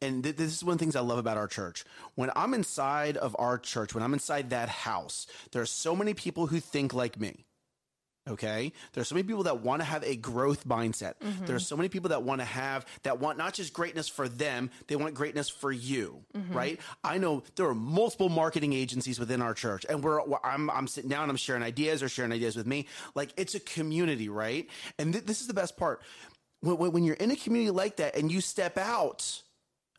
And 0.00 0.22
th- 0.22 0.36
this 0.36 0.52
is 0.52 0.64
one 0.64 0.74
of 0.74 0.78
the 0.78 0.84
things 0.84 0.96
I 0.96 1.00
love 1.00 1.18
about 1.18 1.36
our 1.36 1.48
church. 1.48 1.84
When 2.14 2.30
I'm 2.36 2.54
inside 2.54 3.16
of 3.16 3.34
our 3.38 3.58
church, 3.58 3.94
when 3.94 4.02
I'm 4.02 4.12
inside 4.12 4.50
that 4.50 4.68
house, 4.68 5.26
there 5.52 5.62
are 5.62 5.66
so 5.66 5.96
many 5.96 6.14
people 6.14 6.46
who 6.46 6.60
think 6.60 6.92
like 6.92 7.18
me. 7.18 7.44
Okay. 8.28 8.72
There's 8.92 9.06
so 9.06 9.14
many 9.14 9.26
people 9.26 9.44
that 9.44 9.60
want 9.60 9.80
to 9.80 9.84
have 9.84 10.02
a 10.02 10.16
growth 10.16 10.66
mindset. 10.66 11.14
Mm-hmm. 11.22 11.46
There's 11.46 11.64
so 11.66 11.76
many 11.76 11.88
people 11.88 12.10
that 12.10 12.24
want 12.24 12.40
to 12.40 12.44
have, 12.44 12.84
that 13.04 13.20
want 13.20 13.38
not 13.38 13.54
just 13.54 13.72
greatness 13.72 14.08
for 14.08 14.28
them, 14.28 14.70
they 14.88 14.96
want 14.96 15.14
greatness 15.14 15.48
for 15.48 15.70
you. 15.70 16.24
Mm-hmm. 16.36 16.52
Right. 16.52 16.80
I 17.04 17.18
know 17.18 17.44
there 17.54 17.66
are 17.66 17.74
multiple 17.74 18.28
marketing 18.28 18.72
agencies 18.72 19.20
within 19.20 19.42
our 19.42 19.54
church 19.54 19.86
and 19.88 20.02
we're, 20.02 20.20
I'm, 20.42 20.70
I'm 20.70 20.88
sitting 20.88 21.08
down, 21.08 21.30
I'm 21.30 21.36
sharing 21.36 21.62
ideas 21.62 22.02
or 22.02 22.08
sharing 22.08 22.32
ideas 22.32 22.56
with 22.56 22.66
me. 22.66 22.86
Like 23.14 23.32
it's 23.36 23.54
a 23.54 23.60
community. 23.60 24.28
Right. 24.28 24.68
And 24.98 25.12
th- 25.12 25.24
this 25.24 25.40
is 25.40 25.46
the 25.46 25.54
best 25.54 25.76
part. 25.76 26.02
When, 26.62 26.90
when 26.90 27.04
you're 27.04 27.14
in 27.14 27.30
a 27.30 27.36
community 27.36 27.70
like 27.70 27.96
that 27.96 28.16
and 28.16 28.30
you 28.32 28.40
step 28.40 28.76
out, 28.76 29.42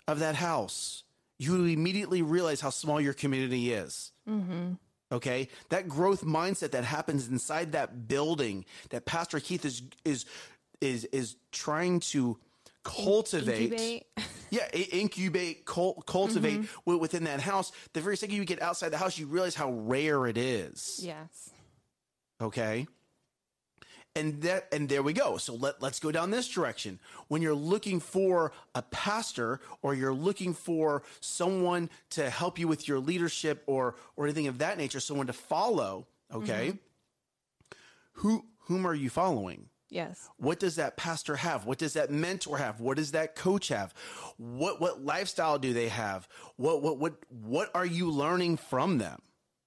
of 0.07 0.19
that 0.19 0.35
house, 0.35 1.03
you 1.39 1.65
immediately 1.65 2.21
realize 2.21 2.61
how 2.61 2.69
small 2.69 2.99
your 2.99 3.13
community 3.13 3.73
is. 3.73 4.11
Mm-hmm. 4.29 4.73
Okay, 5.11 5.47
that 5.69 5.87
growth 5.87 6.25
mindset 6.25 6.71
that 6.71 6.83
happens 6.83 7.27
inside 7.29 7.71
that 7.71 8.07
building 8.07 8.65
that 8.89 9.05
Pastor 9.05 9.39
Keith 9.39 9.63
is 9.65 9.81
is 10.03 10.25
is 10.81 11.05
is 11.05 11.35
trying 11.51 11.99
to 12.01 12.37
cultivate. 12.83 13.71
Incubate. 13.73 14.03
Yeah, 14.49 14.65
incubate, 14.71 15.65
cul- 15.65 16.01
cultivate 16.07 16.61
mm-hmm. 16.61 16.79
wi- 16.85 17.01
within 17.01 17.25
that 17.25 17.41
house. 17.41 17.73
The 17.91 17.99
very 17.99 18.15
second 18.15 18.37
you 18.37 18.45
get 18.45 18.61
outside 18.61 18.93
the 18.93 18.97
house, 18.97 19.17
you 19.17 19.27
realize 19.27 19.55
how 19.55 19.69
rare 19.71 20.25
it 20.25 20.37
is 20.37 21.01
Yes. 21.03 21.49
okay 22.41 22.87
and 24.17 24.41
that 24.41 24.67
and 24.71 24.89
there 24.89 25.03
we 25.03 25.13
go 25.13 25.37
so 25.37 25.53
let, 25.53 25.81
let's 25.81 25.99
go 25.99 26.11
down 26.11 26.31
this 26.31 26.47
direction 26.47 26.99
when 27.27 27.41
you're 27.41 27.53
looking 27.53 27.99
for 27.99 28.51
a 28.75 28.81
pastor 28.81 29.59
or 29.81 29.93
you're 29.93 30.13
looking 30.13 30.53
for 30.53 31.03
someone 31.19 31.89
to 32.09 32.29
help 32.29 32.57
you 32.59 32.67
with 32.67 32.87
your 32.87 32.99
leadership 32.99 33.63
or 33.67 33.95
or 34.15 34.25
anything 34.25 34.47
of 34.47 34.57
that 34.57 34.77
nature 34.77 34.99
someone 34.99 35.27
to 35.27 35.33
follow 35.33 36.07
okay 36.33 36.69
mm-hmm. 36.69 37.77
who 38.13 38.45
whom 38.65 38.85
are 38.85 38.95
you 38.95 39.09
following 39.09 39.69
Yes. 39.89 40.29
what 40.35 40.59
does 40.59 40.75
that 40.75 40.97
pastor 40.97 41.37
have? 41.37 41.65
What 41.65 41.77
does 41.77 41.93
that 41.93 42.11
mentor 42.11 42.57
have? 42.57 42.81
What 42.81 42.97
does 42.97 43.11
that 43.11 43.35
coach 43.35 43.69
have? 43.69 43.93
What 44.35 44.81
what 44.81 45.05
lifestyle 45.05 45.57
do 45.57 45.71
they 45.71 45.87
have? 45.87 46.27
What 46.57 46.81
what 46.81 46.97
what 46.97 47.13
what 47.29 47.71
are 47.73 47.85
you 47.85 48.11
learning 48.11 48.57
from 48.57 48.97
them? 48.97 49.21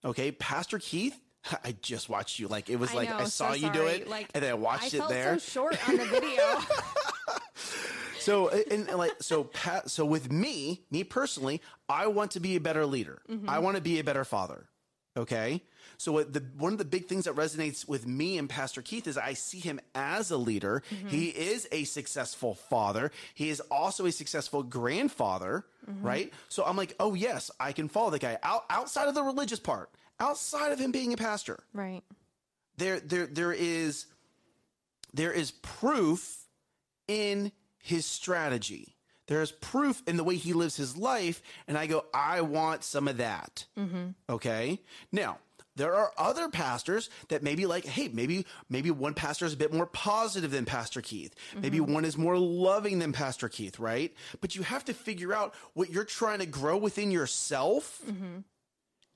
Okay, 0.05 0.31
Pastor 0.31 0.79
Keith, 0.79 1.19
I 1.65 1.75
just 1.81 2.09
watched 2.09 2.39
you. 2.39 2.49
Like 2.49 2.71
it 2.71 2.77
was 2.77 2.93
I 2.93 2.95
like 2.95 3.09
know, 3.11 3.19
I 3.19 3.25
saw 3.25 3.51
so 3.51 3.55
you 3.55 3.71
do 3.71 3.87
it, 3.87 4.09
Like, 4.09 4.29
and 4.35 4.43
then 4.43 4.51
I 4.51 4.55
watched 4.55 4.95
I 4.95 4.99
it 4.99 5.09
there. 5.09 5.39
so 5.39 5.61
short 5.61 5.89
on 5.89 5.97
the 5.97 6.05
video. 6.05 6.43
So 8.21 8.49
and, 8.49 8.89
and 8.89 8.99
like 8.99 9.15
so 9.21 9.45
Pat 9.45 9.91
so 9.91 10.05
with 10.05 10.31
me, 10.31 10.83
me 10.91 11.05
personally, 11.05 11.61
I 11.89 12.07
want 12.09 12.33
to 12.33 12.41
be 12.41 12.55
a 12.55 12.61
better 12.61 12.87
leader. 12.87 13.23
Mm-hmm. 13.31 13.49
I 13.49 13.59
want 13.61 13.77
to 13.77 13.83
be 13.83 13.99
a 13.99 14.05
better 14.05 14.25
father. 14.25 14.67
Okay? 15.17 15.63
So 15.97 16.13
what 16.13 16.33
the 16.33 16.45
one 16.57 16.73
of 16.73 16.79
the 16.79 16.85
big 16.85 17.09
things 17.09 17.25
that 17.25 17.35
resonates 17.35 17.89
with 17.89 18.07
me 18.07 18.39
and 18.39 18.49
Pastor 18.49 18.83
Keith 18.83 19.07
is 19.07 19.19
I 19.19 19.33
see 19.33 19.59
him 19.59 19.81
as 19.95 20.31
a 20.31 20.37
leader. 20.37 20.83
Mm-hmm. 20.91 21.09
He 21.09 21.27
is 21.29 21.67
a 21.73 21.85
successful 21.85 22.55
father. 22.55 23.11
He 23.35 23.49
is 23.49 23.61
also 23.71 24.07
a 24.07 24.13
successful 24.13 24.63
grandfather, 24.63 25.65
mm-hmm. 25.91 26.07
right? 26.07 26.33
So 26.49 26.65
I'm 26.65 26.77
like, 26.77 26.95
"Oh 27.01 27.15
yes, 27.15 27.51
I 27.59 27.73
can 27.73 27.89
follow 27.89 28.11
the 28.11 28.19
guy 28.19 28.39
out, 28.43 28.65
outside 28.71 29.09
of 29.09 29.15
the 29.15 29.23
religious 29.23 29.59
part. 29.61 29.91
Outside 30.21 30.73
of 30.73 30.79
him 30.79 30.93
being 30.93 31.13
a 31.13 31.17
pastor." 31.17 31.61
right. 31.73 32.03
there 32.77 33.01
there 33.01 33.27
there 33.27 33.53
is 33.53 34.07
there 35.13 35.33
is 35.33 35.51
proof 35.51 36.47
in 37.09 37.51
his 37.79 38.07
strategy 38.07 38.97
there's 39.31 39.53
proof 39.53 40.03
in 40.09 40.17
the 40.17 40.25
way 40.25 40.35
he 40.35 40.53
lives 40.53 40.75
his 40.75 40.97
life, 40.97 41.41
and 41.69 41.79
I 41.79 41.87
go, 41.87 42.05
I 42.13 42.41
want 42.41 42.83
some 42.83 43.07
of 43.07 43.19
that. 43.19 43.65
Mm-hmm. 43.79 44.09
Okay. 44.29 44.81
Now, 45.13 45.39
there 45.77 45.95
are 45.95 46.13
other 46.19 46.49
pastors 46.49 47.09
that 47.29 47.41
maybe 47.41 47.65
like, 47.65 47.85
hey, 47.85 48.09
maybe 48.09 48.45
maybe 48.69 48.91
one 48.91 49.15
pastor 49.15 49.47
is 49.47 49.53
a 49.53 49.57
bit 49.57 49.73
more 49.73 49.87
positive 49.87 50.51
than 50.51 50.65
Pastor 50.65 51.01
Keith. 51.01 51.33
Maybe 51.55 51.79
mm-hmm. 51.79 51.95
one 51.95 52.05
is 52.05 52.19
more 52.19 52.37
loving 52.37 52.99
than 52.99 53.13
Pastor 53.13 53.49
Keith, 53.49 53.79
right? 53.79 54.13
But 54.41 54.57
you 54.57 54.63
have 54.63 54.85
to 54.87 54.95
figure 54.95 55.33
out 55.33 55.55
what 55.75 55.91
you're 55.91 56.03
trying 56.03 56.41
to 56.41 56.47
grow 56.47 56.77
within 56.77 57.13
yourself 57.13 58.01
mm-hmm. 58.05 58.39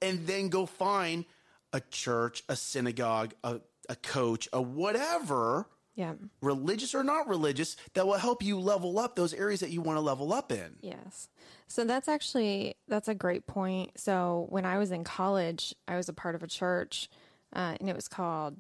And 0.05 0.27
then 0.27 0.49
go 0.49 0.67
find 0.67 1.25
a 1.73 1.81
church, 1.81 2.45
a 2.49 2.57
synagogue, 2.57 3.35
a, 3.43 3.61
a 3.89 3.97
coach, 3.97 4.49
a 4.53 4.63
whatever, 4.63 5.67
Yeah. 5.97 6.15
religious 6.41 6.95
or 6.95 7.03
not 7.05 7.29
religious, 7.29 7.77
that 7.95 8.07
will 8.07 8.15
help 8.19 8.43
you 8.43 8.59
level 8.61 8.99
up 8.99 9.17
those 9.17 9.35
areas 9.35 9.61
that 9.61 9.71
you 9.71 9.81
want 9.83 9.97
to 9.97 10.01
level 10.01 10.33
up 10.33 10.53
in. 10.53 10.77
Yes. 10.81 11.29
So 11.69 11.85
that's 11.85 12.09
actually 12.09 12.77
that's 12.89 13.09
a 13.09 13.15
great 13.15 13.47
point. 13.47 13.99
So 13.99 14.47
when 14.51 14.65
I 14.65 14.79
was 14.79 14.91
in 14.93 15.03
college, 15.05 15.75
I 15.89 15.97
was 15.97 16.09
a 16.09 16.13
part 16.13 16.35
of 16.35 16.43
a 16.43 16.47
church, 16.47 17.09
uh, 17.55 17.77
and 17.81 17.89
it 17.89 17.97
was 17.97 18.07
called 18.09 18.57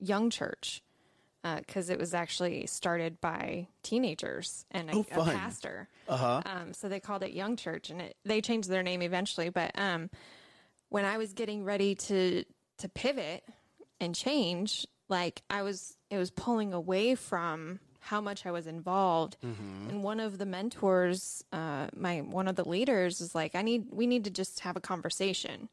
Young 0.00 0.28
Church 0.30 0.82
because 1.58 1.90
it 1.90 1.98
was 1.98 2.14
actually 2.14 2.66
started 2.66 3.20
by 3.20 3.68
teenagers 3.82 4.64
and 4.70 4.88
a, 4.90 4.94
Oh, 4.94 5.06
a 5.12 5.24
pastor. 5.24 5.88
Uh 6.08 6.16
huh. 6.16 6.42
Um, 6.46 6.72
so 6.72 6.88
they 6.88 7.00
called 7.00 7.22
it 7.22 7.32
Young 7.32 7.56
Church, 7.56 7.90
and 7.90 8.00
it, 8.00 8.16
they 8.24 8.40
changed 8.40 8.68
their 8.70 8.82
name 8.82 9.02
eventually. 9.02 9.50
But 9.50 9.72
um, 9.78 10.08
when 10.88 11.04
I 11.04 11.18
was 11.18 11.32
getting 11.32 11.64
ready 11.64 11.94
to 11.94 12.44
to 12.78 12.88
pivot 12.88 13.44
and 14.00 14.14
change, 14.14 14.86
like 15.08 15.42
I 15.48 15.62
was, 15.62 15.96
it 16.10 16.18
was 16.18 16.30
pulling 16.30 16.72
away 16.72 17.14
from 17.14 17.80
how 18.00 18.20
much 18.20 18.44
I 18.44 18.50
was 18.50 18.66
involved. 18.66 19.36
And 19.88 20.02
one 20.02 20.20
of 20.20 20.38
the 20.38 20.44
mentors, 20.44 21.42
uh, 21.52 21.88
my 21.96 22.20
one 22.20 22.48
of 22.48 22.56
the 22.56 22.68
leaders, 22.68 23.20
was 23.20 23.34
like, 23.34 23.54
"I 23.54 23.62
need, 23.62 23.86
we 23.90 24.06
need 24.06 24.24
to 24.24 24.30
just 24.30 24.60
have 24.60 24.76
a 24.76 24.80
conversation." 24.80 25.68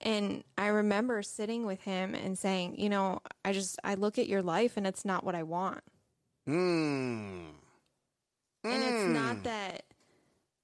And 0.00 0.42
I 0.56 0.68
remember 0.68 1.22
sitting 1.22 1.66
with 1.66 1.82
him 1.82 2.14
and 2.14 2.38
saying, 2.38 2.76
"You 2.78 2.88
know, 2.88 3.20
I 3.44 3.52
just 3.52 3.78
I 3.84 3.94
look 3.94 4.18
at 4.18 4.26
your 4.26 4.40
life, 4.42 4.78
and 4.78 4.86
it's 4.86 5.04
not 5.04 5.22
what 5.24 5.34
I 5.34 5.42
want." 5.42 5.82
Mm. 6.48 7.48
And 8.64 8.82
it's 8.82 9.14
not 9.14 9.42
that 9.44 9.84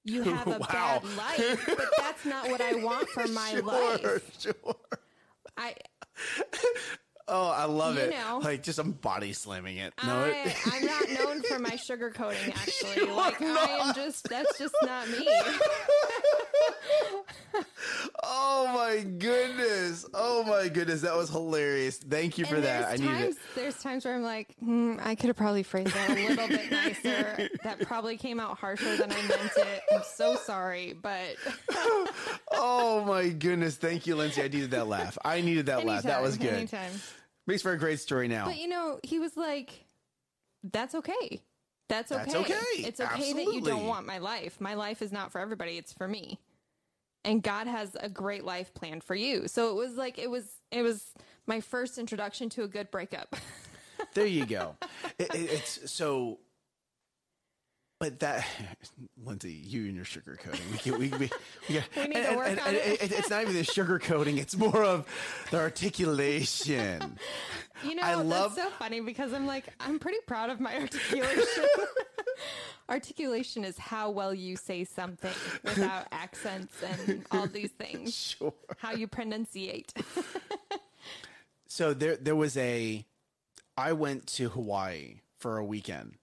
you 0.07 0.21
have 0.35 0.47
a 0.47 0.51
Wow. 0.51 0.67
bad 0.71 1.03
life, 1.17 1.63
but 1.67 1.89
that's 1.97 2.25
not 2.25 2.49
what 2.49 2.61
I 2.61 2.75
want 2.75 3.07
for 3.09 3.27
my 3.29 3.51
Sure, 3.51 3.61
life. 3.63 4.39
sure. 4.39 4.75
I 5.57 5.75
Oh, 7.29 7.49
I 7.49 7.65
love 7.65 7.97
it. 7.97 8.11
know. 8.11 8.39
like 8.41 8.63
just 8.63 8.79
I'm 8.79 8.93
body 8.93 9.33
slamming 9.33 9.75
it. 9.77 9.93
No, 10.01 10.15
I 10.15 10.27
it, 10.29 10.55
I'm 10.65 10.85
not 10.85 11.09
known 11.09 11.41
for 11.41 11.59
my 11.59 11.75
sugar 11.75 12.09
sugarcoating 12.09 12.55
actually. 12.55 13.05
You 13.05 13.13
like 13.13 13.41
I 13.41 13.79
am 13.89 13.93
just 13.93 14.29
that's 14.29 14.57
just 14.57 14.73
not 14.83 15.09
me. 15.09 15.27
Oh 18.57 18.73
my 18.73 19.03
goodness. 19.03 20.05
Oh 20.13 20.43
my 20.43 20.67
goodness. 20.67 21.01
That 21.01 21.15
was 21.15 21.29
hilarious. 21.29 21.97
Thank 21.97 22.37
you 22.37 22.45
for 22.45 22.55
and 22.55 22.63
that. 22.63 22.89
I 22.89 22.95
need 22.97 23.05
times 23.05 23.35
it. 23.35 23.41
there's 23.55 23.81
times 23.81 24.05
where 24.05 24.15
I'm 24.15 24.23
like, 24.23 24.55
hmm, 24.59 24.95
I 25.01 25.15
could 25.15 25.27
have 25.27 25.35
probably 25.35 25.63
phrased 25.63 25.93
that 25.93 26.09
a 26.09 26.13
little 26.13 26.47
bit 26.47 26.71
nicer. 26.71 27.49
That 27.63 27.81
probably 27.81 28.17
came 28.17 28.39
out 28.39 28.57
harsher 28.57 28.95
than 28.95 29.11
I 29.11 29.15
meant 29.15 29.51
it. 29.57 29.81
I'm 29.91 30.03
so 30.03 30.35
sorry, 30.35 30.93
but 30.93 31.35
Oh 32.51 33.03
my 33.05 33.29
goodness. 33.29 33.75
Thank 33.75 34.07
you, 34.07 34.15
Lindsay. 34.15 34.41
I 34.41 34.47
needed 34.47 34.71
that 34.71 34.87
laugh. 34.87 35.17
I 35.23 35.41
needed 35.41 35.65
that 35.67 35.85
laugh. 35.85 36.03
That 36.03 36.21
was 36.21 36.37
good. 36.37 36.53
Anytime. 36.53 36.91
Makes 37.45 37.61
for 37.61 37.71
a 37.71 37.77
great 37.77 37.99
story 37.99 38.27
now. 38.27 38.45
But 38.45 38.57
you 38.57 38.67
know, 38.67 38.99
he 39.03 39.19
was 39.19 39.35
like, 39.37 39.85
"That's 40.63 40.95
okay. 40.95 41.41
That's 41.89 42.11
okay. 42.11 42.23
That's 42.25 42.35
okay. 42.35 42.53
It's 42.77 42.99
okay 42.99 43.33
that 43.33 43.45
you 43.53 43.61
don't 43.61 43.87
want 43.87 44.05
my 44.05 44.17
life. 44.17 44.59
My 44.59 44.73
life 44.73 45.01
is 45.01 45.11
not 45.11 45.31
for 45.31 45.39
everybody. 45.39 45.77
It's 45.77 45.93
for 45.93 46.07
me. 46.07 46.39
And 47.27 47.43
God 47.43 47.67
has 47.67 47.95
a 47.99 48.09
great 48.09 48.43
life 48.45 48.73
planned 48.73 49.03
for 49.03 49.13
you." 49.15 49.47
So 49.47 49.69
it 49.69 49.75
was 49.75 49.95
like 49.95 50.17
it 50.17 50.29
was 50.31 50.45
it 50.71 50.81
was 50.81 51.03
my 51.45 51.61
first 51.61 51.97
introduction 51.99 52.49
to 52.51 52.63
a 52.63 52.67
good 52.67 52.89
breakup. 52.89 53.35
There 54.13 54.27
you 54.27 54.45
go. 54.45 54.75
It- 55.19 55.33
it- 55.35 55.49
it's 55.51 55.91
so. 55.91 56.39
But 57.99 58.19
that, 58.19 58.45
Lindsay, 59.25 59.53
you 59.53 59.85
and 59.85 59.95
your 59.95 60.05
sugar 60.05 60.37
coating. 60.39 60.61
We, 60.71 60.77
can, 60.77 60.91
we, 60.99 61.09
we, 61.17 61.27
got- 61.27 61.87
We 61.95 62.07
need 62.07 62.25
to 62.27 62.35
work 62.35 62.47
and- 62.47 62.59
on 62.59 62.67
and 62.67 62.75
it. 62.77 63.11
It's 63.11 63.29
not 63.31 63.41
even 63.41 63.55
the 63.55 63.63
sugar 63.63 63.97
coating. 63.97 64.37
It's 64.37 64.55
more 64.55 64.83
of 64.83 65.07
the 65.49 65.57
articulation. 65.57 67.17
you 67.83 67.95
know, 67.95 68.03
I 68.03 68.13
love- 68.15 68.55
that's 68.55 68.67
so 68.69 68.73
funny 68.77 68.99
because 69.01 69.33
I'm 69.33 69.47
like 69.47 69.65
I'm 69.79 69.97
pretty 69.97 70.19
proud 70.27 70.51
of 70.51 70.59
my 70.59 70.75
articulation. 70.79 71.65
articulation 72.89 73.63
is 73.63 73.77
how 73.77 74.09
well 74.09 74.33
you 74.33 74.55
say 74.55 74.83
something 74.83 75.33
without 75.63 76.07
accents 76.11 76.75
and 77.07 77.25
all 77.31 77.47
these 77.47 77.71
things. 77.71 78.13
Sure. 78.37 78.53
How 78.77 78.91
you 78.91 79.07
pronunciate. 79.07 79.93
So 81.67 81.93
there, 81.93 82.15
there 82.15 82.35
was 82.35 82.57
a. 82.57 83.05
I 83.77 83.93
went 83.93 84.27
to 84.27 84.49
Hawaii 84.49 85.21
for 85.37 85.57
a 85.57 85.65
weekend, 85.65 86.15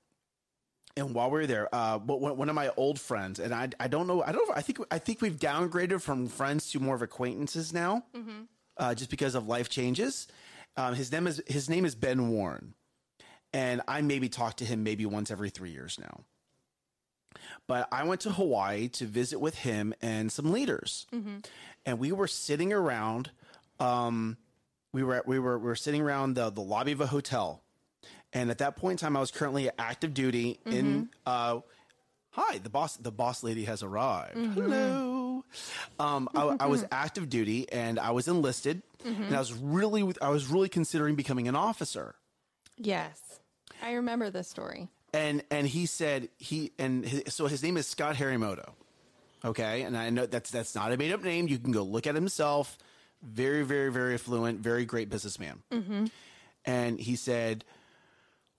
and 0.96 1.14
while 1.14 1.31
we 1.31 1.40
were 1.40 1.46
there, 1.46 1.68
uh, 1.72 1.98
but 1.98 2.20
one 2.20 2.48
of 2.48 2.55
my 2.55 2.70
old 2.77 2.98
friends, 2.98 3.38
and 3.38 3.55
I, 3.55 3.68
I 3.79 3.87
don't 3.88 4.07
know, 4.07 4.22
I 4.22 4.33
don't, 4.33 4.48
know, 4.48 4.55
I 4.55 4.62
think, 4.62 4.79
I 4.90 4.98
think 4.98 5.20
we've 5.20 5.38
downgraded 5.38 6.00
from 6.00 6.27
friends 6.27 6.70
to 6.72 6.81
more 6.81 6.94
of 6.96 7.03
acquaintances 7.03 7.72
now, 7.72 8.05
uh, 8.77 8.94
just 8.94 9.11
because 9.11 9.35
of 9.35 9.46
life 9.46 9.68
changes. 9.68 10.27
Um, 10.77 10.94
his 10.94 11.12
name 11.12 11.27
is 11.29 11.40
his 11.46 11.68
name 11.70 11.85
is 11.85 11.94
Ben 11.94 12.29
Warren, 12.31 12.74
and 13.54 13.80
I 13.88 14.02
maybe 14.02 14.28
talk 14.28 14.56
to 14.56 14.64
him 14.66 14.82
maybe 14.82 15.06
once 15.06 15.30
every 15.30 15.48
three 15.48 15.70
years 15.70 15.98
now. 15.98 16.24
But 17.66 17.88
I 17.90 18.04
went 18.04 18.20
to 18.22 18.30
Hawaii 18.32 18.88
to 18.88 19.06
visit 19.06 19.40
with 19.40 19.54
him 19.54 19.94
and 20.02 20.30
some 20.30 20.52
leaders, 20.52 21.06
and 21.86 21.98
we 21.98 22.12
were 22.12 22.26
sitting 22.28 22.72
around. 22.72 23.30
Um, 23.80 24.36
we 24.92 25.02
were 25.02 25.22
we 25.26 25.38
were 25.38 25.58
we 25.58 25.64
were 25.64 25.76
sitting 25.76 26.02
around 26.02 26.34
the 26.34 26.50
the 26.50 26.60
lobby 26.60 26.92
of 26.92 27.00
a 27.00 27.06
hotel, 27.06 27.62
and 28.32 28.50
at 28.50 28.58
that 28.58 28.76
point 28.76 29.00
in 29.00 29.06
time, 29.06 29.16
I 29.16 29.20
was 29.20 29.30
currently 29.30 29.70
active 29.78 30.12
duty 30.14 30.58
in. 30.66 31.08
Uh, 31.24 31.60
hi, 32.30 32.58
the 32.58 32.68
boss 32.70 32.96
the 32.96 33.10
boss 33.12 33.42
lady 33.42 33.64
has 33.64 33.82
arrived. 33.82 34.36
Hello. 34.36 35.44
Um, 35.98 36.28
I, 36.34 36.56
I 36.60 36.66
was 36.66 36.84
active 36.92 37.28
duty 37.28 37.70
and 37.70 37.98
I 37.98 38.10
was 38.10 38.28
enlisted, 38.28 38.82
and 39.04 39.34
I 39.34 39.38
was 39.38 39.52
really 39.52 40.12
I 40.20 40.28
was 40.28 40.46
really 40.48 40.68
considering 40.68 41.14
becoming 41.14 41.48
an 41.48 41.56
officer. 41.56 42.14
yes, 42.78 43.20
I 43.84 43.92
remember 43.92 44.30
this 44.30 44.48
story. 44.48 44.88
and 45.12 45.42
and 45.50 45.66
he 45.66 45.86
said 45.86 46.28
he 46.38 46.72
and 46.78 47.04
his, 47.04 47.34
so 47.34 47.46
his 47.46 47.62
name 47.62 47.76
is 47.76 47.86
Scott 47.86 48.16
Harimoto. 48.16 48.72
Okay, 49.44 49.82
and 49.82 49.96
I 49.96 50.08
know 50.10 50.24
that's 50.26 50.50
that's 50.50 50.74
not 50.74 50.90
a 50.90 50.96
made 50.96 51.12
up 51.12 51.22
name. 51.22 51.48
You 51.48 51.58
can 51.58 51.70
go 51.70 51.82
look 51.82 52.06
at 52.06 52.14
himself. 52.14 52.78
Very, 53.22 53.62
very, 53.62 53.92
very 53.92 54.14
affluent, 54.14 54.60
very 54.60 54.84
great 54.84 55.08
businessman. 55.10 55.62
Mm-hmm. 55.70 56.06
And 56.64 56.98
he 56.98 57.14
said, 57.16 57.64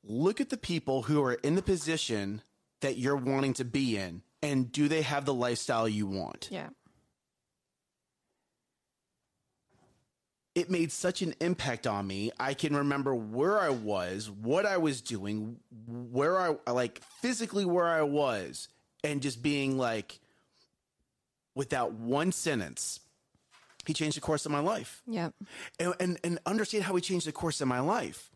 "Look 0.03 0.39
at 0.39 0.49
the 0.49 0.57
people 0.57 1.03
who 1.03 1.23
are 1.23 1.33
in 1.33 1.55
the 1.55 1.61
position 1.61 2.41
that 2.81 2.97
you're 2.97 3.15
wanting 3.15 3.53
to 3.55 3.65
be 3.65 3.97
in, 3.97 4.21
and 4.43 4.71
do 4.71 4.88
they 4.88 5.01
have 5.01 5.25
the 5.25 5.33
lifestyle 5.33 5.89
you 5.89 6.05
want?" 6.07 6.49
Yeah. 6.51 6.69
It 10.56 10.70
made 10.70 10.91
such 10.91 11.22
an 11.22 11.36
impact 11.41 11.86
on 11.86 12.08
me. 12.08 12.32
I 12.39 12.54
can 12.54 12.76
remember 12.76 13.13
where 13.13 13.60
I 13.60 13.70
was, 13.70 14.32
what 14.32 14.65
I 14.65 14.78
was 14.78 15.02
doing, 15.02 15.58
where 15.86 16.39
I 16.39 16.56
like 16.72 17.02
physically 17.22 17.65
where 17.65 17.88
I 17.88 18.04
was, 18.04 18.70
and 19.04 19.22
just 19.22 19.44
being 19.44 19.78
like, 19.78 20.20
without 21.54 21.91
one 21.91 22.32
sentence, 22.32 23.02
he 23.86 23.94
changed 23.94 24.15
the 24.18 24.22
course 24.22 24.46
of 24.46 24.52
my 24.52 24.60
life. 24.60 25.04
Yeah, 25.06 25.30
And, 25.78 25.94
and, 26.00 26.20
and 26.24 26.39
understand 26.46 26.86
how 26.86 26.96
he 26.96 27.02
changed 27.02 27.28
the 27.28 27.34
course 27.34 27.60
of 27.60 27.68
my 27.68 27.82
life. 27.82 28.32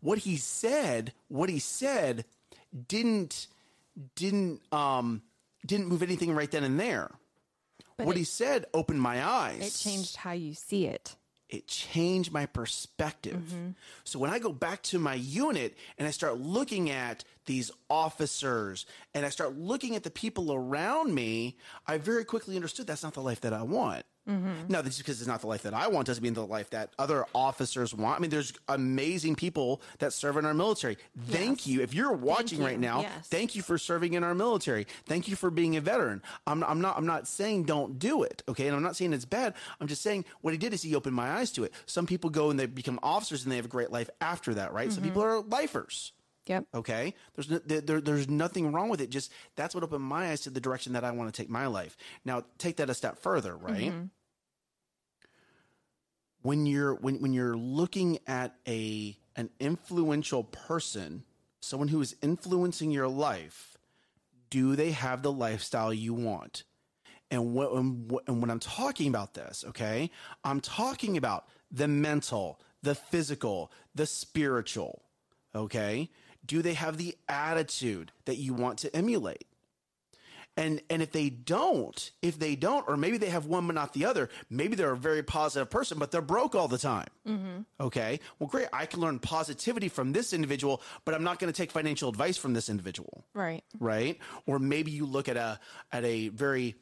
What 0.00 0.18
he 0.18 0.36
said, 0.36 1.12
what 1.28 1.48
he 1.48 1.58
said 1.58 2.24
didn't 2.88 3.46
didn't 4.14 4.60
um 4.72 5.22
didn't 5.66 5.88
move 5.88 6.02
anything 6.02 6.34
right 6.34 6.50
then 6.50 6.64
and 6.64 6.80
there. 6.80 7.10
But 8.00 8.06
what 8.08 8.16
it- 8.16 8.20
he 8.20 8.24
said 8.24 8.66
opened 8.74 9.00
my 9.00 9.24
eyes 9.24 9.60
It 9.84 9.88
changed 9.88 10.16
how 10.16 10.32
you 10.32 10.54
see 10.54 10.86
it. 10.86 11.16
it 11.48 11.66
changed 11.66 12.32
my 12.32 12.46
perspective. 12.46 13.36
Mm-hmm. 13.48 13.70
So 14.04 14.18
when 14.18 14.30
I 14.30 14.38
go 14.38 14.52
back 14.52 14.82
to 14.84 14.98
my 14.98 15.14
unit 15.14 15.76
and 15.98 16.06
I 16.06 16.10
start 16.12 16.38
looking 16.38 16.90
at 16.90 17.24
these 17.46 17.70
officers 17.88 18.86
and 19.14 19.26
I 19.26 19.30
start 19.30 19.56
looking 19.56 19.96
at 19.96 20.02
the 20.04 20.10
people 20.10 20.52
around 20.52 21.14
me, 21.14 21.56
I 21.86 21.98
very 21.98 22.24
quickly 22.24 22.54
understood 22.56 22.86
that's 22.86 23.02
not 23.02 23.14
the 23.14 23.22
life 23.22 23.40
that 23.40 23.52
I 23.52 23.62
want. 23.62 24.04
Mm-hmm. 24.28 24.68
Now, 24.68 24.82
just 24.82 24.98
because 24.98 25.20
it's 25.20 25.26
not 25.26 25.40
the 25.40 25.46
life 25.46 25.62
that 25.62 25.74
I 25.74 25.88
want 25.88 26.06
doesn't 26.06 26.22
mean 26.22 26.34
the 26.34 26.46
life 26.46 26.70
that 26.70 26.90
other 26.98 27.24
officers 27.34 27.94
want. 27.94 28.18
I 28.18 28.20
mean, 28.20 28.30
there's 28.30 28.52
amazing 28.68 29.34
people 29.34 29.80
that 29.98 30.12
serve 30.12 30.36
in 30.36 30.44
our 30.44 30.54
military. 30.54 30.98
Thank 31.26 31.60
Yes. 31.60 31.66
you. 31.66 31.80
If 31.82 31.94
you're 31.94 32.12
watching 32.12 32.60
you. 32.60 32.66
right 32.66 32.78
now, 32.78 33.00
Yes. 33.00 33.28
thank 33.28 33.54
you 33.54 33.62
for 33.62 33.78
serving 33.78 34.12
in 34.14 34.22
our 34.22 34.34
military. 34.34 34.86
Thank 35.06 35.26
you 35.26 35.36
for 35.36 35.50
being 35.50 35.76
a 35.76 35.80
veteran. 35.80 36.22
I'm, 36.46 36.62
I'm 36.64 36.80
not 36.80 36.96
I'm 36.96 37.06
not 37.06 37.26
saying 37.26 37.64
don't 37.64 37.98
do 37.98 38.22
it, 38.22 38.42
okay? 38.48 38.66
And 38.66 38.76
I'm 38.76 38.82
not 38.82 38.96
saying 38.96 39.12
it's 39.12 39.24
bad. 39.24 39.54
I'm 39.80 39.86
just 39.88 40.02
saying 40.02 40.24
what 40.42 40.52
he 40.52 40.58
did 40.58 40.74
is 40.74 40.82
he 40.82 40.94
opened 40.94 41.16
my 41.16 41.30
eyes 41.30 41.50
to 41.52 41.64
it. 41.64 41.72
Some 41.86 42.06
people 42.06 42.30
go 42.30 42.50
and 42.50 42.60
they 42.60 42.66
become 42.66 42.98
officers 43.02 43.44
and 43.44 43.52
they 43.52 43.56
have 43.56 43.64
a 43.64 43.68
great 43.68 43.90
life 43.90 44.10
after 44.20 44.54
that, 44.54 44.72
right? 44.72 44.92
Some 44.92 45.02
mm-hmm. 45.02 45.10
people 45.10 45.22
are 45.22 45.40
lifers. 45.40 46.12
Yep. 46.50 46.64
Okay, 46.74 47.14
there's 47.34 47.48
no, 47.48 47.58
there, 47.64 47.80
there- 47.80 48.00
there's 48.00 48.28
nothing 48.28 48.72
wrong 48.72 48.88
with 48.88 49.00
it. 49.00 49.08
Just 49.08 49.30
that's 49.54 49.72
what 49.74 49.84
opened 49.84 50.02
my 50.04 50.30
eyes 50.30 50.40
to 50.42 50.50
the 50.50 50.60
direction 50.60 50.92
that 50.94 51.04
I 51.04 51.12
want 51.12 51.32
to 51.32 51.42
take 51.42 51.48
my 51.48 51.66
life. 51.66 51.96
Now, 52.24 52.44
take 52.58 52.76
that 52.78 52.90
a 52.90 52.94
step 52.94 53.18
further, 53.18 53.56
right? 53.56 53.92
Mm-hmm. 53.92 54.04
When 56.42 56.66
you're 56.66 56.94
when 56.94 57.20
when 57.20 57.32
you're 57.32 57.56
looking 57.56 58.18
at 58.26 58.54
a 58.66 59.16
an 59.36 59.50
influential 59.60 60.42
person, 60.44 61.22
someone 61.60 61.88
who 61.88 62.00
is 62.00 62.16
influencing 62.22 62.90
your 62.90 63.08
life, 63.08 63.76
do 64.50 64.74
they 64.74 64.90
have 64.90 65.22
the 65.22 65.32
lifestyle 65.32 65.94
you 65.94 66.14
want? 66.14 66.64
And 67.30 67.54
what, 67.54 67.70
and 67.72 68.10
what- 68.10 68.24
and 68.26 68.40
when 68.40 68.50
I'm 68.50 68.58
talking 68.58 69.06
about 69.08 69.34
this, 69.34 69.64
okay, 69.68 70.10
I'm 70.42 70.60
talking 70.60 71.16
about 71.16 71.46
the 71.70 71.86
mental, 71.86 72.58
the 72.82 72.96
physical, 72.96 73.70
the 73.94 74.06
spiritual, 74.06 75.02
okay? 75.54 76.10
Do 76.44 76.62
they 76.62 76.74
have 76.74 76.96
the 76.96 77.16
attitude 77.28 78.12
that 78.24 78.36
you 78.36 78.54
want 78.54 78.78
to 78.80 78.94
emulate? 78.96 79.46
And 80.56 80.82
and 80.90 81.00
if 81.00 81.12
they 81.12 81.30
don't, 81.30 82.10
if 82.22 82.38
they 82.38 82.56
don't, 82.56 82.86
or 82.88 82.96
maybe 82.96 83.18
they 83.18 83.30
have 83.30 83.46
one 83.46 83.66
but 83.68 83.74
not 83.74 83.92
the 83.94 84.04
other, 84.04 84.28
maybe 84.50 84.74
they're 84.74 84.90
a 84.90 84.96
very 84.96 85.22
positive 85.22 85.70
person, 85.70 85.98
but 85.98 86.10
they're 86.10 86.20
broke 86.20 86.54
all 86.56 86.66
the 86.66 86.76
time. 86.76 87.06
Mm-hmm. 87.26 87.60
Okay, 87.80 88.18
well, 88.38 88.48
great. 88.48 88.66
I 88.72 88.86
can 88.86 89.00
learn 89.00 89.20
positivity 89.20 89.88
from 89.88 90.12
this 90.12 90.32
individual, 90.32 90.82
but 91.04 91.14
I'm 91.14 91.22
not 91.22 91.38
going 91.38 91.52
to 91.52 91.56
take 91.56 91.70
financial 91.70 92.08
advice 92.08 92.36
from 92.36 92.52
this 92.52 92.68
individual 92.68 93.24
Right. 93.32 93.62
right? 93.78 94.18
Or 94.44 94.58
maybe 94.58 94.90
you 94.90 95.06
look 95.06 95.28
at 95.28 95.36
a 95.36 95.60
at 95.92 96.04
a 96.04 96.28
very 96.28 96.74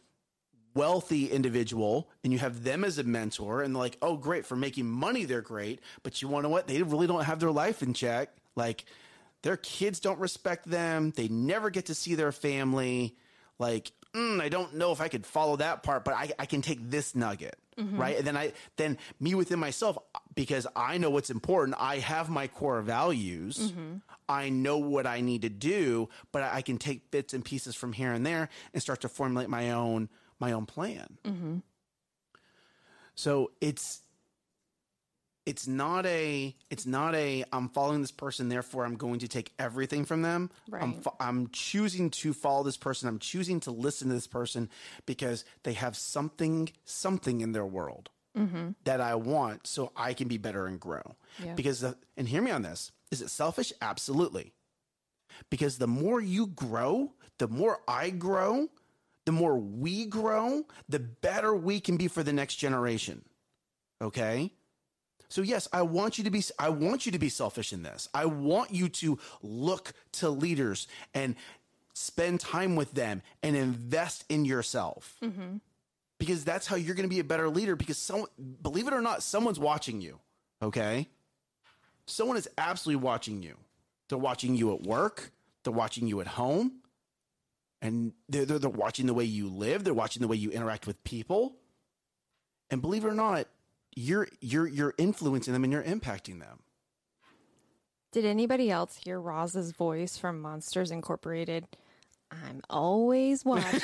wealthy 0.75 1.31
individual 1.31 2.09
and 2.25 2.33
you 2.33 2.39
have 2.39 2.65
them 2.65 2.85
as 2.85 2.99
a 2.99 3.05
mentor 3.05 3.63
and 3.63 3.75
they're 3.75 3.83
like, 3.83 3.99
"Oh, 4.01 4.17
great, 4.17 4.47
for 4.47 4.57
making 4.57 4.87
money 4.89 5.25
they're 5.25 5.43
great, 5.43 5.81
but 6.03 6.23
you 6.23 6.29
want 6.29 6.45
to 6.45 6.49
know 6.49 6.53
what? 6.53 6.67
They 6.69 6.83
really 6.83 7.07
don't 7.07 7.25
have 7.25 7.39
their 7.39 7.51
life 7.51 7.83
in 7.83 7.93
check. 7.95 8.31
Like 8.59 8.85
their 9.43 9.57
kids 9.57 10.01
don't 10.01 10.19
respect 10.19 10.67
them. 10.69 11.13
They 11.17 11.29
never 11.29 11.71
get 11.71 11.87
to 11.87 11.95
see 11.95 12.15
their 12.15 12.33
family. 12.33 13.17
Like, 13.59 13.93
mm, 14.15 14.41
I 14.41 14.49
don't 14.49 14.75
know 14.75 14.93
if 14.93 15.01
I 15.01 15.09
could 15.09 15.25
follow 15.25 15.57
that 15.57 15.83
part, 15.83 16.05
but 16.05 16.15
I, 16.15 16.33
I 16.39 16.47
can 16.47 16.61
take 16.61 16.91
this 16.91 17.15
nugget, 17.15 17.57
mm-hmm. 17.79 17.99
right? 17.99 18.17
And 18.17 18.27
then 18.27 18.37
I 18.37 18.53
then 18.77 18.99
me 19.21 19.35
within 19.35 19.59
myself 19.59 19.97
because 20.35 20.67
I 20.77 20.99
know 20.99 21.11
what's 21.11 21.31
important. 21.31 21.77
I 21.81 21.99
have 21.99 22.29
my 22.29 22.49
core 22.49 22.83
values. 22.83 23.59
Mm-hmm. 23.59 23.97
I 24.29 24.51
know 24.51 24.79
what 24.79 25.07
I 25.07 25.23
need 25.23 25.43
to 25.43 25.49
do, 25.49 26.09
but 26.33 26.43
I 26.43 26.61
can 26.61 26.79
take 26.79 27.11
bits 27.11 27.33
and 27.33 27.45
pieces 27.45 27.75
from 27.75 27.93
here 27.93 28.13
and 28.13 28.27
there 28.27 28.51
and 28.75 28.83
start 28.83 29.01
to 29.01 29.09
formulate 29.09 29.49
my 29.49 29.71
own 29.71 30.09
my 30.39 30.53
own 30.53 30.67
plan. 30.67 31.19
Mm-hmm. 31.25 31.57
So 33.15 33.51
it's 33.61 34.03
it's 35.49 35.67
not 35.67 36.05
a 36.05 36.55
it's 36.69 36.85
not 36.85 37.15
a 37.15 37.43
I'm 37.55 37.71
following 37.71 38.03
this 38.03 38.11
person 38.11 38.51
therefore 38.51 38.85
I'm 38.85 38.97
going 38.97 39.21
to 39.21 39.29
take 39.29 39.55
everything 39.59 40.05
from 40.05 40.21
them. 40.21 40.51
I'm 40.71 40.93
Right. 40.93 41.03
fo- 41.03 41.17
I'm 41.19 41.49
choosing 41.49 42.11
to 42.11 42.35
follow 42.35 42.63
this 42.63 42.77
person. 42.77 43.09
I'm 43.09 43.19
choosing 43.19 43.59
to 43.61 43.71
listen 43.71 44.09
to 44.09 44.15
this 44.15 44.27
person 44.27 44.69
because 45.07 45.47
they 45.63 45.73
have 45.73 45.97
something 45.97 46.69
something 46.85 47.41
in 47.41 47.53
their 47.53 47.65
world 47.65 48.11
mm-hmm. 48.37 48.73
that 48.85 49.01
I 49.01 49.15
want 49.15 49.67
so 49.67 49.91
I 49.97 50.13
can 50.13 50.29
be 50.29 50.37
better 50.37 50.67
and 50.67 50.79
grow. 50.79 51.17
Yeah. 51.43 51.55
Because 51.55 51.81
the, 51.81 51.97
and 52.19 52.29
hear 52.29 52.43
me 52.43 52.51
on 52.51 52.61
this. 52.61 52.93
Is 53.11 53.23
it 53.23 53.31
selfish? 53.31 53.73
Absolutely. 53.81 54.53
Because 55.51 55.79
the 55.79 55.87
more 55.87 56.21
you 56.21 56.47
grow, 56.47 57.15
the 57.39 57.49
more 57.49 57.81
I 57.89 58.11
grow, 58.11 58.69
the 59.25 59.33
more 59.33 59.57
we 59.57 60.05
grow, 60.05 60.65
the 60.91 60.99
better 60.99 61.55
we 61.55 61.81
can 61.81 61.97
be 61.97 62.07
for 62.09 62.23
the 62.23 62.35
next 62.35 62.57
generation. 62.57 63.25
Okay? 64.03 64.53
So 65.29 65.43
yes, 65.43 65.69
I 65.73 65.83
want 65.83 66.19
you 66.19 66.25
to 66.25 66.31
be 66.31 66.43
I 66.59 66.71
want 66.71 67.07
you 67.07 67.13
to 67.13 67.19
be 67.19 67.29
selfish 67.29 67.73
in 67.73 67.83
this. 67.83 68.09
I 68.15 68.27
want 68.27 68.73
you 68.73 68.89
to 68.89 69.19
look 69.43 69.93
to 70.13 70.31
leaders 70.31 70.89
and 71.15 71.37
spend 71.93 72.41
time 72.41 72.77
with 72.77 72.93
them 72.93 73.23
and 73.43 73.57
invest 73.57 74.25
in 74.29 74.45
yourself. 74.45 75.17
Mm-hmm. 75.23 75.57
Because 76.19 76.45
that's 76.45 76.67
how 76.67 76.77
you're 76.77 76.95
going 76.95 77.09
to 77.09 77.15
be 77.15 77.21
a 77.21 77.25
better 77.25 77.49
leader 77.49 77.77
because 77.77 77.99
some 77.99 78.27
believe 78.63 78.89
it 78.89 78.95
or 78.95 79.01
not 79.01 79.23
someone's 79.23 79.59
watching 79.59 80.01
you. 80.01 80.19
Okay? 80.63 81.09
Someone 82.07 82.37
is 82.37 82.49
absolutely 82.57 83.05
watching 83.05 83.43
you. 83.43 83.57
They're 84.09 84.19
watching 84.19 84.55
you 84.55 84.73
at 84.73 84.83
work, 84.83 85.31
they're 85.63 85.73
watching 85.73 86.07
you 86.07 86.21
at 86.21 86.27
home, 86.27 86.81
and 87.83 88.13
they're, 88.29 88.47
they're, 88.47 88.59
they're 88.59 88.71
watching 88.71 89.07
the 89.07 89.15
way 89.15 89.25
you 89.25 89.49
live, 89.49 89.85
they're 89.85 89.95
watching 89.95 90.23
the 90.23 90.29
way 90.29 90.37
you 90.37 90.51
interact 90.51 90.87
with 90.87 91.03
people. 91.05 91.57
And 92.71 92.81
believe 92.83 93.05
it 93.05 93.09
or 93.09 93.15
not, 93.15 93.47
you're 93.99 94.29
you're 94.41 94.69
you're 94.69 94.95
influencing 94.97 95.53
them 95.53 95.65
and 95.65 95.73
you're 95.73 95.83
impacting 95.83 96.39
them. 96.39 96.61
Did 98.13 98.25
anybody 98.25 98.71
else 98.71 98.97
hear 98.97 99.21
Roz's 99.21 99.73
voice 99.73 100.17
from 100.17 100.41
Monsters 100.41 100.91
Incorporated? 100.91 101.67
I'm 102.31 102.63
always 102.71 103.45
watching. 103.45 103.81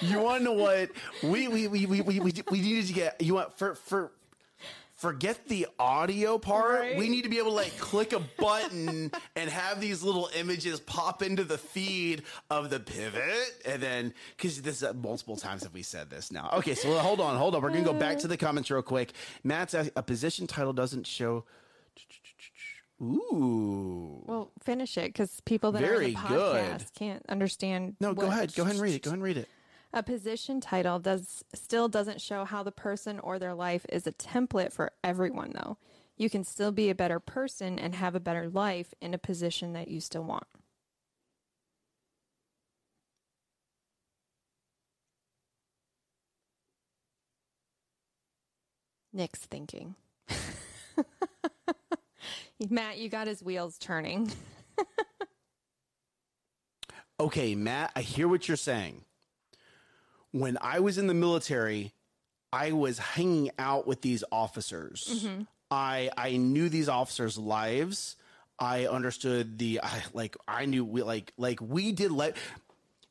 You 0.00 0.18
want 0.20 0.38
to 0.38 0.44
know 0.44 0.52
what 0.52 0.90
we 1.22 1.48
we 1.48 1.66
we 1.66 1.86
we 1.86 2.00
we, 2.00 2.20
we, 2.20 2.32
we 2.50 2.60
needed 2.60 2.86
to 2.86 2.92
get 2.92 3.20
you 3.20 3.34
want 3.34 3.58
for 3.58 3.74
for 3.74 4.12
forget 5.04 5.48
the 5.48 5.66
audio 5.78 6.38
part. 6.38 6.80
Right. 6.80 6.96
We 6.96 7.10
need 7.10 7.24
to 7.24 7.28
be 7.28 7.36
able 7.36 7.50
to 7.50 7.56
like 7.56 7.76
click 7.76 8.14
a 8.14 8.20
button 8.38 9.12
and 9.36 9.50
have 9.50 9.78
these 9.78 10.02
little 10.02 10.30
images 10.34 10.80
pop 10.80 11.22
into 11.22 11.44
the 11.44 11.58
feed 11.58 12.22
of 12.48 12.70
the 12.70 12.80
pivot, 12.80 13.60
and 13.66 13.82
then 13.82 14.14
because 14.34 14.62
this 14.62 14.82
uh, 14.82 14.94
multiple 14.94 15.36
times 15.36 15.62
have 15.62 15.74
we 15.74 15.82
said 15.82 16.08
this 16.08 16.32
now. 16.32 16.48
Okay, 16.54 16.74
so 16.74 16.96
hold 16.98 17.20
on, 17.20 17.36
hold 17.36 17.54
on. 17.54 17.60
We're 17.60 17.68
gonna 17.68 17.82
go 17.82 17.92
back 17.92 18.18
to 18.20 18.28
the 18.28 18.38
comments 18.38 18.70
real 18.70 18.80
quick. 18.80 19.12
Matt's 19.42 19.74
asking, 19.74 19.92
a 19.94 20.02
position 20.02 20.46
title 20.46 20.72
doesn't 20.72 21.06
show. 21.06 21.44
Ooh. 23.02 24.22
well, 24.24 24.52
finish 24.62 24.96
it 24.96 25.12
because 25.12 25.40
people 25.44 25.72
that 25.72 25.82
are 25.82 25.86
Very 25.86 26.14
on 26.14 26.22
the 26.22 26.28
good. 26.28 26.84
can't 26.94 27.22
understand. 27.28 27.96
No, 28.00 28.14
go 28.14 28.28
ahead. 28.28 28.54
Go 28.54 28.62
ahead 28.62 28.76
and 28.76 28.82
read 28.82 28.94
it. 28.94 29.02
Go 29.02 29.10
ahead 29.10 29.18
and 29.18 29.22
read 29.22 29.36
it. 29.36 29.48
A 29.94 30.02
position 30.02 30.60
title 30.60 30.98
does 30.98 31.44
still 31.54 31.88
doesn't 31.88 32.20
show 32.20 32.44
how 32.44 32.64
the 32.64 32.72
person 32.72 33.20
or 33.20 33.38
their 33.38 33.54
life 33.54 33.86
is 33.90 34.08
a 34.08 34.12
template 34.12 34.72
for 34.72 34.90
everyone 35.04 35.52
though. 35.54 35.78
You 36.16 36.28
can 36.28 36.42
still 36.42 36.72
be 36.72 36.90
a 36.90 36.94
better 36.96 37.20
person 37.20 37.78
and 37.78 37.94
have 37.94 38.16
a 38.16 38.20
better 38.20 38.48
life 38.48 38.92
in 39.00 39.14
a 39.14 39.18
position 39.18 39.72
that 39.74 39.86
you 39.88 40.00
still 40.00 40.24
want. 40.24 40.46
Nick's 49.12 49.38
thinking. 49.40 49.94
Matt, 52.68 52.98
you 52.98 53.08
got 53.08 53.28
his 53.28 53.42
wheels 53.44 53.78
turning. 53.78 54.32
Okay, 57.20 57.54
Matt, 57.54 57.92
I 57.94 58.02
hear 58.02 58.26
what 58.26 58.48
you're 58.48 58.56
saying. 58.56 59.04
When 60.34 60.58
I 60.60 60.80
was 60.80 60.98
in 60.98 61.06
the 61.06 61.14
military, 61.14 61.92
I 62.52 62.72
was 62.72 62.98
hanging 62.98 63.52
out 63.56 63.86
with 63.86 64.00
these 64.00 64.24
officers. 64.32 65.08
Mm-hmm. 65.08 65.42
I 65.70 66.10
I 66.16 66.36
knew 66.38 66.68
these 66.68 66.88
officers' 66.88 67.38
lives. 67.38 68.16
I 68.58 68.86
understood 68.86 69.58
the 69.58 69.80
I, 69.84 70.02
like 70.12 70.36
I 70.48 70.66
knew 70.66 70.84
we 70.84 71.02
like 71.02 71.32
like 71.38 71.60
we 71.60 71.92
did 71.92 72.10
like 72.10 72.36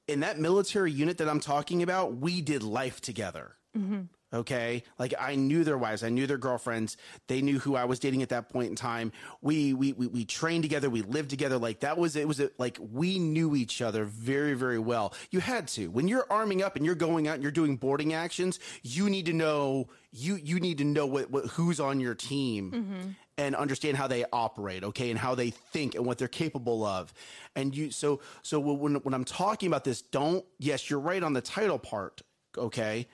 in 0.05 0.19
that 0.19 0.37
military 0.37 0.91
unit 0.91 1.19
that 1.19 1.29
I'm 1.29 1.39
talking 1.39 1.81
about, 1.81 2.17
we 2.17 2.41
did 2.41 2.61
life 2.61 2.99
together. 2.99 3.55
Mm-hmm. 3.77 4.01
Okay. 4.33 4.83
Like 4.97 5.13
I 5.19 5.35
knew 5.35 5.63
their 5.63 5.77
wives. 5.77 6.03
I 6.03 6.09
knew 6.09 6.25
their 6.25 6.37
girlfriends. 6.37 6.97
They 7.27 7.41
knew 7.41 7.59
who 7.59 7.75
I 7.75 7.85
was 7.85 7.99
dating 7.99 8.23
at 8.23 8.29
that 8.29 8.49
point 8.49 8.69
in 8.69 8.75
time. 8.75 9.11
We, 9.41 9.73
we, 9.73 9.93
we, 9.93 10.07
we 10.07 10.25
trained 10.25 10.63
together. 10.63 10.89
We 10.89 11.03
lived 11.03 11.29
together. 11.29 11.57
Like 11.59 11.81
that 11.81 11.97
was, 11.97 12.15
it 12.15 12.27
was 12.27 12.39
a, 12.39 12.49
like 12.57 12.79
we 12.79 13.19
knew 13.19 13.55
each 13.55 13.81
other 13.81 14.05
very, 14.05 14.55
very 14.55 14.79
well. 14.79 15.13
You 15.29 15.39
had 15.39 15.67
to, 15.69 15.87
when 15.87 16.07
you're 16.07 16.25
arming 16.31 16.63
up 16.63 16.75
and 16.75 16.85
you're 16.85 16.95
going 16.95 17.27
out 17.27 17.35
and 17.35 17.43
you're 17.43 17.51
doing 17.51 17.77
boarding 17.77 18.13
actions, 18.13 18.59
you 18.81 19.07
need 19.09 19.27
to 19.27 19.33
know, 19.33 19.87
you, 20.11 20.35
you 20.35 20.59
need 20.59 20.79
to 20.79 20.83
know 20.83 21.05
what, 21.05 21.29
what 21.29 21.45
who's 21.45 21.79
on 21.79 21.99
your 21.99 22.15
team 22.15 22.71
mm-hmm. 22.71 23.09
and 23.37 23.55
understand 23.55 23.97
how 23.97 24.07
they 24.07 24.25
operate. 24.33 24.83
Okay. 24.83 25.11
And 25.11 25.19
how 25.19 25.35
they 25.35 25.51
think 25.51 25.93
and 25.93 26.07
what 26.07 26.17
they're 26.17 26.27
capable 26.27 26.83
of. 26.83 27.13
And 27.55 27.75
you, 27.75 27.91
so, 27.91 28.19
so 28.41 28.59
when, 28.59 28.95
when 28.95 29.13
I'm 29.13 29.25
talking 29.25 29.67
about 29.67 29.83
this, 29.83 30.01
don't, 30.01 30.43
yes, 30.57 30.89
you're 30.89 30.99
right 30.99 31.21
on 31.21 31.33
the 31.33 31.41
title 31.41 31.77
part. 31.77 32.23
Okay 32.57 33.07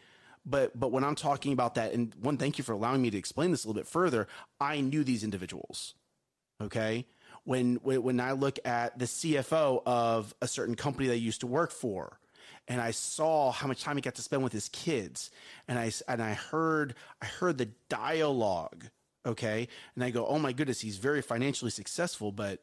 but 0.46 0.78
but 0.80 0.92
when 0.92 1.04
I'm 1.04 1.16
talking 1.16 1.54
about 1.54 1.76
that, 1.76 1.94
and 1.94 2.14
one, 2.22 2.38
thank 2.38 2.58
you 2.58 2.64
for 2.64 2.74
allowing 2.74 3.02
me 3.02 3.10
to 3.12 3.18
explain 3.18 3.52
this 3.52 3.64
a 3.64 3.68
little 3.68 3.80
bit 3.80 3.88
further. 3.88 4.28
I 4.60 4.82
knew 4.82 5.04
these 5.04 5.24
individuals. 5.24 5.96
Okay, 6.62 7.06
when 7.44 7.76
when, 7.78 8.04
when 8.04 8.20
I 8.20 8.34
look 8.34 8.60
at 8.66 8.98
the 8.98 9.06
CFO 9.06 9.82
of 9.86 10.34
a 10.42 10.48
certain 10.48 10.76
company 10.76 11.08
that 11.08 11.14
I 11.14 11.18
used 11.18 11.42
to 11.42 11.48
work 11.48 11.72
for, 11.72 12.20
and 12.68 12.80
I 12.82 12.92
saw 12.92 13.52
how 13.52 13.68
much 13.68 13.82
time 13.82 13.98
he 13.98 14.02
got 14.02 14.16
to 14.16 14.22
spend 14.22 14.44
with 14.44 14.54
his 14.54 14.70
kids, 14.70 15.32
and 15.68 15.80
I 15.80 15.92
and 16.08 16.22
I 16.22 16.34
heard 16.34 16.96
I 17.22 17.26
heard 17.26 17.58
the 17.58 17.70
dialogue. 17.90 18.86
Okay, 19.26 19.68
and 19.96 20.04
I 20.04 20.12
go, 20.12 20.26
oh 20.26 20.40
my 20.40 20.54
goodness, 20.54 20.80
he's 20.80 20.98
very 20.98 21.22
financially 21.22 21.72
successful, 21.72 22.32
but 22.32 22.62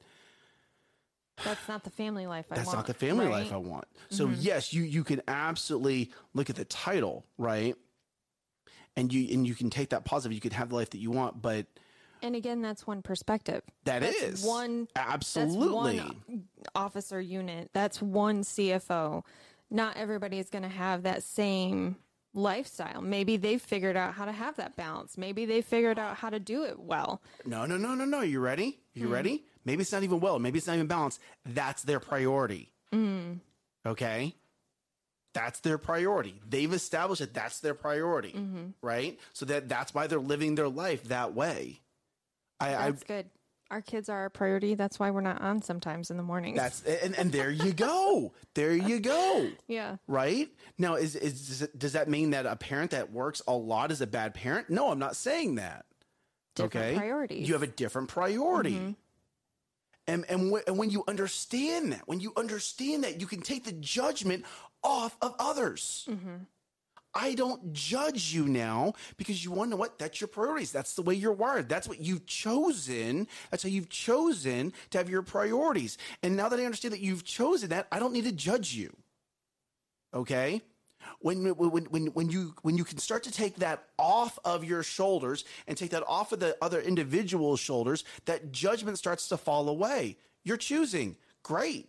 That's 1.44 1.68
not 1.68 1.84
the 1.84 1.90
family 1.90 2.26
life 2.26 2.46
I 2.50 2.54
want. 2.54 2.56
that's 2.56 2.66
want. 2.66 2.78
not 2.78 2.86
the 2.86 2.94
family 2.94 3.26
right? 3.26 3.44
life 3.44 3.52
I 3.52 3.56
want. 3.56 3.86
So 4.10 4.26
mm-hmm. 4.26 4.40
yes, 4.40 4.72
you 4.72 4.82
you 4.82 5.04
can 5.04 5.22
absolutely 5.28 6.10
look 6.34 6.50
at 6.50 6.56
the 6.56 6.64
title, 6.64 7.26
right? 7.38 7.74
And 8.96 9.12
you 9.12 9.32
and 9.34 9.46
you 9.46 9.54
can 9.54 9.70
take 9.70 9.90
that 9.90 10.04
positive. 10.04 10.34
You 10.34 10.40
can 10.40 10.52
have 10.52 10.70
the 10.70 10.76
life 10.76 10.90
that 10.90 10.98
you 10.98 11.10
want, 11.10 11.42
but 11.42 11.66
And 12.22 12.34
again, 12.34 12.62
that's 12.62 12.86
one 12.86 13.02
perspective. 13.02 13.62
That 13.84 14.00
that's 14.00 14.22
is 14.22 14.44
one 14.44 14.88
absolutely. 14.96 15.98
That's 15.98 16.10
one 16.10 16.44
officer 16.74 17.20
unit. 17.20 17.70
That's 17.74 18.00
one 18.00 18.42
CFO. 18.42 19.22
Not 19.70 19.96
everybody 19.96 20.38
is 20.38 20.48
going 20.48 20.62
to 20.62 20.68
have 20.68 21.02
that 21.02 21.22
same 21.22 21.96
lifestyle. 22.36 23.02
Maybe 23.02 23.36
they've 23.36 23.60
figured 23.60 23.96
out 23.96 24.14
how 24.14 24.26
to 24.26 24.32
have 24.32 24.56
that 24.56 24.76
balance. 24.76 25.18
Maybe 25.18 25.44
they 25.46 25.62
figured 25.62 25.98
out 25.98 26.16
how 26.16 26.30
to 26.30 26.38
do 26.38 26.64
it 26.64 26.78
well. 26.78 27.20
No, 27.44 27.66
no, 27.66 27.76
no, 27.76 27.94
no, 27.94 28.04
no. 28.04 28.20
You 28.20 28.40
ready? 28.40 28.78
You 28.94 29.04
mm-hmm. 29.04 29.12
ready? 29.12 29.44
Maybe 29.66 29.82
it's 29.82 29.92
not 29.92 30.04
even 30.04 30.20
well. 30.20 30.38
Maybe 30.38 30.58
it's 30.58 30.66
not 30.66 30.76
even 30.76 30.86
balanced. 30.86 31.20
That's 31.44 31.82
their 31.82 32.00
priority. 32.00 32.72
Mm-hmm. 32.94 33.38
Okay? 33.84 34.34
That's 35.34 35.60
their 35.60 35.76
priority. 35.76 36.40
They've 36.48 36.72
established 36.72 37.20
that 37.20 37.34
that's 37.34 37.60
their 37.60 37.74
priority, 37.74 38.32
mm-hmm. 38.32 38.68
right? 38.80 39.18
So 39.34 39.44
that 39.46 39.68
that's 39.68 39.92
why 39.92 40.06
they're 40.06 40.18
living 40.18 40.54
their 40.54 40.68
life 40.68 41.04
that 41.04 41.34
way. 41.34 41.80
I, 42.58 42.74
I 42.74 42.90
That's 42.90 43.02
good. 43.02 43.26
Our 43.70 43.82
kids 43.82 44.08
are 44.08 44.16
our 44.16 44.30
priority. 44.30 44.76
That's 44.76 44.98
why 44.98 45.10
we're 45.10 45.20
not 45.20 45.42
on 45.42 45.60
sometimes 45.60 46.12
in 46.12 46.16
the 46.16 46.22
mornings. 46.22 46.56
that's 46.56 46.82
and, 46.84 47.18
and 47.18 47.32
there 47.32 47.50
you 47.50 47.72
go. 47.72 48.32
There 48.54 48.72
you 48.72 49.00
go. 49.00 49.50
yeah. 49.66 49.96
Right 50.06 50.48
now, 50.78 50.94
is 50.94 51.16
is 51.16 51.68
does, 51.76 51.94
that 51.94 52.08
mean 52.08 52.30
that 52.30 52.46
a 52.46 52.54
parent 52.54 52.92
that 52.92 53.10
works 53.10 53.42
a 53.48 53.52
lot 53.52 53.90
is 53.90 54.00
a 54.00 54.06
bad 54.06 54.34
parent? 54.34 54.70
No, 54.70 54.92
I'm 54.92 55.00
not 55.00 55.16
saying 55.16 55.56
that. 55.56 55.84
Different 56.54 56.86
okay, 56.86 56.96
priorities. 56.96 57.48
You 57.48 57.54
have 57.54 57.64
a 57.64 57.66
different 57.66 58.08
priority. 58.08 58.74
Mm-hmm. 58.74 58.90
And 60.06 60.24
and, 60.28 60.52
wh- 60.52 60.62
and 60.66 60.78
when 60.78 60.90
you 60.90 61.04
understand 61.08 61.92
that, 61.92 62.02
when 62.06 62.20
you 62.20 62.32
understand 62.36 63.04
that, 63.04 63.20
you 63.20 63.26
can 63.26 63.40
take 63.40 63.64
the 63.64 63.72
judgment 63.72 64.44
off 64.82 65.16
of 65.20 65.34
others. 65.38 66.06
Mm-hmm. 66.08 66.36
I 67.16 67.34
don't 67.34 67.72
judge 67.72 68.34
you 68.34 68.46
now 68.46 68.92
because 69.16 69.42
you 69.42 69.50
want 69.50 69.68
to 69.68 69.70
know 69.70 69.76
what? 69.76 69.98
That's 69.98 70.20
your 70.20 70.28
priorities. 70.28 70.70
That's 70.70 70.94
the 70.94 71.02
way 71.02 71.14
you're 71.14 71.32
wired. 71.32 71.66
That's 71.66 71.88
what 71.88 71.98
you've 71.98 72.26
chosen. 72.26 73.26
That's 73.50 73.62
how 73.62 73.70
you've 73.70 73.88
chosen 73.88 74.74
to 74.90 74.98
have 74.98 75.08
your 75.08 75.22
priorities. 75.22 75.96
And 76.22 76.36
now 76.36 76.50
that 76.50 76.60
I 76.60 76.64
understand 76.64 76.92
that 76.92 77.00
you've 77.00 77.24
chosen 77.24 77.70
that, 77.70 77.86
I 77.90 77.98
don't 77.98 78.12
need 78.12 78.24
to 78.24 78.32
judge 78.32 78.74
you. 78.74 78.94
Okay? 80.12 80.60
When, 81.20 81.44
when, 81.56 81.70
when, 81.86 82.06
when 82.06 82.28
you 82.30 82.54
when 82.62 82.76
you 82.76 82.84
can 82.84 82.98
start 82.98 83.22
to 83.24 83.32
take 83.32 83.56
that 83.56 83.84
off 83.98 84.38
of 84.44 84.64
your 84.64 84.82
shoulders 84.82 85.44
and 85.66 85.76
take 85.76 85.90
that 85.90 86.04
off 86.06 86.32
of 86.32 86.40
the 86.40 86.56
other 86.62 86.80
individual's 86.80 87.60
shoulders, 87.60 88.04
that 88.26 88.52
judgment 88.52 88.98
starts 88.98 89.28
to 89.28 89.36
fall 89.36 89.68
away. 89.68 90.16
You're 90.44 90.56
choosing. 90.56 91.16
Great. 91.42 91.88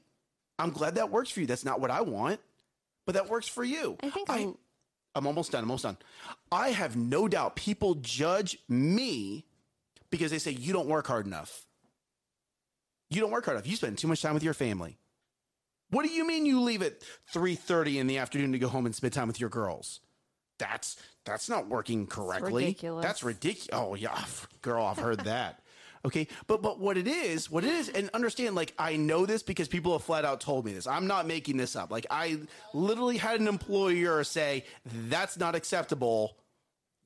I'm 0.59 0.71
glad 0.71 0.95
that 0.95 1.11
works 1.11 1.29
for 1.29 1.39
you. 1.41 1.45
That's 1.45 1.65
not 1.65 1.79
what 1.79 1.91
I 1.91 2.01
want, 2.01 2.39
but 3.05 3.13
that 3.15 3.29
works 3.29 3.47
for 3.47 3.63
you. 3.63 3.97
I 4.01 4.09
think 4.09 4.29
I, 4.29 4.39
a- 4.39 4.53
I'm 5.15 5.27
almost 5.27 5.51
done. 5.51 5.63
I'm 5.63 5.69
almost 5.69 5.83
done. 5.83 5.97
I 6.51 6.69
have 6.69 6.95
no 6.95 7.27
doubt 7.27 7.55
people 7.55 7.95
judge 7.95 8.57
me 8.69 9.45
because 10.09 10.31
they 10.31 10.39
say 10.39 10.51
you 10.51 10.73
don't 10.73 10.87
work 10.87 11.07
hard 11.07 11.25
enough. 11.25 11.65
You 13.09 13.21
don't 13.21 13.31
work 13.31 13.45
hard 13.45 13.57
enough. 13.57 13.67
You 13.67 13.75
spend 13.75 13.97
too 13.97 14.07
much 14.07 14.21
time 14.21 14.33
with 14.33 14.43
your 14.43 14.53
family. 14.53 14.97
What 15.89 16.05
do 16.05 16.11
you 16.11 16.27
mean 16.27 16.45
you 16.45 16.61
leave 16.61 16.81
at 16.81 17.01
3:30 17.33 17.99
in 17.99 18.07
the 18.07 18.17
afternoon 18.17 18.51
to 18.51 18.59
go 18.59 18.67
home 18.67 18.85
and 18.85 18.95
spend 18.95 19.13
time 19.13 19.27
with 19.27 19.39
your 19.39 19.49
girls? 19.49 20.01
That's 20.59 20.97
that's 21.25 21.49
not 21.49 21.67
working 21.67 22.07
correctly. 22.07 22.65
ridiculous. 22.65 23.05
That's 23.05 23.23
ridiculous. 23.23 23.69
Oh 23.71 23.95
yeah, 23.95 24.25
girl, 24.61 24.85
I've 24.85 24.97
heard 24.99 25.19
that. 25.21 25.61
Okay, 26.05 26.27
but 26.45 26.61
but 26.61 26.79
what 26.79 26.95
it 26.95 27.07
is, 27.07 27.51
what 27.51 27.65
it 27.65 27.73
is, 27.73 27.89
and 27.89 28.09
understand, 28.13 28.55
like 28.55 28.73
I 28.79 28.95
know 28.95 29.25
this 29.25 29.43
because 29.43 29.67
people 29.67 29.91
have 29.91 30.03
flat 30.03 30.23
out 30.23 30.39
told 30.39 30.63
me 30.63 30.71
this. 30.71 30.87
I'm 30.87 31.07
not 31.07 31.27
making 31.27 31.57
this 31.57 31.75
up. 31.75 31.91
Like 31.91 32.05
I 32.09 32.37
literally 32.73 33.17
had 33.17 33.41
an 33.41 33.47
employer 33.47 34.23
say 34.23 34.63
that's 34.85 35.37
not 35.37 35.53
acceptable. 35.53 36.37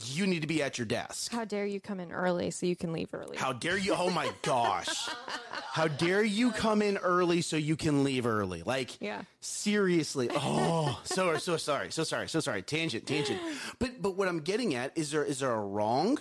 You 0.05 0.27
need 0.27 0.41
to 0.41 0.47
be 0.47 0.61
at 0.63 0.77
your 0.77 0.85
desk. 0.85 1.31
How 1.31 1.45
dare 1.45 1.65
you 1.65 1.79
come 1.79 1.99
in 1.99 2.11
early 2.11 2.51
so 2.51 2.65
you 2.65 2.75
can 2.75 2.91
leave 2.93 3.13
early? 3.13 3.37
How 3.37 3.53
dare 3.53 3.77
you? 3.77 3.93
Oh 3.95 4.09
my 4.09 4.31
gosh. 4.41 5.09
How 5.71 5.87
dare 5.87 6.23
you 6.23 6.51
come 6.51 6.81
in 6.81 6.97
early 6.97 7.41
so 7.41 7.55
you 7.55 7.75
can 7.77 8.03
leave 8.03 8.25
early? 8.25 8.61
Like, 8.63 8.99
Yeah. 9.01 9.21
seriously. 9.39 10.29
Oh, 10.35 10.99
so 11.05 11.37
so 11.37 11.55
sorry, 11.57 11.91
so 11.91 12.03
sorry, 12.03 12.27
so 12.27 12.39
sorry. 12.39 12.61
Tangent, 12.61 13.05
tangent. 13.07 13.39
But 13.79 14.01
but 14.01 14.15
what 14.17 14.27
I'm 14.27 14.39
getting 14.41 14.75
at 14.75 14.91
is 14.97 15.11
there 15.11 15.23
is 15.23 15.39
there 15.39 15.51
a 15.53 15.59
wrong? 15.61 16.17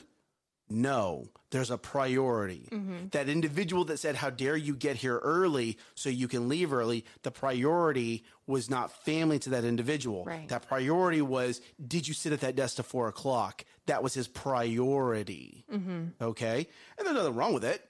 No, 0.71 1.27
there's 1.51 1.71
a 1.71 1.77
priority. 1.79 2.69
That 3.11 3.29
individual 3.29 3.85
that 3.87 3.99
said, 3.99 4.15
"How 4.17 4.31
dare 4.31 4.57
you 4.57 4.77
get 4.77 4.97
here 4.97 5.19
early 5.19 5.79
so 5.97 6.09
you 6.09 6.29
can 6.29 6.49
leave 6.49 6.73
early?" 6.73 7.05
The 7.23 7.33
priority 7.33 8.25
was 8.47 8.71
not 8.71 8.93
family 9.05 9.39
to 9.41 9.51
that 9.51 9.65
individual. 9.65 10.25
Right. 10.25 10.49
That 10.49 10.67
priority 10.69 11.23
was, 11.23 11.61
"Did 11.85 12.07
you 12.07 12.15
sit 12.15 12.33
at 12.33 12.41
that 12.41 12.55
desk 12.55 12.77
to 12.77 12.83
four 12.85 13.09
o'clock?" 13.09 13.65
That 13.87 14.03
was 14.03 14.15
his 14.15 14.29
priority. 14.29 15.65
Okay, 16.21 16.69
and 16.97 17.07
there's 17.07 17.17
nothing 17.17 17.35
wrong 17.35 17.53
with 17.53 17.65
it. 17.65 17.85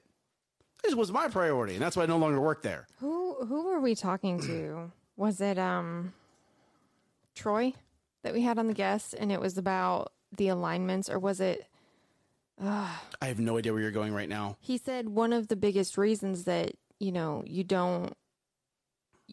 This 0.82 0.94
was 0.94 1.12
my 1.12 1.28
priority, 1.28 1.74
and 1.74 1.82
that's 1.82 1.96
why 1.96 2.04
I 2.04 2.06
no 2.06 2.16
longer 2.16 2.40
work 2.40 2.62
there. 2.62 2.86
Who 3.00 3.44
who 3.44 3.66
were 3.66 3.80
we 3.80 3.94
talking 3.94 4.40
to? 4.40 4.90
Was 5.16 5.42
it 5.42 5.58
um 5.58 6.14
Troy 7.34 7.74
that 8.22 8.32
we 8.32 8.40
had 8.40 8.58
on 8.58 8.66
the 8.68 8.74
guest 8.74 9.14
and 9.18 9.30
it 9.30 9.38
was 9.40 9.58
about 9.58 10.12
the 10.36 10.48
alignments 10.48 11.10
or 11.10 11.18
was 11.18 11.40
it 11.40 11.66
I 12.62 13.26
have 13.26 13.38
no 13.38 13.56
idea 13.58 13.72
where 13.72 13.80
you're 13.82 13.90
going 13.90 14.12
right 14.12 14.28
now. 14.28 14.56
he 14.60 14.76
said 14.78 15.08
one 15.08 15.32
of 15.32 15.48
the 15.48 15.56
biggest 15.56 15.96
reasons 15.96 16.44
that, 16.44 16.72
you 16.98 17.12
know, 17.12 17.42
you 17.46 17.64
don't 17.64 18.14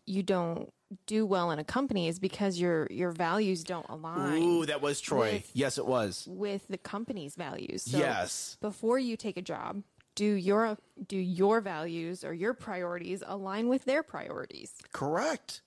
you 0.06 0.24
don't 0.24 0.72
do 1.06 1.26
well 1.26 1.52
in 1.52 1.60
a 1.60 1.63
company 1.63 2.08
is 2.08 2.20
because 2.20 2.60
your 2.60 2.88
your 2.90 3.12
values 3.12 3.63
don't 3.63 3.86
align 3.90 4.42
Ooh, 4.42 4.66
that 4.66 4.82
was 4.82 5.02
Troy. 5.02 5.34
With- 5.34 5.52
yes, 5.54 5.78
it 5.78 5.86
was. 5.86 6.26
with 6.30 6.68
the 6.70 6.78
company's 6.78 7.36
values. 7.36 7.84
So 7.84 7.98
yes. 7.98 8.58
before 8.62 8.98
you 9.00 9.18
take 9.18 9.36
a 9.38 9.42
job, 9.42 9.84
do 10.16 10.26
your 10.26 10.78
do 11.08 11.18
your 11.18 11.60
values 11.62 12.24
or 12.24 12.34
your 12.34 12.54
priorities 12.54 13.22
align 13.26 13.68
with 13.68 13.86
their 13.86 14.04
priorities? 14.04 14.72
Correct. 14.94 15.62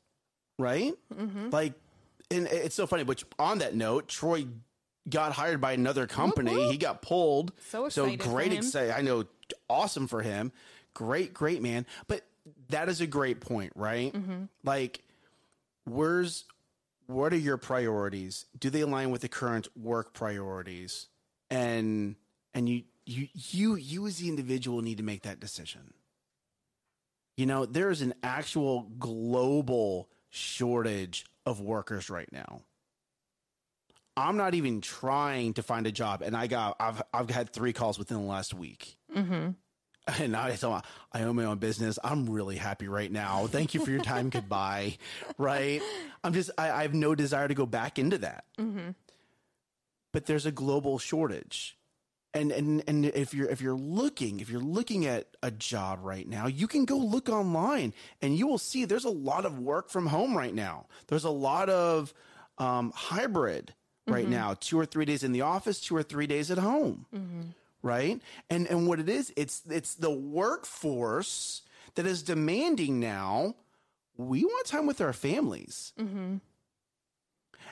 Right? 0.58 0.94
Mm-hmm. 1.14 1.50
Like, 1.50 1.74
and 2.30 2.46
it's 2.46 2.74
so 2.74 2.86
funny. 2.86 3.02
Which, 3.02 3.24
on 3.38 3.58
that 3.58 3.74
note, 3.74 4.08
Troy 4.08 4.46
got 5.10 5.32
hired 5.32 5.60
by 5.60 5.72
another 5.72 6.06
company. 6.06 6.54
whoop. 6.54 6.72
He 6.72 6.78
got 6.78 7.02
pulled. 7.02 7.52
So 7.68 7.86
excited 7.86 8.22
for 8.22 8.28
great. 8.30 8.52
Excited. 8.52 8.92
I 8.96 9.02
know. 9.02 9.24
Awesome 9.68 10.06
for 10.06 10.22
him. 10.22 10.52
Great, 10.94 11.34
great 11.34 11.62
man. 11.62 11.86
But 12.06 12.22
that 12.68 12.88
is 12.88 13.00
a 13.00 13.06
great 13.06 13.40
point, 13.40 13.72
right? 13.74 14.12
Mm-hmm. 14.12 14.44
Like, 14.64 15.02
where's 15.84 16.44
what 17.06 17.32
are 17.32 17.38
your 17.38 17.56
priorities? 17.56 18.46
Do 18.58 18.70
they 18.70 18.82
align 18.82 19.10
with 19.10 19.22
the 19.22 19.28
current 19.28 19.68
work 19.76 20.12
priorities? 20.12 21.08
And 21.50 22.16
and 22.54 22.68
you 22.68 22.84
you 23.06 23.28
you 23.34 23.74
you 23.74 24.06
as 24.06 24.18
the 24.18 24.28
individual 24.28 24.82
need 24.82 24.98
to 24.98 25.02
make 25.02 25.22
that 25.22 25.40
decision. 25.40 25.94
You 27.36 27.46
know, 27.46 27.66
there 27.66 27.90
is 27.90 28.02
an 28.02 28.14
actual 28.22 28.90
global 28.98 30.08
shortage 30.28 31.24
of 31.46 31.60
workers 31.60 32.10
right 32.10 32.30
now. 32.30 32.62
I'm 34.16 34.36
not 34.36 34.54
even 34.54 34.80
trying 34.80 35.54
to 35.54 35.62
find 35.62 35.86
a 35.86 35.92
job, 35.92 36.22
and 36.22 36.36
I 36.36 36.46
got 36.46 36.76
I've 36.80 37.02
I've 37.12 37.30
had 37.30 37.52
three 37.52 37.72
calls 37.72 37.98
within 37.98 38.18
the 38.18 38.24
last 38.24 38.54
week. 38.54 38.96
Mm-hmm. 39.14 39.50
And 40.18 40.36
I 40.36 40.56
tell 40.56 40.72
them, 40.72 40.82
I 41.12 41.22
own 41.22 41.36
my 41.36 41.44
own 41.44 41.58
business. 41.58 41.98
I'm 42.02 42.28
really 42.28 42.56
happy 42.56 42.88
right 42.88 43.10
now. 43.10 43.46
Thank 43.46 43.74
you 43.74 43.84
for 43.84 43.90
your 43.90 44.00
time. 44.00 44.30
Goodbye. 44.30 44.96
Right? 45.38 45.82
I'm 46.24 46.32
just 46.32 46.50
I, 46.58 46.70
I 46.70 46.82
have 46.82 46.94
no 46.94 47.14
desire 47.14 47.48
to 47.48 47.54
go 47.54 47.66
back 47.66 47.98
into 47.98 48.18
that. 48.18 48.44
Mm-hmm. 48.58 48.90
But 50.12 50.26
there's 50.26 50.46
a 50.46 50.52
global 50.52 50.98
shortage. 50.98 51.76
And 52.32 52.52
and 52.52 52.82
and 52.86 53.06
if 53.06 53.34
you're 53.34 53.48
if 53.48 53.60
you're 53.60 53.74
looking 53.74 54.40
if 54.40 54.50
you're 54.50 54.60
looking 54.60 55.06
at 55.06 55.26
a 55.42 55.50
job 55.50 56.00
right 56.02 56.28
now, 56.28 56.46
you 56.46 56.66
can 56.66 56.84
go 56.84 56.96
look 56.96 57.28
online 57.28 57.92
and 58.22 58.36
you 58.36 58.46
will 58.46 58.58
see 58.58 58.84
there's 58.84 59.04
a 59.04 59.10
lot 59.10 59.44
of 59.44 59.58
work 59.58 59.90
from 59.90 60.06
home 60.06 60.36
right 60.36 60.54
now. 60.54 60.86
There's 61.08 61.24
a 61.24 61.30
lot 61.30 61.68
of 61.68 62.14
um, 62.58 62.92
hybrid 62.94 63.74
right 64.10 64.28
now, 64.28 64.54
two 64.58 64.78
or 64.78 64.86
three 64.86 65.04
days 65.04 65.22
in 65.24 65.32
the 65.32 65.42
office, 65.42 65.80
two 65.80 65.96
or 65.96 66.02
three 66.02 66.26
days 66.26 66.50
at 66.50 66.58
home 66.58 67.06
right? 67.82 68.20
And 68.48 68.66
and 68.66 68.86
what 68.86 69.00
it 69.00 69.08
is, 69.08 69.32
it's 69.36 69.62
it's 69.68 69.94
the 69.94 70.10
workforce 70.10 71.62
that 71.94 72.06
is 72.06 72.22
demanding 72.22 73.00
now. 73.00 73.54
We 74.16 74.44
want 74.44 74.66
time 74.66 74.86
with 74.86 75.00
our 75.00 75.12
families. 75.12 75.92
Mm-hmm. 75.98 76.36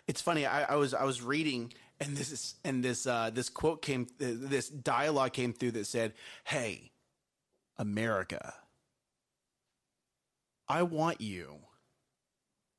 It's 0.07 0.21
funny. 0.21 0.47
I, 0.47 0.65
I 0.65 0.77
was 0.77 0.95
I 0.95 1.05
was 1.05 1.23
reading, 1.23 1.73
and 2.01 2.17
this 2.17 2.33
is 2.33 2.55
and 2.65 2.83
this 2.83 3.07
uh, 3.07 3.31
this 3.33 3.49
quote 3.49 3.83
came, 3.83 4.07
this 4.19 4.69
dialogue 4.69 5.33
came 5.33 5.53
through 5.53 5.73
that 5.73 5.87
said, 5.87 6.15
"Hey, 6.45 6.93
America, 7.77 8.55
I 10.69 10.83
want 10.83 11.21
you 11.21 11.59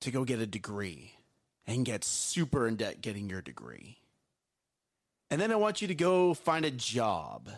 to 0.01 0.11
go 0.11 0.23
get 0.23 0.39
a 0.39 0.47
degree 0.47 1.13
and 1.69 1.85
get 1.85 2.03
super 2.03 2.67
in 2.67 2.75
debt 2.75 3.01
getting 3.01 3.29
your 3.29 3.41
degree." 3.41 3.99
And 5.29 5.39
then 5.39 5.51
I 5.53 5.55
want 5.55 5.81
you 5.81 5.87
to 5.87 5.95
go 5.95 6.33
find 6.33 6.65
a 6.65 6.71
job 6.71 7.49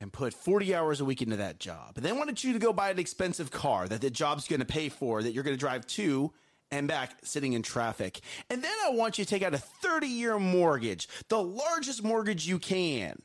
and 0.00 0.12
put 0.12 0.34
40 0.34 0.74
hours 0.74 1.00
a 1.00 1.04
week 1.06 1.22
into 1.22 1.36
that 1.36 1.58
job. 1.58 1.92
And 1.96 2.04
then 2.04 2.14
I 2.14 2.18
wanted 2.18 2.44
you 2.44 2.52
to 2.52 2.58
go 2.58 2.72
buy 2.74 2.90
an 2.90 2.98
expensive 2.98 3.50
car 3.50 3.88
that 3.88 4.02
the 4.02 4.10
job's 4.10 4.46
going 4.46 4.60
to 4.60 4.66
pay 4.66 4.90
for, 4.90 5.22
that 5.22 5.32
you're 5.32 5.44
going 5.44 5.56
to 5.56 5.60
drive 5.60 5.86
to 5.86 6.32
and 6.70 6.88
back 6.88 7.12
sitting 7.22 7.54
in 7.54 7.62
traffic. 7.62 8.20
And 8.50 8.62
then 8.62 8.74
I 8.84 8.90
want 8.90 9.18
you 9.18 9.24
to 9.24 9.30
take 9.30 9.42
out 9.42 9.54
a 9.54 9.58
30 9.58 10.08
year 10.08 10.38
mortgage, 10.38 11.08
the 11.28 11.42
largest 11.42 12.02
mortgage 12.04 12.46
you 12.46 12.58
can. 12.58 13.22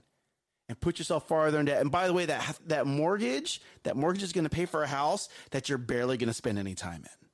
and 0.69 0.79
put 0.79 0.99
yourself 0.99 1.27
farther 1.27 1.59
in 1.59 1.65
debt. 1.65 1.81
And 1.81 1.91
by 1.91 2.07
the 2.07 2.13
way, 2.13 2.25
that 2.27 2.57
that 2.67 2.87
mortgage, 2.87 3.61
that 3.83 3.97
mortgage 3.97 4.23
is 4.23 4.31
going 4.31 4.45
to 4.45 4.49
pay 4.49 4.65
for 4.65 4.83
a 4.83 4.87
house 4.87 5.27
that 5.51 5.67
you're 5.67 5.77
barely 5.77 6.15
going 6.15 6.29
to 6.29 6.33
spend 6.33 6.57
any 6.57 6.75
time 6.75 7.03
in. 7.03 7.30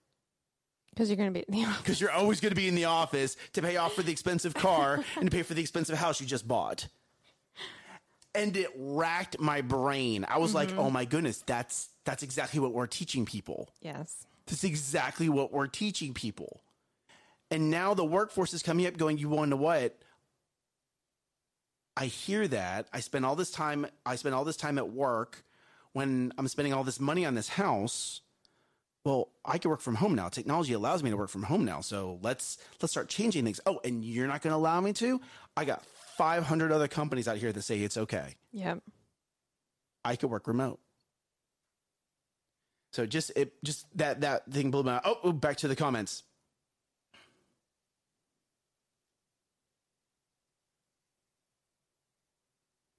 Because 0.98 1.10
you're 1.10 1.18
going 1.18 1.32
to 1.32 1.39
be 1.39 1.45
in 1.48 1.54
the 1.54 1.66
office. 1.66 1.82
Because 1.82 2.02
you're 2.02 2.12
always 2.12 2.39
going 2.39 2.52
to 2.52 2.56
be 2.56 2.68
in 2.68 2.74
the 2.74 2.86
office 2.86 3.38
to 3.54 3.62
pay 3.62 3.78
off 3.78 3.93
for 3.93 4.02
the 4.02 4.12
expensive 4.12 4.56
car 4.56 5.04
and 5.16 5.30
to 5.30 5.36
pay 5.36 5.43
for 5.43 5.54
the 5.54 5.62
expensive 5.62 5.98
house 5.98 6.20
you 6.20 6.26
just 6.26 6.48
bought. 6.48 6.88
And 8.34 8.58
it 8.58 8.70
racked 8.76 9.39
my 9.39 9.62
brain. 9.62 10.26
I 10.28 10.38
was 10.38 10.54
like, 10.54 10.72
"Oh 10.72 10.84
mm-hmm. 10.84 10.93
my 10.93 11.06
goodness, 11.06 11.43
that's 11.45 11.89
that's 12.06 12.24
exactly 12.24 12.60
what 12.60 12.74
we're 12.74 12.88
teaching 12.88 13.26
people." 13.26 13.70
Yes. 13.82 14.26
That's 14.48 14.64
exactly 14.64 15.30
what 15.30 15.52
we're 15.52 15.68
teaching 15.68 16.14
people. 16.14 16.62
And 17.52 17.70
now 17.70 17.93
the 17.93 18.06
workforce 18.06 18.54
is 18.54 18.64
coming 18.64 18.86
up 18.88 18.98
going, 18.98 19.18
you 19.18 19.30
want 19.30 19.52
to 19.52 19.58
what? 19.58 19.98
I 21.95 22.06
hear 22.06 22.48
that. 22.48 22.88
I 22.93 23.00
spend 23.00 23.26
all 23.26 23.36
this 23.36 23.52
time 23.52 23.88
I 24.06 24.16
spend 24.16 24.36
all 24.36 24.45
this 24.45 24.58
time 24.58 24.78
at 24.78 24.91
work 24.91 25.43
when 25.93 26.32
I'm 26.38 26.48
spending 26.48 26.74
all 26.74 26.84
this 26.84 27.00
money 27.00 27.26
on 27.26 27.36
this 27.36 27.50
house. 27.50 28.22
Well, 29.08 29.30
I 29.45 29.58
can 29.58 29.72
work 29.72 29.80
from 29.80 29.95
home 29.95 30.16
now. 30.16 30.28
Technology 30.28 30.74
allows 30.74 31.01
me 31.01 31.12
to 31.12 31.16
work 31.16 31.30
from 31.30 31.43
home 31.43 31.64
now. 31.64 31.80
So 31.80 32.20
let's 32.22 32.58
let's 32.82 32.91
start 32.91 33.08
changing 33.08 33.45
things. 33.45 33.62
Oh, 33.66 33.80
and 33.86 34.03
you're 34.03 34.28
not 34.28 34.41
going 34.41 34.51
to 34.51 34.58
allow 34.58 34.82
me 34.82 34.91
to? 34.93 35.22
I 35.55 35.64
got 35.64 35.82
500 36.18 36.74
other 36.74 36.89
companies 36.89 37.26
out 37.26 37.38
here 37.38 37.53
that 37.53 37.62
say 37.62 37.80
it's 37.80 37.95
okay. 37.95 38.36
Yep. 38.51 38.84
I 40.03 40.18
could 40.18 40.30
work 40.30 40.45
remote. 40.45 40.82
So 42.91 43.05
just 43.05 43.32
it 43.38 43.53
just 43.64 43.86
that 43.97 44.20
that 44.22 44.51
thing 44.51 44.72
blew 44.72 44.84
my 44.84 44.99
oh, 45.05 45.20
oh 45.24 45.32
back 45.32 45.55
to 45.58 45.70
the 45.70 45.76
comments. 45.78 46.24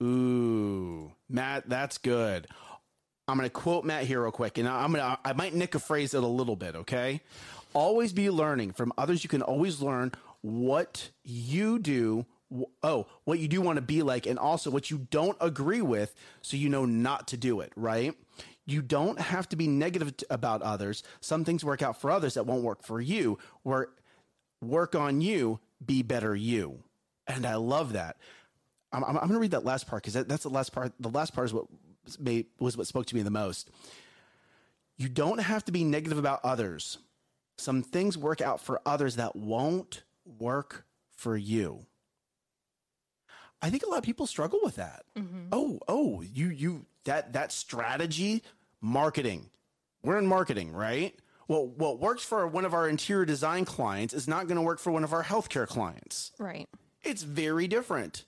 Ooh, 0.02 1.12
Matt, 1.28 1.68
that's 1.68 1.98
good. 1.98 2.46
I'm 3.28 3.36
going 3.36 3.46
to 3.46 3.52
quote 3.52 3.84
Matt 3.84 4.04
here 4.04 4.22
real 4.22 4.32
quick, 4.32 4.56
and 4.56 4.66
I'm 4.66 4.92
going 4.92 5.04
to 5.04 5.18
I 5.22 5.34
might 5.34 5.54
nick 5.54 5.74
a 5.74 5.78
phrase 5.78 6.14
it 6.14 6.22
a 6.22 6.26
little 6.26 6.56
bit. 6.56 6.74
Okay, 6.74 7.20
always 7.74 8.12
be 8.14 8.30
learning 8.30 8.72
from 8.72 8.92
others. 8.96 9.22
You 9.22 9.28
can 9.28 9.42
always 9.42 9.82
learn 9.82 10.12
what 10.40 11.10
you 11.24 11.78
do. 11.78 12.24
Oh, 12.82 13.06
what 13.24 13.38
you 13.38 13.46
do 13.46 13.60
want 13.60 13.76
to 13.76 13.82
be 13.82 14.02
like, 14.02 14.26
and 14.26 14.38
also 14.38 14.70
what 14.70 14.90
you 14.90 15.06
don't 15.10 15.36
agree 15.42 15.82
with, 15.82 16.14
so 16.40 16.56
you 16.56 16.70
know 16.70 16.86
not 16.86 17.28
to 17.28 17.36
do 17.36 17.60
it. 17.60 17.70
Right? 17.76 18.14
You 18.64 18.80
don't 18.80 19.20
have 19.20 19.48
to 19.50 19.56
be 19.56 19.66
negative 19.66 20.14
about 20.30 20.62
others. 20.62 21.02
Some 21.20 21.44
things 21.44 21.64
work 21.64 21.82
out 21.82 22.00
for 22.00 22.10
others 22.10 22.34
that 22.34 22.46
won't 22.46 22.62
work 22.62 22.82
for 22.82 23.00
you. 23.00 23.38
Work 23.62 24.00
work 24.62 24.94
on 24.94 25.20
you. 25.20 25.60
Be 25.84 26.02
better 26.02 26.34
you. 26.34 26.82
And 27.26 27.44
I 27.44 27.56
love 27.56 27.92
that. 27.92 28.16
I'm, 28.90 29.04
I'm 29.04 29.14
going 29.14 29.32
to 29.32 29.38
read 29.38 29.50
that 29.50 29.64
last 29.64 29.86
part 29.86 30.02
because 30.02 30.14
that, 30.14 30.28
that's 30.28 30.44
the 30.44 30.48
last 30.48 30.72
part. 30.72 30.92
The 30.98 31.10
last 31.10 31.34
part 31.34 31.44
is 31.44 31.52
what 31.52 31.66
made, 32.18 32.46
was 32.60 32.76
what 32.76 32.86
spoke 32.86 33.06
to 33.06 33.16
me 33.16 33.22
the 33.22 33.30
most. 33.30 33.70
You 34.96 35.08
don't 35.08 35.38
have 35.38 35.64
to 35.66 35.72
be 35.72 35.84
negative 35.84 36.18
about 36.18 36.40
others. 36.44 36.98
Some 37.56 37.82
things 37.82 38.16
work 38.16 38.40
out 38.40 38.60
for 38.60 38.80
others 38.86 39.16
that 39.16 39.34
won't 39.34 40.04
work 40.24 40.86
for 41.10 41.36
you. 41.36 41.86
I 43.60 43.70
think 43.70 43.82
a 43.82 43.88
lot 43.88 43.98
of 43.98 44.04
people 44.04 44.26
struggle 44.26 44.60
with 44.62 44.76
that. 44.76 45.04
Mm-hmm. 45.16 45.48
Oh, 45.50 45.80
oh, 45.88 46.22
you 46.22 46.48
you 46.48 46.86
that 47.04 47.32
that 47.32 47.50
strategy, 47.52 48.42
marketing. 48.80 49.50
We're 50.02 50.18
in 50.18 50.26
marketing, 50.26 50.72
right? 50.72 51.14
Well, 51.48 51.66
what 51.66 51.98
works 51.98 52.22
for 52.22 52.46
one 52.46 52.64
of 52.64 52.74
our 52.74 52.88
interior 52.88 53.24
design 53.24 53.64
clients 53.64 54.14
is 54.14 54.28
not 54.28 54.46
going 54.46 54.56
to 54.56 54.62
work 54.62 54.78
for 54.78 54.92
one 54.92 55.02
of 55.02 55.12
our 55.12 55.24
healthcare 55.24 55.66
clients. 55.66 56.30
Right. 56.38 56.68
It's 57.02 57.22
very 57.22 57.66
different. 57.66 58.24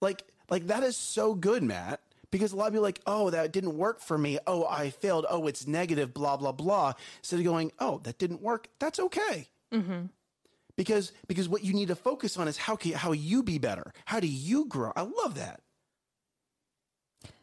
Like 0.00 0.24
like 0.50 0.66
that 0.66 0.82
is 0.82 0.96
so 0.96 1.34
good, 1.34 1.62
Matt. 1.62 2.00
Because 2.30 2.52
a 2.52 2.56
lot 2.56 2.68
of 2.68 2.72
people 2.72 2.84
are 2.84 2.88
like, 2.88 3.00
oh, 3.06 3.30
that 3.30 3.52
didn't 3.52 3.76
work 3.76 4.00
for 4.00 4.16
me. 4.16 4.38
Oh, 4.46 4.64
I 4.66 4.90
failed. 4.90 5.26
Oh, 5.28 5.46
it's 5.46 5.66
negative. 5.66 6.14
Blah 6.14 6.36
blah 6.36 6.52
blah. 6.52 6.92
Instead 7.18 7.40
of 7.40 7.44
going, 7.44 7.72
oh, 7.78 8.00
that 8.04 8.18
didn't 8.18 8.40
work. 8.40 8.68
That's 8.78 9.00
okay. 9.00 9.48
Mm-hmm. 9.72 10.06
Because 10.76 11.12
because 11.26 11.48
what 11.48 11.64
you 11.64 11.74
need 11.74 11.88
to 11.88 11.96
focus 11.96 12.36
on 12.38 12.48
is 12.48 12.56
how 12.56 12.76
can, 12.76 12.92
how 12.92 13.12
you 13.12 13.42
be 13.42 13.58
better. 13.58 13.92
How 14.04 14.20
do 14.20 14.28
you 14.28 14.66
grow? 14.66 14.92
I 14.94 15.02
love 15.02 15.34
that. 15.34 15.60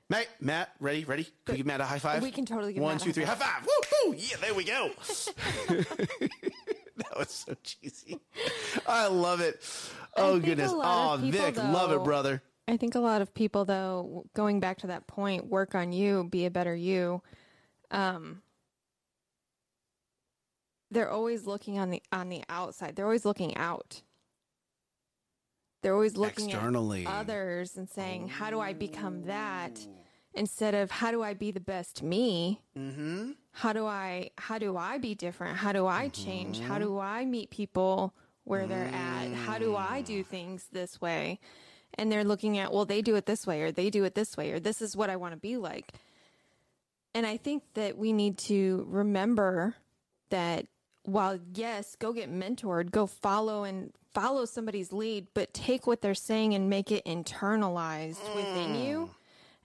Matt, 0.10 0.28
Matt, 0.40 0.70
ready, 0.80 1.04
ready? 1.04 1.26
Can 1.46 1.54
we 1.54 1.58
give 1.58 1.66
Matt 1.66 1.82
a 1.82 1.86
high 1.86 2.00
five? 2.00 2.24
We 2.24 2.32
can 2.32 2.46
totally 2.46 2.74
give 2.74 2.82
One, 2.82 2.94
Matt 2.96 3.02
a 3.02 3.06
two, 3.06 3.14
three, 3.14 3.26
high 3.26 3.36
five. 3.36 3.66
Woo, 3.66 4.12
woo. 4.12 4.16
Yeah, 4.18 4.38
there 4.40 4.54
we 4.54 4.64
go. 4.64 4.90
that 5.68 7.18
was 7.18 7.30
so 7.30 7.56
cheesy. 7.62 8.20
I 8.88 9.08
love 9.08 9.42
it. 9.42 9.62
Oh 10.16 10.40
goodness. 10.40 10.72
Oh, 10.74 11.20
Vic, 11.22 11.58
love 11.58 11.92
it, 11.92 12.04
brother. 12.04 12.42
I 12.68 12.76
think 12.78 12.96
a 12.96 13.00
lot 13.00 13.22
of 13.22 13.34
people, 13.34 13.64
though, 13.66 14.26
going 14.34 14.60
back 14.60 14.80
to 14.80 14.88
that 14.88 15.08
point, 15.08 15.48
work 15.48 15.74
on 15.74 15.94
you, 15.94 16.26
be 16.30 16.46
a 16.46 16.52
better 16.52 16.76
you. 16.76 17.22
Um, 17.92 18.42
they're 20.92 21.10
always 21.10 21.46
looking 21.46 21.80
on 21.80 21.90
the 21.90 22.02
on 22.12 22.30
the 22.30 22.44
outside. 22.50 22.96
They're 22.96 23.06
always 23.06 23.26
looking 23.26 23.56
out. 23.56 24.02
They're 25.82 25.94
always 25.94 26.18
looking 26.18 26.50
Externally. 26.50 27.06
at 27.06 27.14
others 27.14 27.78
and 27.78 27.90
saying, 27.90 28.30
"How 28.30 28.50
do 28.50 28.60
I 28.60 28.74
become 28.74 29.24
that?" 29.24 29.86
Instead 30.34 30.76
of 30.76 30.92
"How 30.92 31.12
do 31.12 31.24
I 31.24 31.34
be 31.34 31.52
the 31.52 31.60
best 31.60 32.04
me?" 32.04 32.62
Mm-hmm. 32.78 33.32
how 33.52 33.74
do 33.74 33.86
I 33.86 34.32
how 34.38 34.58
do 34.60 34.76
I 34.78 34.98
be 34.98 35.16
different? 35.16 35.58
How 35.58 35.72
do 35.72 35.88
I 35.88 36.10
change? 36.10 36.60
How 36.60 36.80
do 36.80 37.00
I 37.00 37.26
meet 37.26 37.50
people 37.50 38.14
where 38.44 38.68
they're 38.68 38.92
at? 38.94 39.32
How 39.34 39.58
do 39.58 39.76
I 39.76 40.02
do 40.02 40.24
things 40.24 40.68
this 40.72 41.00
way? 41.02 41.40
And 41.96 42.12
they're 42.12 42.24
looking 42.24 42.58
at, 42.58 42.72
well, 42.72 42.86
they 42.86 43.02
do 43.02 43.16
it 43.16 43.26
this 43.26 43.48
way 43.48 43.62
or 43.62 43.72
they 43.72 43.90
do 43.90 44.04
it 44.04 44.16
this 44.16 44.38
way 44.38 44.52
or 44.52 44.60
this 44.60 44.82
is 44.82 44.96
what 44.96 45.10
I 45.10 45.16
want 45.16 45.34
to 45.34 45.40
be 45.40 45.58
like. 45.58 45.94
And 47.16 47.26
I 47.26 47.38
think 47.38 47.64
that 47.74 47.98
we 47.98 48.14
need 48.14 48.38
to 48.40 48.86
remember 48.90 49.76
that 50.30 50.68
while 51.04 51.40
yes, 51.56 51.96
go 51.96 52.14
get 52.14 52.32
mentored, 52.32 52.92
go 52.92 53.08
follow 53.08 53.64
and 53.64 53.92
follow 54.14 54.46
somebody's 54.46 54.92
lead, 54.92 55.28
but 55.34 55.54
take 55.54 55.88
what 55.88 56.02
they're 56.02 56.14
saying 56.14 56.54
and 56.54 56.70
make 56.70 56.92
it 56.92 57.06
internalized 57.06 58.36
within 58.36 58.76
you 58.76 59.10
mm. 59.10 59.10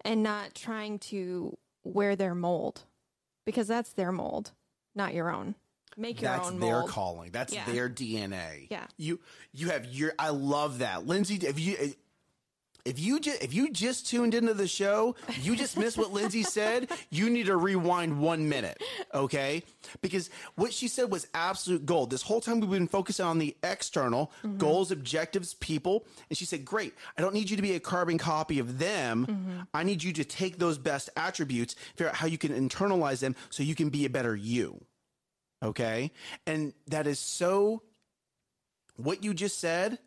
and 0.03 0.23
not 0.23 0.55
trying 0.55 0.99
to 0.99 1.57
wear 1.85 2.17
their 2.17 2.35
mold 2.35 2.83
because 3.45 3.67
that's 3.67 3.93
their 3.93 4.13
mold, 4.13 4.53
not 4.95 5.15
your 5.15 5.31
own. 5.31 5.55
Make 5.97 6.23
your 6.23 6.31
That's 6.31 6.49
own 6.49 6.59
mold. 6.59 6.73
That's 6.73 6.85
their 6.85 6.93
calling. 6.93 7.31
That's 7.33 7.53
Yeah. 7.53 7.65
their 7.67 7.89
DNA. 7.89 8.67
Yeah. 8.71 8.87
You 8.97 9.21
you 9.53 9.69
have 9.69 9.85
your 9.87 10.15
I 10.19 10.31
love 10.31 10.79
that. 10.79 11.07
Lindsay, 11.07 11.35
if 11.37 11.61
you 11.61 11.95
if 12.85 12.99
you 12.99 13.21
just 13.21 13.43
if 13.43 13.55
you 13.55 13.71
just 13.71 14.09
tuned 14.09 14.35
into 14.35 14.55
the 14.55 14.67
show, 14.67 15.15
you 15.41 15.55
just 15.55 15.77
missed 15.77 15.97
what 15.97 16.13
Lindsay 16.13 16.43
said, 16.43 16.91
you 17.11 17.31
need 17.31 17.47
to 17.47 17.57
rewind 17.57 18.21
1 18.21 18.49
minute, 18.49 18.83
okay? 19.15 19.63
Because 20.01 20.31
what 20.57 20.73
she 20.73 20.89
said 20.89 21.11
was 21.11 21.27
absolute 21.35 21.87
gold. 21.87 22.11
This 22.11 22.23
whole 22.23 22.41
time 22.41 22.61
we've 22.61 22.71
been 22.71 22.89
focusing 22.89 23.27
on 23.27 23.39
the 23.39 23.57
external 23.63 24.33
mm-hmm. 24.43 24.59
goals, 24.59 24.91
objectives, 24.91 25.55
people, 25.55 26.05
and 26.29 26.37
she 26.37 26.45
said, 26.45 26.65
"Great. 26.65 26.95
I 27.17 27.21
don't 27.21 27.35
need 27.35 27.51
you 27.51 27.57
to 27.57 27.63
be 27.63 27.75
a 27.75 27.81
carbon 27.81 28.19
copy 28.19 28.59
of 28.59 28.79
them. 28.79 29.27
Mm-hmm. 29.27 29.61
I 29.75 29.83
need 29.85 30.03
you 30.03 30.13
to 30.15 30.25
take 30.25 30.59
those 30.59 30.79
best 30.79 31.11
attributes, 31.17 31.75
figure 31.95 32.09
out 32.09 32.17
how 32.17 32.27
you 32.27 32.39
can 32.39 32.53
internalize 32.53 33.21
them 33.21 33.37
so 33.51 33.63
you 33.63 33.75
can 33.75 33.91
be 33.91 34.05
a 34.05 34.11
better 34.11 34.35
you." 34.35 34.85
Okay. 35.63 36.11
And 36.47 36.73
that 36.89 37.07
is 37.07 37.21
so, 37.21 37.83
what 38.97 39.23
you 39.23 39.33
just 39.33 39.61
said 39.61 39.99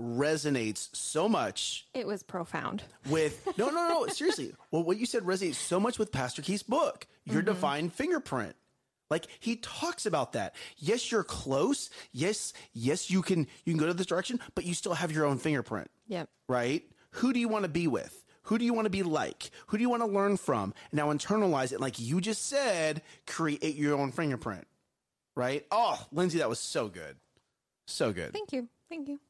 resonates 0.00 0.88
so 0.94 1.28
much 1.28 1.86
It 1.94 2.06
was 2.06 2.22
profound. 2.22 2.82
with, 3.08 3.46
no, 3.58 3.70
no, 3.70 3.88
no, 3.88 4.06
seriously. 4.08 4.54
Well, 4.70 4.82
what 4.82 4.96
you 4.98 5.06
said 5.06 5.22
resonates 5.22 5.54
so 5.56 5.78
much 5.78 5.98
with 5.98 6.12
Pastor 6.12 6.42
Keith's 6.42 6.62
book, 6.62 7.06
Your 7.24 7.36
mm-hmm. 7.36 7.46
Divine 7.46 7.90
Fingerprint. 7.90 8.56
Like 9.10 9.26
he 9.40 9.56
talks 9.56 10.06
about 10.06 10.32
that. 10.32 10.54
Yes, 10.78 11.12
you're 11.12 11.22
close. 11.22 11.90
Yes, 12.12 12.54
yes, 12.72 13.10
you 13.10 13.20
can 13.20 13.40
you 13.64 13.74
can 13.74 13.76
go 13.76 13.86
to 13.86 13.92
this 13.92 14.06
direction, 14.06 14.40
but 14.54 14.64
you 14.64 14.72
still 14.72 14.94
have 14.94 15.12
your 15.12 15.26
own 15.26 15.36
fingerprint 15.36 15.90
Yep. 16.08 16.30
right? 16.48 16.82
Who 17.16 17.34
do 17.34 17.38
you 17.38 17.46
want 17.48 17.64
to 17.64 17.68
be 17.68 17.86
with? 17.86 18.24
Who 18.44 18.56
do 18.56 18.64
you 18.64 18.72
want 18.72 18.86
to 18.86 18.90
be 18.90 19.02
like? 19.02 19.50
Who 19.66 19.76
do 19.76 19.82
you 19.82 19.90
want 19.90 20.02
to 20.02 20.06
learn 20.08 20.38
from? 20.38 20.72
Now 20.92 21.08
internalize 21.12 21.72
it. 21.72 21.80
Like 21.80 22.00
you 22.00 22.22
just 22.22 22.46
said, 22.46 23.02
create 23.26 23.76
your 23.76 23.98
own 23.98 24.12
fingerprint, 24.12 24.66
right? 25.36 25.66
Oh, 25.70 26.02
Lindsay, 26.10 26.38
that 26.38 26.48
was 26.48 26.58
so 26.58 26.88
good. 26.88 27.16
So 27.86 28.14
good. 28.14 28.32
Thank 28.32 28.52
you. 28.52 28.68
Thank 28.88 29.08
you. 29.08 29.20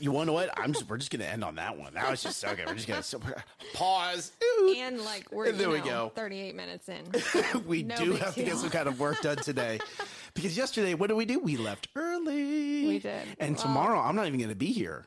You 0.00 0.10
want 0.10 0.24
to 0.24 0.26
know 0.26 0.32
what? 0.32 0.50
I'm 0.58 0.72
just, 0.72 0.88
we're 0.88 0.96
just 0.96 1.12
going 1.12 1.20
to 1.20 1.28
end 1.28 1.44
on 1.44 1.54
that 1.56 1.78
one. 1.78 1.94
That 1.94 2.10
was 2.10 2.20
just 2.20 2.40
so 2.40 2.54
good. 2.56 2.66
We're 2.66 2.74
just 2.74 2.88
going 2.88 3.02
to 3.02 3.44
pause. 3.72 4.32
Ooh. 4.42 4.74
And 4.76 5.00
like 5.02 5.30
we're 5.30 5.46
And 5.46 5.58
there 5.58 5.70
we 5.70 5.78
know, 5.78 5.84
go. 5.84 6.12
38 6.16 6.54
minutes 6.56 6.88
in. 6.88 7.04
we 7.66 7.84
no 7.84 7.94
do 7.96 8.12
have 8.14 8.34
to 8.34 8.42
get 8.42 8.56
some 8.56 8.70
kind 8.70 8.88
of 8.88 8.98
work 8.98 9.20
done 9.20 9.36
today. 9.36 9.78
because 10.34 10.56
yesterday, 10.56 10.94
what 10.94 11.06
did 11.06 11.14
we 11.14 11.24
do? 11.24 11.38
We 11.38 11.56
left 11.56 11.86
early. 11.94 12.88
We 12.88 12.98
did. 12.98 13.22
And 13.38 13.54
Well- 13.54 13.62
tomorrow, 13.64 14.00
I'm 14.00 14.16
not 14.16 14.26
even 14.26 14.40
going 14.40 14.48
to 14.50 14.56
be 14.56 14.72
here. 14.72 15.06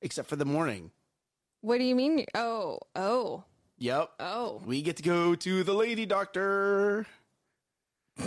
Except 0.00 0.28
for 0.28 0.36
the 0.36 0.46
morning. 0.46 0.90
What 1.60 1.78
do 1.78 1.84
you 1.84 1.94
mean? 1.94 2.24
Oh, 2.34 2.78
oh, 2.96 3.44
Yep. 3.78 4.10
oh. 4.20 4.62
We 4.64 4.80
get 4.80 4.96
to 4.96 5.02
go 5.02 5.34
to 5.34 5.62
the 5.64 5.74
lady 5.74 6.06
doctor. 6.06 7.06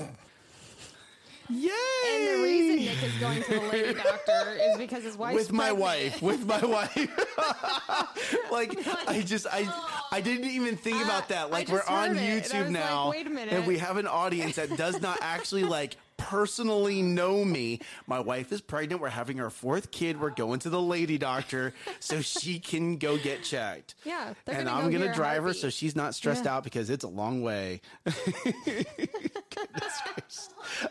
Yay! 1.50 1.70
And 1.70 2.40
the 2.40 2.44
reason 2.44 2.86
Nick 2.86 3.04
is 3.04 3.14
going 3.20 3.44
to 3.44 3.54
the 3.54 3.60
lady 3.68 3.94
doctor 3.94 4.58
is 4.60 4.78
because 4.78 5.04
his 5.04 5.16
wife 5.16 5.36
with 5.36 5.52
my 5.52 5.66
pregnant. 5.66 5.80
wife 5.80 6.22
with 6.22 6.46
my 6.46 6.60
wife 6.66 8.52
like 8.52 8.76
i 9.08 9.22
just 9.22 9.46
i 9.52 9.68
i 10.12 10.22
didn't 10.22 10.50
even 10.50 10.76
think 10.76 10.98
about 11.04 11.24
ah, 11.24 11.26
that 11.30 11.52
like 11.52 11.68
we're 11.70 11.84
on 11.88 12.16
youtube 12.16 12.70
now 12.70 13.06
like, 13.06 13.18
wait 13.18 13.28
a 13.28 13.30
minute. 13.30 13.54
and 13.54 13.68
we 13.68 13.78
have 13.78 13.98
an 13.98 14.08
audience 14.08 14.56
that 14.56 14.76
does 14.76 15.00
not 15.02 15.20
actually 15.22 15.64
like 15.64 15.98
personally 16.30 17.02
know 17.02 17.46
me 17.46 17.80
my 18.08 18.20
wife 18.20 18.52
is 18.52 18.60
pregnant 18.62 19.00
we're 19.00 19.10
having 19.10 19.40
our 19.40 19.50
fourth 19.52 19.92
kid 19.92 20.20
we're 20.20 20.30
going 20.32 20.60
to 20.60 20.70
the 20.70 20.82
lady 20.82 21.18
doctor 21.20 21.74
so 22.00 22.20
she 22.22 22.60
can 22.60 22.98
go 22.98 23.16
get 23.18 23.44
checked 23.44 23.94
Yeah, 24.04 24.34
and 24.48 24.66
gonna 24.66 24.72
i'm 24.72 24.86
go 24.86 24.92
gonna 24.94 25.04
hear 25.06 25.12
a 25.12 25.16
drive 25.16 25.44
her 25.44 25.54
so 25.54 25.70
she's 25.70 25.96
not 25.96 26.16
stressed 26.16 26.46
Yeah. 26.46 26.56
out 26.56 26.64
because 26.64 26.90
it's 26.90 27.04
a 27.04 27.08
long 27.10 27.42
way 27.44 27.82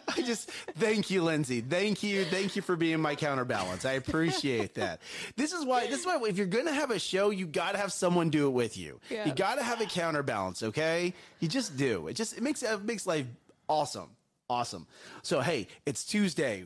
I 0.08 0.22
just 0.22 0.50
thank 0.78 1.10
you, 1.10 1.22
Lindsay. 1.22 1.60
Thank 1.60 2.02
you, 2.02 2.24
thank 2.24 2.56
you 2.56 2.62
for 2.62 2.76
being 2.76 3.00
my 3.00 3.14
counterbalance. 3.14 3.84
I 3.84 3.92
appreciate 3.92 4.74
that. 4.74 5.00
This 5.36 5.52
is 5.52 5.64
why. 5.64 5.86
This 5.86 6.00
is 6.00 6.06
why. 6.06 6.20
If 6.26 6.36
you're 6.38 6.46
gonna 6.46 6.72
have 6.72 6.90
a 6.90 6.98
show, 6.98 7.30
you 7.30 7.46
got 7.46 7.72
to 7.72 7.78
have 7.78 7.92
someone 7.92 8.30
do 8.30 8.46
it 8.46 8.50
with 8.52 8.76
you. 8.78 9.00
Yeah. 9.10 9.26
You 9.26 9.34
got 9.34 9.56
to 9.56 9.62
have 9.62 9.80
a 9.80 9.86
counterbalance. 9.86 10.62
Okay, 10.62 11.12
you 11.40 11.48
just 11.48 11.76
do. 11.76 12.06
It 12.08 12.14
just 12.14 12.36
it 12.36 12.42
makes 12.42 12.62
it 12.62 12.82
makes 12.84 13.06
life 13.06 13.26
awesome, 13.68 14.10
awesome. 14.48 14.86
So 15.22 15.40
hey, 15.40 15.68
it's 15.86 16.04
Tuesday. 16.04 16.64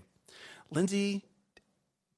Lindsay, 0.71 1.25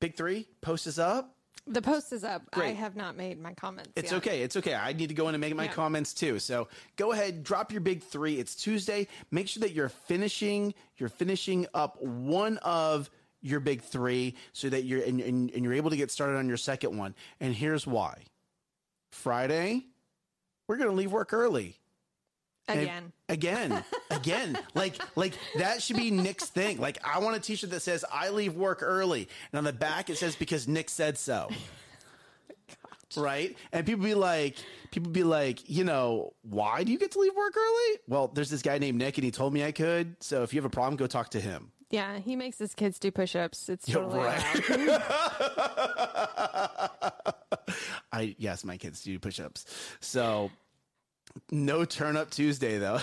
big 0.01 0.17
three 0.17 0.47
post 0.61 0.87
is 0.87 0.99
up. 0.99 1.37
The 1.67 1.83
post 1.83 2.13
is 2.13 2.25
up. 2.25 2.51
Great. 2.51 2.71
I 2.71 2.73
have 2.73 2.97
not 2.97 3.17
made 3.17 3.39
my 3.39 3.53
comments. 3.55 3.91
It's 3.95 4.11
yet. 4.11 4.17
okay. 4.19 4.43
It's 4.43 4.57
okay. 4.57 4.75
I 4.75 4.93
need 4.93 5.09
to 5.09 5.15
go 5.15 5.29
in 5.29 5.35
and 5.35 5.41
make 5.41 5.55
my 5.55 5.65
Yeah. 5.65 5.73
comments 5.73 6.15
too. 6.15 6.39
So 6.39 6.69
go 6.97 7.13
ahead, 7.13 7.45
drop 7.45 7.71
your 7.71 7.83
big 7.83 8.03
three. 8.03 8.39
It's 8.41 8.57
Tuesday. 8.57 9.07
Make 9.31 9.47
sure 9.47 9.61
that 9.61 9.73
you're 9.73 9.91
finishing. 9.91 10.75
You're 10.97 11.11
finishing 11.11 11.67
up 11.75 12.03
one 12.03 12.59
of 12.59 13.09
your 13.43 13.61
big 13.61 13.83
three, 13.83 14.35
so 14.53 14.69
that 14.69 14.85
you're 14.85 15.03
and, 15.03 15.21
and, 15.21 15.51
and 15.51 15.65
you're 15.65 15.73
able 15.75 15.91
to 15.91 15.97
get 15.97 16.11
started 16.11 16.37
on 16.37 16.49
your 16.49 16.57
second 16.59 16.97
one. 16.99 17.15
And 17.41 17.55
here's 17.55 17.87
why. 17.87 18.25
Friday, 19.13 19.87
we're 20.67 20.77
gonna 20.77 20.93
leave 20.93 21.13
work 21.13 21.33
early. 21.33 21.80
And- 22.71 22.81
Again. 22.81 23.13
again, 23.29 23.85
again. 24.11 24.59
like, 24.75 25.01
like 25.17 25.35
that 25.59 25.83
should 25.83 25.97
be 25.97 26.11
Nick's 26.11 26.47
thing. 26.47 26.79
Like, 26.81 26.99
I 27.05 27.19
want 27.21 27.37
a 27.37 27.41
T-shirt 27.41 27.71
that 27.71 27.81
says 27.83 28.05
"I 28.13 28.31
leave 28.31 28.55
work 28.55 28.81
early," 28.83 29.29
and 29.53 29.59
on 29.59 29.65
the 29.65 29.73
back 29.73 30.11
it 30.11 30.19
says 30.19 30.35
"Because 30.37 30.67
Nick 30.69 30.91
said 30.91 31.17
so." 31.19 31.49
Right, 33.17 33.57
and 33.73 33.85
people 33.85 34.05
be 34.05 34.15
like, 34.15 34.55
people 34.93 35.11
be 35.11 35.25
like, 35.25 35.69
you 35.69 35.83
know, 35.83 36.33
why 36.43 36.85
do 36.85 36.93
you 36.93 36.99
get 36.99 37.11
to 37.11 37.19
leave 37.19 37.35
work 37.35 37.57
early? 37.57 37.99
Well, 38.07 38.29
there's 38.29 38.51
this 38.51 38.63
guy 38.63 38.79
named 38.79 38.99
Nick, 38.99 39.19
and 39.19 39.25
he 39.25 39.33
told 39.33 39.53
me 39.53 39.65
I 39.65 39.73
could. 39.73 40.15
So 40.21 40.45
if 40.45 40.55
you 40.55 40.59
have 40.61 40.65
a 40.65 40.71
problem, 40.71 40.95
go 40.95 41.09
talk 41.09 41.31
to 41.31 41.41
him. 41.41 41.73
Yeah, 41.91 42.21
he 42.21 42.37
makes 42.37 42.59
his 42.59 42.73
kids 42.73 43.01
do 43.01 43.11
push-ups. 43.11 43.69
It's 43.69 43.87
totally 43.87 44.21
right. 44.21 44.41
I 48.13 48.37
yes, 48.39 48.63
my 48.65 48.77
kids 48.77 49.03
do 49.03 49.19
push-ups. 49.19 49.65
So 49.99 50.53
no 51.51 51.85
turn 51.85 52.17
up 52.17 52.31
Tuesday 52.31 52.79
though. 52.79 53.01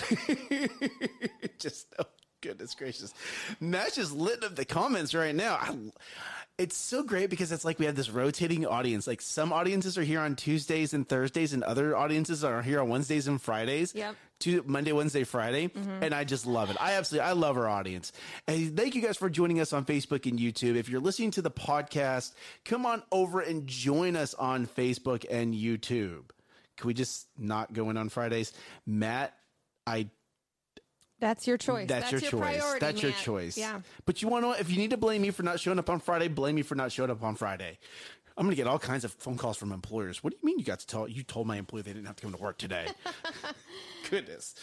just 1.58 1.86
oh, 1.98 2.04
goodness 2.40 2.74
gracious. 2.74 3.12
Matt's 3.60 3.96
just 3.96 4.12
lit 4.12 4.44
up 4.44 4.56
the 4.56 4.64
comments 4.64 5.14
right 5.14 5.34
now. 5.34 5.54
I, 5.54 5.76
it's 6.58 6.76
so 6.76 7.04
great 7.04 7.30
because 7.30 7.52
it's 7.52 7.64
like 7.64 7.78
we 7.78 7.86
have 7.86 7.94
this 7.94 8.10
rotating 8.10 8.66
audience. 8.66 9.06
Like 9.06 9.20
some 9.20 9.52
audiences 9.52 9.96
are 9.96 10.02
here 10.02 10.20
on 10.20 10.34
Tuesdays 10.34 10.92
and 10.92 11.08
Thursdays, 11.08 11.52
and 11.52 11.62
other 11.62 11.96
audiences 11.96 12.42
are 12.42 12.62
here 12.62 12.80
on 12.80 12.88
Wednesdays 12.88 13.28
and 13.28 13.40
Fridays. 13.40 13.94
Yep. 13.94 14.16
Tu- 14.40 14.64
Monday, 14.66 14.92
Wednesday, 14.92 15.24
Friday, 15.24 15.68
mm-hmm. 15.68 16.02
and 16.02 16.14
I 16.14 16.24
just 16.24 16.46
love 16.46 16.70
it. 16.70 16.76
I 16.80 16.92
absolutely, 16.92 17.28
I 17.28 17.32
love 17.32 17.56
our 17.56 17.68
audience. 17.68 18.12
And 18.46 18.76
thank 18.76 18.94
you 18.94 19.02
guys 19.02 19.16
for 19.16 19.28
joining 19.28 19.60
us 19.60 19.72
on 19.72 19.84
Facebook 19.84 20.28
and 20.28 20.38
YouTube. 20.38 20.76
If 20.76 20.88
you're 20.88 21.00
listening 21.00 21.32
to 21.32 21.42
the 21.42 21.50
podcast, 21.50 22.34
come 22.64 22.86
on 22.86 23.02
over 23.10 23.40
and 23.40 23.66
join 23.66 24.14
us 24.14 24.34
on 24.34 24.66
Facebook 24.66 25.24
and 25.28 25.54
YouTube. 25.54 26.24
Can 26.78 26.86
we 26.86 26.94
just 26.94 27.26
not 27.36 27.72
go 27.72 27.90
in 27.90 27.96
on 27.96 28.08
Fridays, 28.08 28.52
Matt? 28.86 29.34
I 29.86 30.08
That's 31.20 31.46
your 31.46 31.58
choice. 31.58 31.88
that's, 31.88 32.12
your, 32.12 32.20
choice. 32.20 32.40
priority, 32.40 32.80
That's 32.80 33.02
your 33.02 33.12
choice. 33.12 33.58
Yeah. 33.58 33.80
But 34.06 34.22
you 34.22 34.28
want 34.28 34.44
to 34.44 34.60
if 34.60 34.70
you 34.70 34.76
need 34.76 34.90
to 34.90 34.96
blame 34.96 35.22
me 35.22 35.30
for 35.30 35.42
not 35.42 35.60
showing 35.60 35.78
up 35.78 35.90
on 35.90 36.00
Friday, 36.00 36.28
blame 36.28 36.54
me 36.54 36.62
for 36.62 36.74
not 36.74 36.92
showing 36.92 37.10
up 37.10 37.22
on 37.22 37.34
Friday. 37.34 37.78
I'm 38.36 38.44
going 38.44 38.52
to 38.52 38.56
get 38.56 38.68
all 38.68 38.78
kinds 38.78 39.02
of 39.02 39.12
phone 39.14 39.36
calls 39.36 39.56
from 39.56 39.72
employers. 39.72 40.22
What 40.22 40.32
do 40.32 40.38
you 40.40 40.46
mean 40.46 40.60
you 40.60 40.64
got 40.64 40.78
to 40.78 40.86
tell 40.86 41.08
you 41.08 41.24
told 41.24 41.48
my 41.48 41.56
employee 41.56 41.82
they 41.82 41.92
didn't 41.92 42.06
have 42.06 42.14
to 42.16 42.22
come 42.22 42.32
to 42.32 42.40
work 42.40 42.56
today? 42.56 42.86
Goodness. 44.10 44.54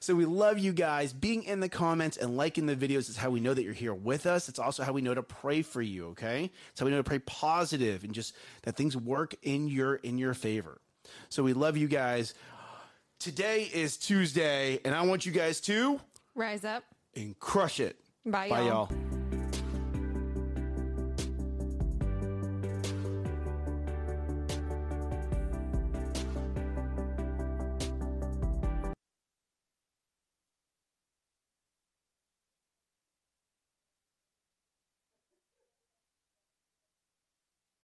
So 0.00 0.14
we 0.14 0.26
love 0.26 0.58
you 0.58 0.74
guys. 0.74 1.14
Being 1.14 1.44
in 1.44 1.60
the 1.60 1.70
comments 1.70 2.18
and 2.18 2.36
liking 2.36 2.66
the 2.66 2.76
videos 2.76 3.08
is 3.08 3.16
how 3.16 3.30
we 3.30 3.40
know 3.40 3.54
that 3.54 3.62
you're 3.62 3.72
here 3.72 3.94
with 3.94 4.26
us. 4.26 4.50
It's 4.50 4.58
also 4.58 4.82
how 4.82 4.92
we 4.92 5.00
know 5.00 5.14
to 5.14 5.22
pray 5.22 5.62
for 5.62 5.80
you, 5.80 6.08
okay? 6.08 6.50
It's 6.70 6.80
how 6.80 6.84
we 6.84 6.92
know 6.92 6.98
to 6.98 7.04
pray 7.04 7.20
positive 7.20 8.04
and 8.04 8.12
just 8.12 8.34
that 8.64 8.76
things 8.76 8.94
work 8.94 9.34
in 9.42 9.66
your 9.66 9.94
in 9.94 10.18
your 10.18 10.34
favor. 10.34 10.78
So 11.28 11.42
we 11.42 11.52
love 11.52 11.76
you 11.76 11.88
guys. 11.88 12.34
Today 13.18 13.70
is 13.72 13.96
Tuesday 13.96 14.80
and 14.84 14.94
I 14.94 15.02
want 15.02 15.24
you 15.26 15.32
guys 15.32 15.60
to 15.62 16.00
Rise 16.34 16.64
up. 16.64 16.82
and 17.14 17.38
crush 17.38 17.78
it. 17.80 17.96
Bye, 18.24 18.48
Bye 18.48 18.60
y'all. 18.60 18.88
y'all. 18.90 19.01